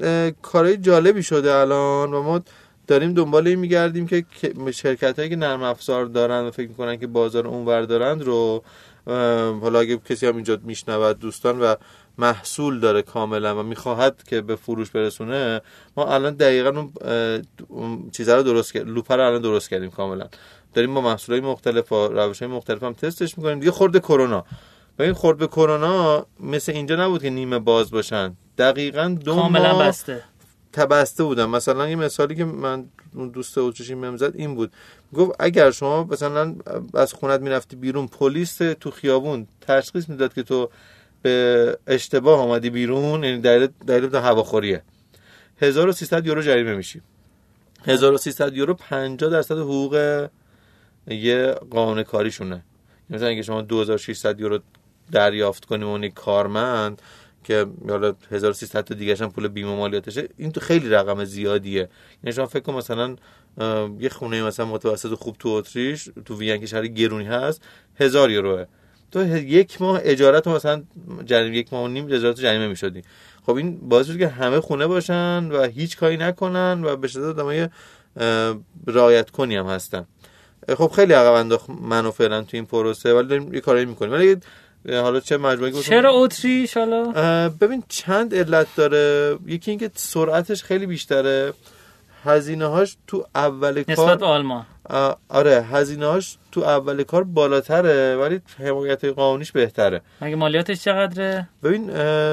کارهای 0.42 0.76
جالبی 0.76 1.22
شده 1.22 1.54
الان 1.54 2.14
و 2.14 2.22
ما 2.22 2.40
داریم 2.86 3.14
دنبال 3.14 3.46
این 3.46 3.58
میگردیم 3.58 4.06
که 4.06 4.24
شرکت 4.74 5.18
هایی 5.18 5.30
که 5.30 5.36
نرم 5.36 5.62
افزار 5.62 6.04
دارن 6.04 6.44
و 6.44 6.50
فکر 6.50 6.68
می‌کنن 6.68 6.96
که 6.96 7.06
بازار 7.06 7.46
اونور 7.46 7.82
دارند 7.82 8.22
رو 8.22 8.64
حالا 9.62 9.80
اگه 9.80 9.96
کسی 9.96 10.26
هم 10.26 10.34
اینجا 10.34 10.58
میشنود 10.64 11.18
دوستان 11.18 11.60
و 11.60 11.74
محصول 12.18 12.80
داره 12.80 13.02
کاملا 13.02 13.60
و 13.60 13.62
می‌خواهد 13.62 14.22
که 14.26 14.40
به 14.40 14.56
فروش 14.56 14.90
برسونه 14.90 15.60
ما 15.96 16.14
الان 16.14 16.34
دقیقا 16.34 16.88
اون 17.68 18.10
چیزها 18.10 18.36
رو 18.36 18.42
درست 18.42 18.72
کرد 18.72 18.88
لوپر 18.88 19.16
رو 19.16 19.26
الان 19.26 19.42
درست 19.42 19.70
کردیم 19.70 19.90
کاملا. 19.90 20.28
داریم 20.74 20.94
با 20.94 21.00
محصولای 21.00 21.40
مختلف 21.40 21.92
و 21.92 22.08
روش 22.08 22.42
های 22.42 22.48
مختلف 22.52 22.82
هم 22.82 22.92
تستش 22.92 23.38
می‌کنیم. 23.38 23.58
دیگه 23.58 23.70
خورده 23.72 24.00
کرونا. 24.00 24.44
و 24.98 25.02
این 25.02 25.12
خورد 25.12 25.38
به 25.38 25.46
کرونا 25.46 26.26
مثل 26.40 26.72
اینجا 26.72 26.96
نبود 26.96 27.22
که 27.22 27.30
نیمه 27.30 27.58
باز 27.58 27.90
باشن. 27.90 28.36
دقیقا 28.58 29.16
دو 29.24 29.34
کاملا 29.34 29.78
بسته. 29.78 30.22
تبسته 30.72 31.24
بودم. 31.24 31.50
مثلا 31.50 31.88
یه 31.88 31.96
مثالی 31.96 32.34
که 32.34 32.44
من 32.44 32.84
دوست 33.32 33.58
اوچشی 33.58 33.94
ممزد 33.94 34.36
این 34.36 34.54
بود. 34.54 34.72
گفت 35.14 35.32
اگر 35.38 35.70
شما 35.70 36.04
مثلا 36.04 36.54
از 36.94 37.12
خونت 37.12 37.40
می‌رفتی 37.40 37.76
بیرون 37.76 38.06
پلیس 38.06 38.56
تو 38.56 38.90
خیابون 38.90 39.46
تشخیص 39.60 40.08
می‌داد 40.08 40.34
که 40.34 40.42
تو 40.42 40.70
به 41.22 41.78
اشتباه 41.86 42.40
آمدی 42.40 42.70
بیرون 42.70 43.24
یعنی 43.24 43.40
دلیل 43.40 43.68
دلیل 43.86 44.16
هواخوریه. 44.16 44.82
1300 45.62 46.26
یورو 46.26 46.42
جریمه 46.42 46.74
میشی. 46.74 47.02
1300 47.84 48.56
یورو 48.56 48.74
50 48.74 49.30
درصد 49.30 49.58
حقوق 49.58 50.26
یه 51.07 51.55
قانون 51.70 52.02
کاریشونه. 52.02 52.64
مثلا 53.11 53.28
اینکه 53.28 53.42
شما 53.42 53.62
2600 53.62 54.40
یورو 54.40 54.59
دریافت 55.12 55.64
کنیم 55.64 55.86
اون 55.86 56.09
کارمند 56.09 57.02
که 57.44 57.66
حالا 57.88 58.14
1300 58.30 58.80
تا 58.80 58.94
دیگه 58.94 59.16
هم 59.16 59.30
پول 59.30 59.48
بیمه 59.48 59.76
مالیاتشه 59.76 60.28
این 60.36 60.52
تو 60.52 60.61
خیلی 60.61 60.88
رقم 60.88 61.24
زیادیه. 61.24 61.88
یعنی 62.24 62.34
شما 62.36 62.46
فکر 62.46 62.61
کن 62.61 62.74
مثلا 62.74 63.16
یه 64.00 64.09
خونه 64.09 64.42
مثلا 64.42 64.66
متوسط 64.66 65.14
خوب 65.14 65.36
تو 65.38 65.48
اتریش 65.48 66.09
تو 66.24 66.38
وین 66.38 66.61
که 66.61 66.66
شهر 66.66 66.86
گرونی 66.86 67.24
هست 67.24 67.62
هزار 68.00 68.30
یوروه. 68.30 68.64
تو 69.11 69.36
یک 69.36 69.82
ماه 69.82 70.00
اجارت 70.02 70.48
مثلا 70.48 70.82
جریمه 71.24 71.57
یک 71.57 71.72
ماه 71.72 71.84
و 71.84 71.88
نیم 71.88 72.05
اجارت 72.05 72.40
جریمه 72.40 72.68
می‌شدی. 72.68 73.02
خب 73.46 73.57
این 73.57 73.88
باعث 73.88 74.11
که 74.11 74.28
همه 74.28 74.61
خونه 74.61 74.86
باشن 74.86 75.48
و 75.52 75.62
هیچ 75.62 75.96
کاری 75.96 76.16
نکنن 76.16 76.84
و 76.84 76.96
به 76.96 77.09
شدت 77.09 77.24
آدمای 77.24 77.68
رعایت 78.86 79.30
کنی 79.30 79.57
هم 79.57 79.66
هستن. 79.66 80.07
خب 80.68 80.90
خیلی 80.96 81.12
عقب 81.12 81.32
انداخت 81.32 81.70
منو 81.70 82.10
فعلا 82.10 82.42
تو 82.42 82.48
این 82.52 82.66
پروسه 82.66 83.14
ولی 83.14 83.28
داریم 83.28 83.54
یه 83.54 83.60
کاری 83.60 83.84
می‌کنیم. 83.84 84.12
ولی 84.12 84.36
حالا 84.88 85.20
چه 85.20 85.36
مجموعه 85.36 85.70
گفتم؟ 85.70 85.90
چرا 85.90 86.12
اتریش 86.12 86.76
حالا 86.76 87.12
ببین 87.48 87.82
چند 87.88 88.34
علت 88.34 88.66
داره. 88.76 89.36
یکی 89.46 89.70
اینکه 89.70 89.90
سرعتش 89.94 90.62
خیلی 90.62 90.86
بیشتره. 90.86 91.52
هزینه 92.24 92.66
هاش 92.66 92.96
تو 93.06 93.26
اول 93.34 93.82
کار 93.82 94.10
نسبت 94.10 94.22
آلمان. 94.22 94.66
آره 95.28 95.62
هزینه 95.62 96.06
هاش 96.06 96.36
تو 96.52 96.60
اول 96.60 97.02
کار 97.02 97.24
بالاتره 97.24 98.16
ولی 98.16 98.40
حمایت 98.58 99.04
قانونیش 99.04 99.52
بهتره. 99.52 100.00
مگه 100.20 100.36
مالیاتش 100.36 100.84
چقدره؟ 100.84 101.48
ببین 101.62 101.90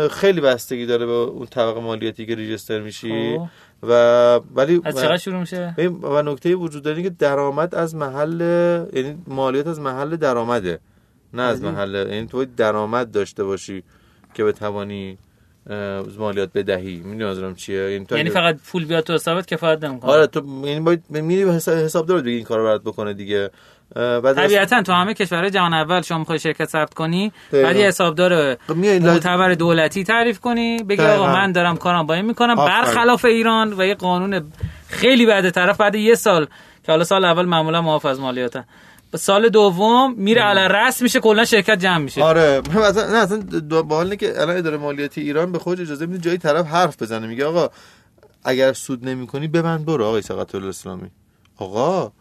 خیلی 0.07 0.41
بستگی 0.41 0.86
داره 0.86 1.05
به 1.05 1.11
اون 1.11 1.45
طبقه 1.45 1.79
مالیاتی 1.79 2.25
که 2.25 2.36
ریجستر 2.36 2.79
میشی. 2.79 3.38
خب. 3.38 3.47
و 3.84 4.36
ولی 4.55 4.82
از 4.84 4.95
چقدر 4.95 5.17
شروع 5.17 5.39
میشه؟ 5.39 5.75
و 6.03 6.21
نکته 6.21 6.55
وجود 6.55 6.84
داره 6.84 7.03
که 7.03 7.09
درآمد 7.09 7.75
از 7.75 7.95
محل 7.95 8.41
یعنی 8.93 9.17
مالیات 9.27 9.67
از 9.67 9.79
محل 9.79 10.15
درآمده 10.15 10.79
نه 11.34 11.41
از 11.41 11.63
محل. 11.63 12.07
یعنی 12.09 12.27
تو 12.27 12.45
درآمد 12.45 13.11
داشته 13.11 13.43
باشی 13.43 13.84
که 14.34 14.43
بتوانی 14.43 15.17
مالیات 16.17 16.49
بدهی. 16.55 16.97
می‌دونی 16.97 17.23
منظورم 17.23 17.55
چیه؟ 17.55 17.91
یعنی, 17.91 18.05
یعنی 18.11 18.29
فقط 18.29 18.57
پول 18.71 18.86
بیاد 18.86 19.03
تو 19.03 19.13
حسابت 19.13 19.45
کفایت 19.45 19.84
نمی‌کنه. 19.84 20.11
آره 20.11 20.27
تو 20.27 20.39
یعنی 20.65 20.79
باید 20.79 21.03
میری 21.09 21.43
حساب 21.67 22.05
دارت 22.05 22.23
بگی 22.23 22.36
این 22.36 22.43
کارو 22.43 22.63
برات 22.63 22.82
بکنه 22.82 23.13
دیگه. 23.13 23.49
طبیعتا 24.35 24.81
تو 24.81 24.91
همه 24.93 25.13
کشورهای 25.13 25.51
جهان 25.51 25.73
اول 25.73 26.01
شما 26.01 26.17
می‌خوای 26.17 26.39
شرکت 26.39 26.69
ثبت 26.69 26.93
کنی 26.93 27.31
بعد 27.51 27.75
یه 27.75 27.87
حسابدار 27.87 28.55
خب 28.55 28.77
معتبر 28.77 29.53
دولتی 29.53 30.03
تعریف 30.03 30.39
کنی 30.39 30.83
بگی 30.83 31.01
آقا 31.01 31.27
من 31.27 31.51
دارم 31.51 31.77
کارم 31.77 32.07
با 32.07 32.13
این 32.13 32.25
می‌کنم. 32.25 32.55
برخلاف 32.55 33.25
ایران 33.25 33.73
و 33.73 33.85
یه 33.85 33.95
قانون 33.95 34.51
خیلی 34.87 35.25
بعد 35.25 35.49
طرف 35.49 35.77
بعد 35.77 35.95
یه 35.95 36.15
سال 36.15 36.45
که 36.83 36.91
حالا 36.91 37.03
سال 37.03 37.25
اول 37.25 37.45
معمولا 37.45 37.81
معاف 37.81 38.05
از 38.05 38.19
مالیاتن 38.19 38.65
سال 39.15 39.49
دوم 39.49 40.13
میره 40.17 40.41
علی 40.41 40.73
رس 40.73 41.01
میشه 41.01 41.19
کلا 41.19 41.45
شرکت 41.45 41.79
جمع 41.79 41.97
میشه. 41.97 42.23
آره. 42.23 42.61
مثلا 42.89 43.11
نه 43.11 43.17
اصلا 43.17 43.41
با 43.83 43.95
حالی 43.95 44.17
که 44.17 44.41
الان 44.41 44.57
اداره 44.57 44.77
مالیاتی 44.77 45.21
ایران 45.21 45.51
به 45.51 45.59
خود 45.59 45.81
اجازه 45.81 46.05
میده 46.05 46.19
جایی 46.19 46.37
طرف 46.37 46.65
حرف 46.67 47.01
بزنه 47.01 47.27
میگه 47.27 47.45
آقا 47.45 47.69
اگر 48.43 48.73
سود 48.73 49.09
نمی‌کنی 49.09 49.47
ببند 49.47 49.85
برو 49.85 50.05
آقای 50.05 50.21
سقط 50.21 50.55
الاسلامی 50.55 51.09
آقا 51.57 52.11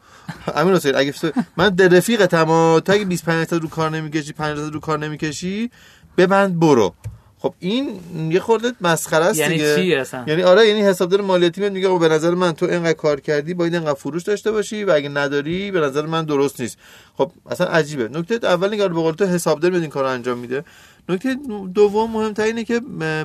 امین 0.55 0.75
حسین 0.75 0.97
اگه 0.97 1.15
من 1.57 1.69
در 1.69 1.89
رفیقتم 1.89 2.47
تا 2.81 2.93
اگه 2.93 3.05
25 3.05 3.47
تا 3.47 3.57
رو 3.57 3.69
کار 3.69 3.91
نمی‌کشی 3.91 4.33
50 4.33 4.71
رو 4.71 4.81
کار 4.81 4.99
نمی‌کشی 4.99 5.71
ببند 6.17 6.61
برو. 6.61 6.95
خب 7.39 7.55
این 7.59 8.01
یه 8.31 8.41
خورده 8.41 8.73
مسخره 8.81 9.25
است 9.25 9.39
یعنی 9.39 9.55
دیگه. 9.55 9.77
چی 9.77 9.95
اصلا؟ 9.95 10.25
یعنی 10.27 10.43
آره 10.43 10.69
یعنی 10.69 10.83
حسابدار 10.83 11.21
مالیاتی 11.21 11.61
میاد 11.61 11.73
میگه 11.73 11.99
به 11.99 12.09
نظر 12.09 12.31
من 12.31 12.53
تو 12.53 12.67
اینقدر 12.67 12.93
کار 12.93 13.21
کردی 13.21 13.55
باید 13.55 13.75
اینقدر 13.75 13.95
فروش 13.95 14.23
داشته 14.23 14.51
باشی 14.53 14.85
و 14.85 14.91
اگه 14.91 15.09
نداری 15.09 15.71
به 15.71 15.81
نظر 15.81 16.07
من 16.07 16.25
درست 16.25 16.61
نیست. 16.61 16.79
خب 17.15 17.33
اصلا 17.51 17.67
عجیبه. 17.67 18.09
نکته 18.09 18.47
اول 18.47 18.75
نگار 18.75 18.89
به 18.89 18.95
قول 18.95 19.15
تو 19.15 19.25
حسابدار 19.25 19.71
میاد 19.71 19.83
این 19.83 19.91
کارو 19.91 20.09
انجام 20.09 20.39
میده. 20.39 20.65
نکته 21.09 21.37
دوم 21.75 22.11
مهمتر 22.11 22.43
اینه 22.43 22.65
که 22.65 22.81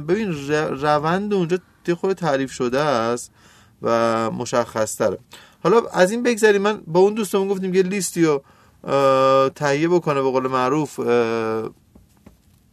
ببین 0.07 0.31
روند 0.81 1.33
اونجا 1.33 1.57
خود 1.95 2.13
تعریف 2.13 2.51
شده 2.51 2.79
است. 2.79 3.31
و 3.85 4.31
مشخص 4.31 4.95
تره 4.97 5.17
حالا 5.63 5.81
از 5.93 6.11
این 6.11 6.23
بگذریم 6.23 6.61
من 6.61 6.81
با 6.87 6.99
اون 6.99 7.13
دوستمون 7.13 7.47
گفتیم 7.47 7.73
یه 7.73 7.83
لیستی 7.83 8.25
رو 8.25 8.43
تهیه 9.49 9.87
بکنه 9.87 10.21
به 10.21 10.31
قول 10.31 10.47
معروف 10.47 10.99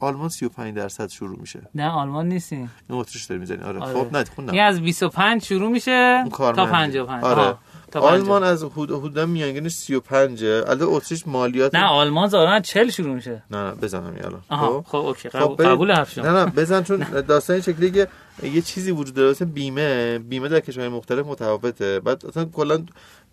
آلمان 0.01 0.29
35 0.29 0.75
درصد 0.77 1.09
شروع 1.09 1.41
میشه. 1.41 1.61
نه 1.75 1.91
آلمان 1.91 2.29
نیستیم 2.29 2.71
این 2.89 2.99
اتریش 2.99 3.25
داری 3.25 3.41
می‌زنی 3.41 3.63
آره. 3.63 3.81
آره. 3.81 3.95
خب 3.95 4.17
نه 4.17 4.25
خوندم 4.25 4.59
از 4.59 4.81
25 4.81 5.43
شروع 5.43 5.71
میشه 5.71 6.25
تا 6.31 6.53
55 6.53 7.25
آره. 7.25 7.57
آلمان 7.99 8.43
از 8.43 8.65
حدودا 8.65 9.27
میانگین 9.27 9.69
35 9.69 10.45
البته 10.45 10.85
اتریش 10.85 11.27
مالیات 11.27 11.75
نه 11.75 11.85
آلمان 11.85 12.29
ظاهرا 12.29 12.61
40 12.61 12.91
شروع 12.91 13.15
میشه. 13.15 13.43
نه 13.51 13.59
نه 13.59 13.75
بزنم 13.75 14.17
یالا 14.17 14.39
خب؟ 14.51 14.85
خب 14.89 14.97
اوکی 14.97 15.29
خب 15.29 15.63
قبول 15.65 15.93
حرف 15.93 16.19
نه 16.19 16.31
نه 16.31 16.47
بزن 16.47 16.83
چون 16.83 17.07
داستان 17.29 17.55
این 17.55 17.63
شکلی 17.63 17.91
که 17.91 18.09
یه 18.43 18.61
چیزی 18.61 18.91
وجود 18.91 19.15
داره 19.15 19.31
مثل 19.31 19.45
بیمه 19.45 20.19
بیمه 20.19 20.49
در 20.49 20.61
کشورهای 20.61 20.89
مختلف 20.89 21.27
متفاوته. 21.27 22.01
بعد 22.01 22.27
اصلا 22.27 22.45
کلا 22.45 22.85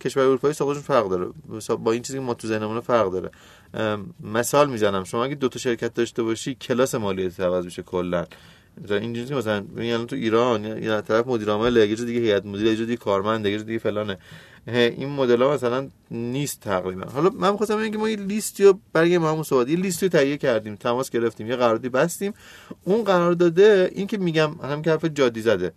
کشور 0.01 0.23
اروپایی 0.23 0.53
ساقشون 0.53 0.81
فرق 0.81 1.09
داره. 1.09 1.27
با 1.79 1.91
این 1.91 2.01
چیزی 2.01 2.19
که 2.19 2.23
ما 2.23 2.33
تو 2.33 2.47
ذهنمون 2.47 2.79
فرق 2.79 3.11
داره. 3.11 3.31
مثال 4.23 4.69
می‌زنم. 4.69 5.03
شما 5.03 5.23
اگه 5.23 5.35
دو 5.35 5.49
تا 5.49 5.59
شرکت 5.59 5.93
داشته 5.93 6.23
باشی 6.23 6.55
کلاس 6.55 6.95
مالیاتی 6.95 7.43
عوض 7.43 7.65
میشه 7.65 7.81
کلا. 7.81 8.25
اینجوری 8.89 9.35
مثلا 9.35 9.63
یعنی 9.77 10.05
تو 10.05 10.15
ایران 10.15 10.83
یا 10.83 11.01
طرف 11.01 11.27
مدیر 11.27 11.49
عامل 11.49 11.75
یه 11.75 11.95
دیگه 11.95 12.19
هیئت 12.19 12.45
مدیره 12.45 12.69
یه 12.69 12.75
دیگه 12.75 12.97
کارمند 12.97 13.45
یه 13.45 13.57
دیگه 13.57 13.79
فلانه. 13.79 14.17
این 14.67 15.09
مدل 15.09 15.41
ها 15.41 15.53
مثلا 15.53 15.87
نیست 16.11 16.59
تقریبا. 16.59 17.05
حالا 17.05 17.29
من 17.29 17.51
می‌خواستم 17.51 17.77
بگم 17.77 17.91
که 17.91 17.97
ما 17.97 18.09
یه 18.09 18.15
لیستی 18.15 18.63
رو 18.63 18.79
برای 18.93 19.17
ما 19.17 19.31
همون 19.31 19.43
صحبت 19.43 19.69
یه 19.69 19.75
لیستی 19.75 20.05
رو 20.05 20.11
تهیه 20.11 20.37
کردیم 20.37 20.75
تماس 20.75 21.09
گرفتیم 21.09 21.47
یه 21.47 21.55
قراردادی 21.55 21.89
بستیم. 21.89 22.33
اون 22.83 23.03
قرار 23.03 23.33
داده 23.33 23.91
این 23.95 24.07
که 24.07 24.17
میگم 24.17 24.51
هم 24.63 24.81
که 24.81 24.91
حرف 24.91 25.05
جادی 25.05 25.41
زده 25.41 25.73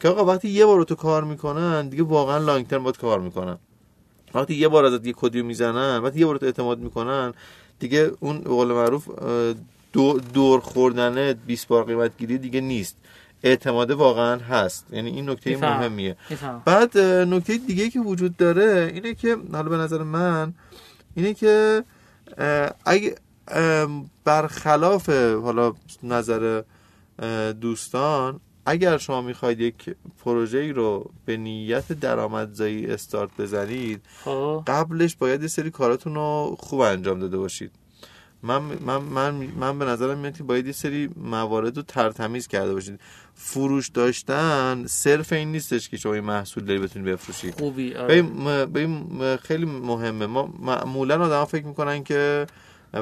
که 0.00 0.08
آقا 0.08 0.24
وقتی 0.24 0.48
یه 0.48 0.66
بار 0.66 0.84
تو 0.84 0.94
کار 0.94 1.24
می‌کنن 1.24 1.88
دیگه 1.88 2.02
واقعا 2.02 2.38
لانگ 2.38 2.66
ترم 2.66 2.82
باید 2.82 2.96
کار 2.96 3.20
می‌کنن. 3.20 3.58
وقتی 4.34 4.54
یه 4.54 4.68
بار 4.68 4.84
ازت 4.84 5.06
یه 5.06 5.12
کدیو 5.16 5.44
می‌زنن 5.44 5.98
وقتی 5.98 6.18
یه 6.20 6.26
بار 6.26 6.36
تو 6.36 6.46
اعتماد 6.46 6.78
می‌کنن 6.78 7.32
دیگه 7.78 8.10
اون 8.20 8.38
قول 8.38 8.66
معروف 8.68 9.08
دو- 9.94 10.20
دور 10.34 10.60
خوردن 10.60 11.32
20 11.32 11.68
بار 11.68 11.84
قیمت 11.84 12.18
گیری 12.18 12.38
دیگه 12.38 12.60
نیست. 12.60 12.96
اعتماد 13.42 13.90
واقعا 13.90 14.36
هست. 14.40 14.86
یعنی 14.92 15.10
این 15.10 15.30
نکته 15.30 15.50
میفهم. 15.50 15.80
مهمیه. 15.80 16.16
بعد 16.64 16.98
نکته 16.98 17.56
دیگه 17.56 17.90
که 17.90 18.00
وجود 18.00 18.36
داره 18.36 18.90
اینه 18.94 19.14
که 19.14 19.36
حالا 19.52 19.68
به 19.68 19.76
نظر 19.76 20.02
من 20.02 20.54
اینه 21.14 21.34
که 21.34 21.84
اگه 22.84 23.14
برخلاف 24.24 25.08
حالا 25.44 25.72
نظر 26.02 26.62
دوستان 27.60 28.40
اگر 28.66 28.98
شما 28.98 29.20
می‌خواید 29.22 29.60
یک 29.60 29.96
پروژه 30.24 30.58
ای 30.58 30.72
رو 30.72 31.10
به 31.24 31.36
نیت 31.36 31.92
درآمدزایی 31.92 32.86
استارت 32.86 33.30
بزنید 33.38 34.02
خب. 34.24 34.62
قبلش 34.66 35.16
باید 35.16 35.42
یه 35.42 35.48
سری 35.48 35.70
کاراتون 35.70 36.14
رو 36.14 36.56
خوب 36.58 36.80
انجام 36.80 37.18
داده 37.20 37.38
باشید. 37.38 37.70
من 38.44 38.58
من 38.62 38.96
من 38.98 39.34
من 39.34 39.78
به 39.78 39.84
نظرم 39.84 40.18
میاد 40.18 40.36
که 40.36 40.42
باید 40.42 40.66
یه 40.66 40.72
سری 40.72 41.10
موارد 41.16 41.76
رو 41.76 41.82
ترتمیز 41.82 42.46
کرده 42.46 42.74
باشید. 42.74 43.00
فروش 43.34 43.88
داشتن 43.88 44.84
صرف 44.86 45.32
این 45.32 45.52
نیستش 45.52 45.88
که 45.88 45.96
شما 45.96 46.14
این 46.14 46.24
محصول 46.24 46.64
داری 46.64 46.78
بتونید 46.78 47.08
بفروشید. 47.08 47.58
خوبی 47.58 47.94
آره. 47.94 49.36
خیلی 49.36 49.64
مهمه. 49.66 50.26
ما 50.26 50.54
معمولا 50.58 51.24
آدم 51.24 51.44
فکر 51.44 51.66
می‌کنن 51.66 52.04
که 52.04 52.46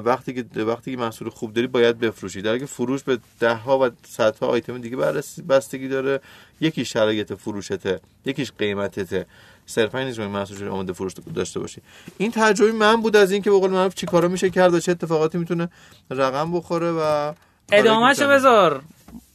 وقتی 0.00 0.34
که 0.34 0.62
وقتی 0.62 0.90
که 0.90 0.96
محصول 0.96 1.28
خوب 1.28 1.52
داری 1.52 1.66
باید 1.66 1.98
بفروشی. 1.98 2.42
در 2.42 2.58
که 2.58 2.66
فروش 2.66 3.02
به 3.02 3.18
ده 3.40 3.54
ها 3.54 3.78
و 3.78 3.90
صدها 4.08 4.46
آیتم 4.46 4.78
دیگه 4.78 4.96
بررسی 4.96 5.42
بستگی 5.42 5.88
داره. 5.88 6.20
یکی 6.60 6.84
شرایط 6.84 7.32
فروشته 7.32 8.00
یکیش 8.24 8.52
قیمتته. 8.58 9.26
صرفا 9.66 9.98
این 9.98 10.06
نیست 10.06 10.18
که 10.18 10.26
محصول 10.26 10.66
رو 10.66 10.72
آماده 10.72 10.92
فروش 10.92 11.12
داشته 11.34 11.60
باشی. 11.60 11.80
این 12.18 12.30
تجربه 12.30 12.72
من 12.72 13.02
بود 13.02 13.16
از 13.16 13.32
اینکه 13.32 13.50
به 13.50 13.58
قول 13.58 13.70
معروف 13.70 13.94
چیکارا 13.94 14.28
میشه 14.28 14.50
کرد 14.50 14.74
و 14.74 14.80
چه 14.80 14.92
اتفاقاتی 14.92 15.38
می‌تونه 15.38 15.68
رقم 16.10 16.52
بخوره 16.52 16.90
و 16.90 17.32
ادامهشو 17.72 18.28
بذار. 18.28 18.82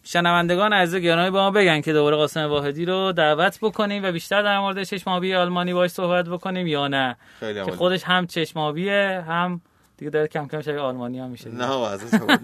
شنوندگان 0.03 0.73
عزیز 0.73 1.01
گرامی 1.01 1.29
با 1.29 1.39
ما 1.39 1.51
بگن 1.51 1.81
که 1.81 1.93
دوباره 1.93 2.15
قاسم 2.15 2.49
واحدی 2.49 2.85
رو 2.85 3.11
دعوت 3.11 3.59
بکنیم 3.61 4.03
و 4.03 4.11
بیشتر 4.11 4.41
در 4.41 4.59
مورد 4.59 4.83
چشم 4.83 5.11
آبی 5.11 5.33
آلمانی 5.33 5.73
باش 5.73 5.91
صحبت 5.91 6.25
بکنیم 6.25 6.67
یا 6.67 6.87
نه. 6.87 7.17
خیلی 7.39 7.65
که. 7.65 7.71
خودش 7.71 8.03
هم 8.03 8.27
چشم 8.27 8.59
آبیه 8.59 9.23
هم 9.27 9.61
دیگه 9.97 10.11
داره 10.11 10.27
کم 10.27 10.47
کم 10.47 10.61
شبیه 10.61 10.79
آلمانی 10.79 11.19
هم 11.19 11.29
میشه 11.29 11.49
نه 11.49 11.71
از 11.71 12.01
شما 12.11 12.35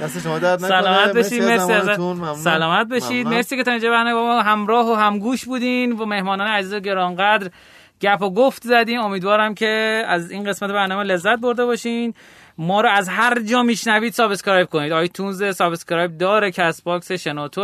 دست 0.00 0.22
شما 0.22 0.38
درد 0.38 0.64
نکنه. 0.64 0.80
سلامت 0.80 1.12
بشید 1.12 1.42
مرسی 1.42 1.72
از. 1.72 2.42
سلامت 2.42 2.88
بشید. 2.88 3.26
مرسی 3.26 3.56
که 3.56 3.62
تا 3.62 3.70
اینجا 3.70 3.90
برنامه 3.90 4.14
با 4.14 4.22
ما 4.22 4.42
همراه 4.42 4.90
و 4.90 4.94
همگوش 4.94 5.44
بودین. 5.44 5.92
و 5.92 6.04
مهمانان 6.04 6.46
عزیز 6.46 6.72
و 6.72 6.80
گرانقدر 6.80 7.50
گپ 8.00 8.22
و 8.22 8.30
گفت 8.30 8.62
زدیم. 8.62 9.00
امیدوارم 9.00 9.54
که 9.54 10.02
از 10.08 10.30
این 10.30 10.44
قسمت 10.44 10.70
برنامه 10.70 11.02
لذت 11.04 11.38
برده 11.38 11.64
باشین. 11.64 12.14
ما 12.58 12.80
رو 12.80 12.88
از 12.88 13.08
هر 13.08 13.40
جا 13.40 13.62
میشنوید 13.62 14.12
subscribe 14.12 14.68
کنید. 14.68 14.92
iTunes 14.92 15.56
subscribe 15.56 16.18
داره 16.18 16.50
Castbox 16.50 17.12
شنوتو. 17.12 17.60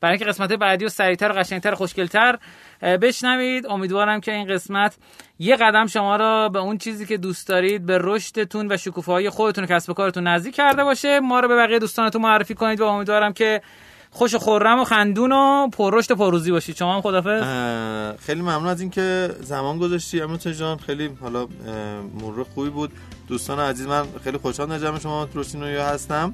برای 0.00 0.12
اینکه 0.12 0.24
قسمت 0.24 0.52
بعدی 0.52 0.84
رو 0.84 0.88
سریعتر 0.88 1.32
و 1.32 1.34
قشنگتر 1.34 1.72
و 1.72 1.74
خوشگلتر 1.74 2.38
بشنوید. 2.82 3.66
امیدوارم 3.66 4.20
که 4.20 4.32
این 4.32 4.48
قسمت 4.48 4.96
یه 5.38 5.56
قدم 5.56 5.86
شما 5.86 6.16
را 6.16 6.48
به 6.48 6.58
اون 6.58 6.78
چیزی 6.78 7.06
که 7.06 7.16
دوست 7.16 7.48
دارید 7.48 7.86
به 7.86 7.98
رشدتون 8.02 8.72
و 8.72 8.76
شکوفایی 8.76 9.30
خودتون 9.30 9.64
و 9.64 9.66
کسب 9.66 9.90
و 9.90 9.94
کارتون 9.94 10.26
نزدیک 10.26 10.54
کرده 10.54 10.84
باشه. 10.84 11.20
ما 11.20 11.40
رو 11.40 11.48
به 11.48 11.56
بقیه 11.56 11.78
دوستانتون 11.78 12.22
معرفی 12.22 12.54
کنید 12.54 12.80
و 12.80 12.84
امیدوارم 12.84 13.32
که 13.32 13.62
خوش 14.10 14.34
و 14.34 14.38
خورم 14.38 14.80
و 14.80 14.84
خندون 14.84 15.32
و 15.32 15.68
پررشد 15.68 16.10
و 16.10 16.16
پرروزی 16.16 16.50
باشید. 16.50 16.76
شما 16.76 16.94
هم 16.94 17.00
خدافظ. 17.00 17.42
خیلی 18.26 18.40
ممنون 18.40 18.66
از 18.66 18.80
اینکه 18.80 19.30
زمان 19.40 19.78
گذاشتی 19.78 20.20
امروز 20.20 20.48
جان. 20.48 20.78
خیلی 20.78 21.10
حالا 21.20 21.46
مرور 22.20 22.46
خوبی 22.54 22.70
بود. 22.70 22.92
دوستان 23.28 23.60
عزیز 23.60 23.86
من 23.86 24.04
خیلی 24.24 24.38
خوشحال 24.38 24.78
جمع 24.78 24.98
شما 24.98 25.26
تروشینویا 25.26 25.86
هستم. 25.86 26.32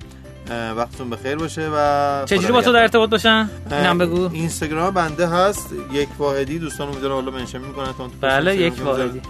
وقتتون 0.50 1.10
بخیر 1.10 1.36
باشه 1.36 1.70
و 1.74 2.24
چجوری 2.24 2.52
با 2.52 2.62
تو 2.62 2.72
در. 2.72 2.78
ارتباط 2.82 3.10
باشن؟ 3.10 3.50
اینم 3.70 3.98
بگو. 3.98 4.30
اینستاگرام 4.32 4.94
بنده 4.94 5.26
هست 5.26 5.68
یک 5.92 6.08
واحدی 6.18 6.58
دوستان 6.58 6.88
امیدوارم 6.88 7.14
حالا 7.14 7.30
منشن 7.30 7.58
می‌کنن 7.58 7.92
تا 7.92 8.10
بله 8.20 8.56
یک 8.56 8.72
می‌ذارن. 8.72 8.98
واحدی. 8.98 9.20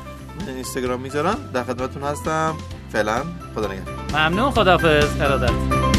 اینستاگرام 0.48 1.00
می‌ذارم 1.00 1.36
در 1.54 1.64
خدمتتون 1.64 2.02
هستم. 2.02 2.54
فعلا 2.92 3.22
خدا 3.54 3.66
نگهدار. 3.66 3.94
ممنون 4.14 4.50
خدافظ 4.50 5.20
ارادت. 5.20 5.93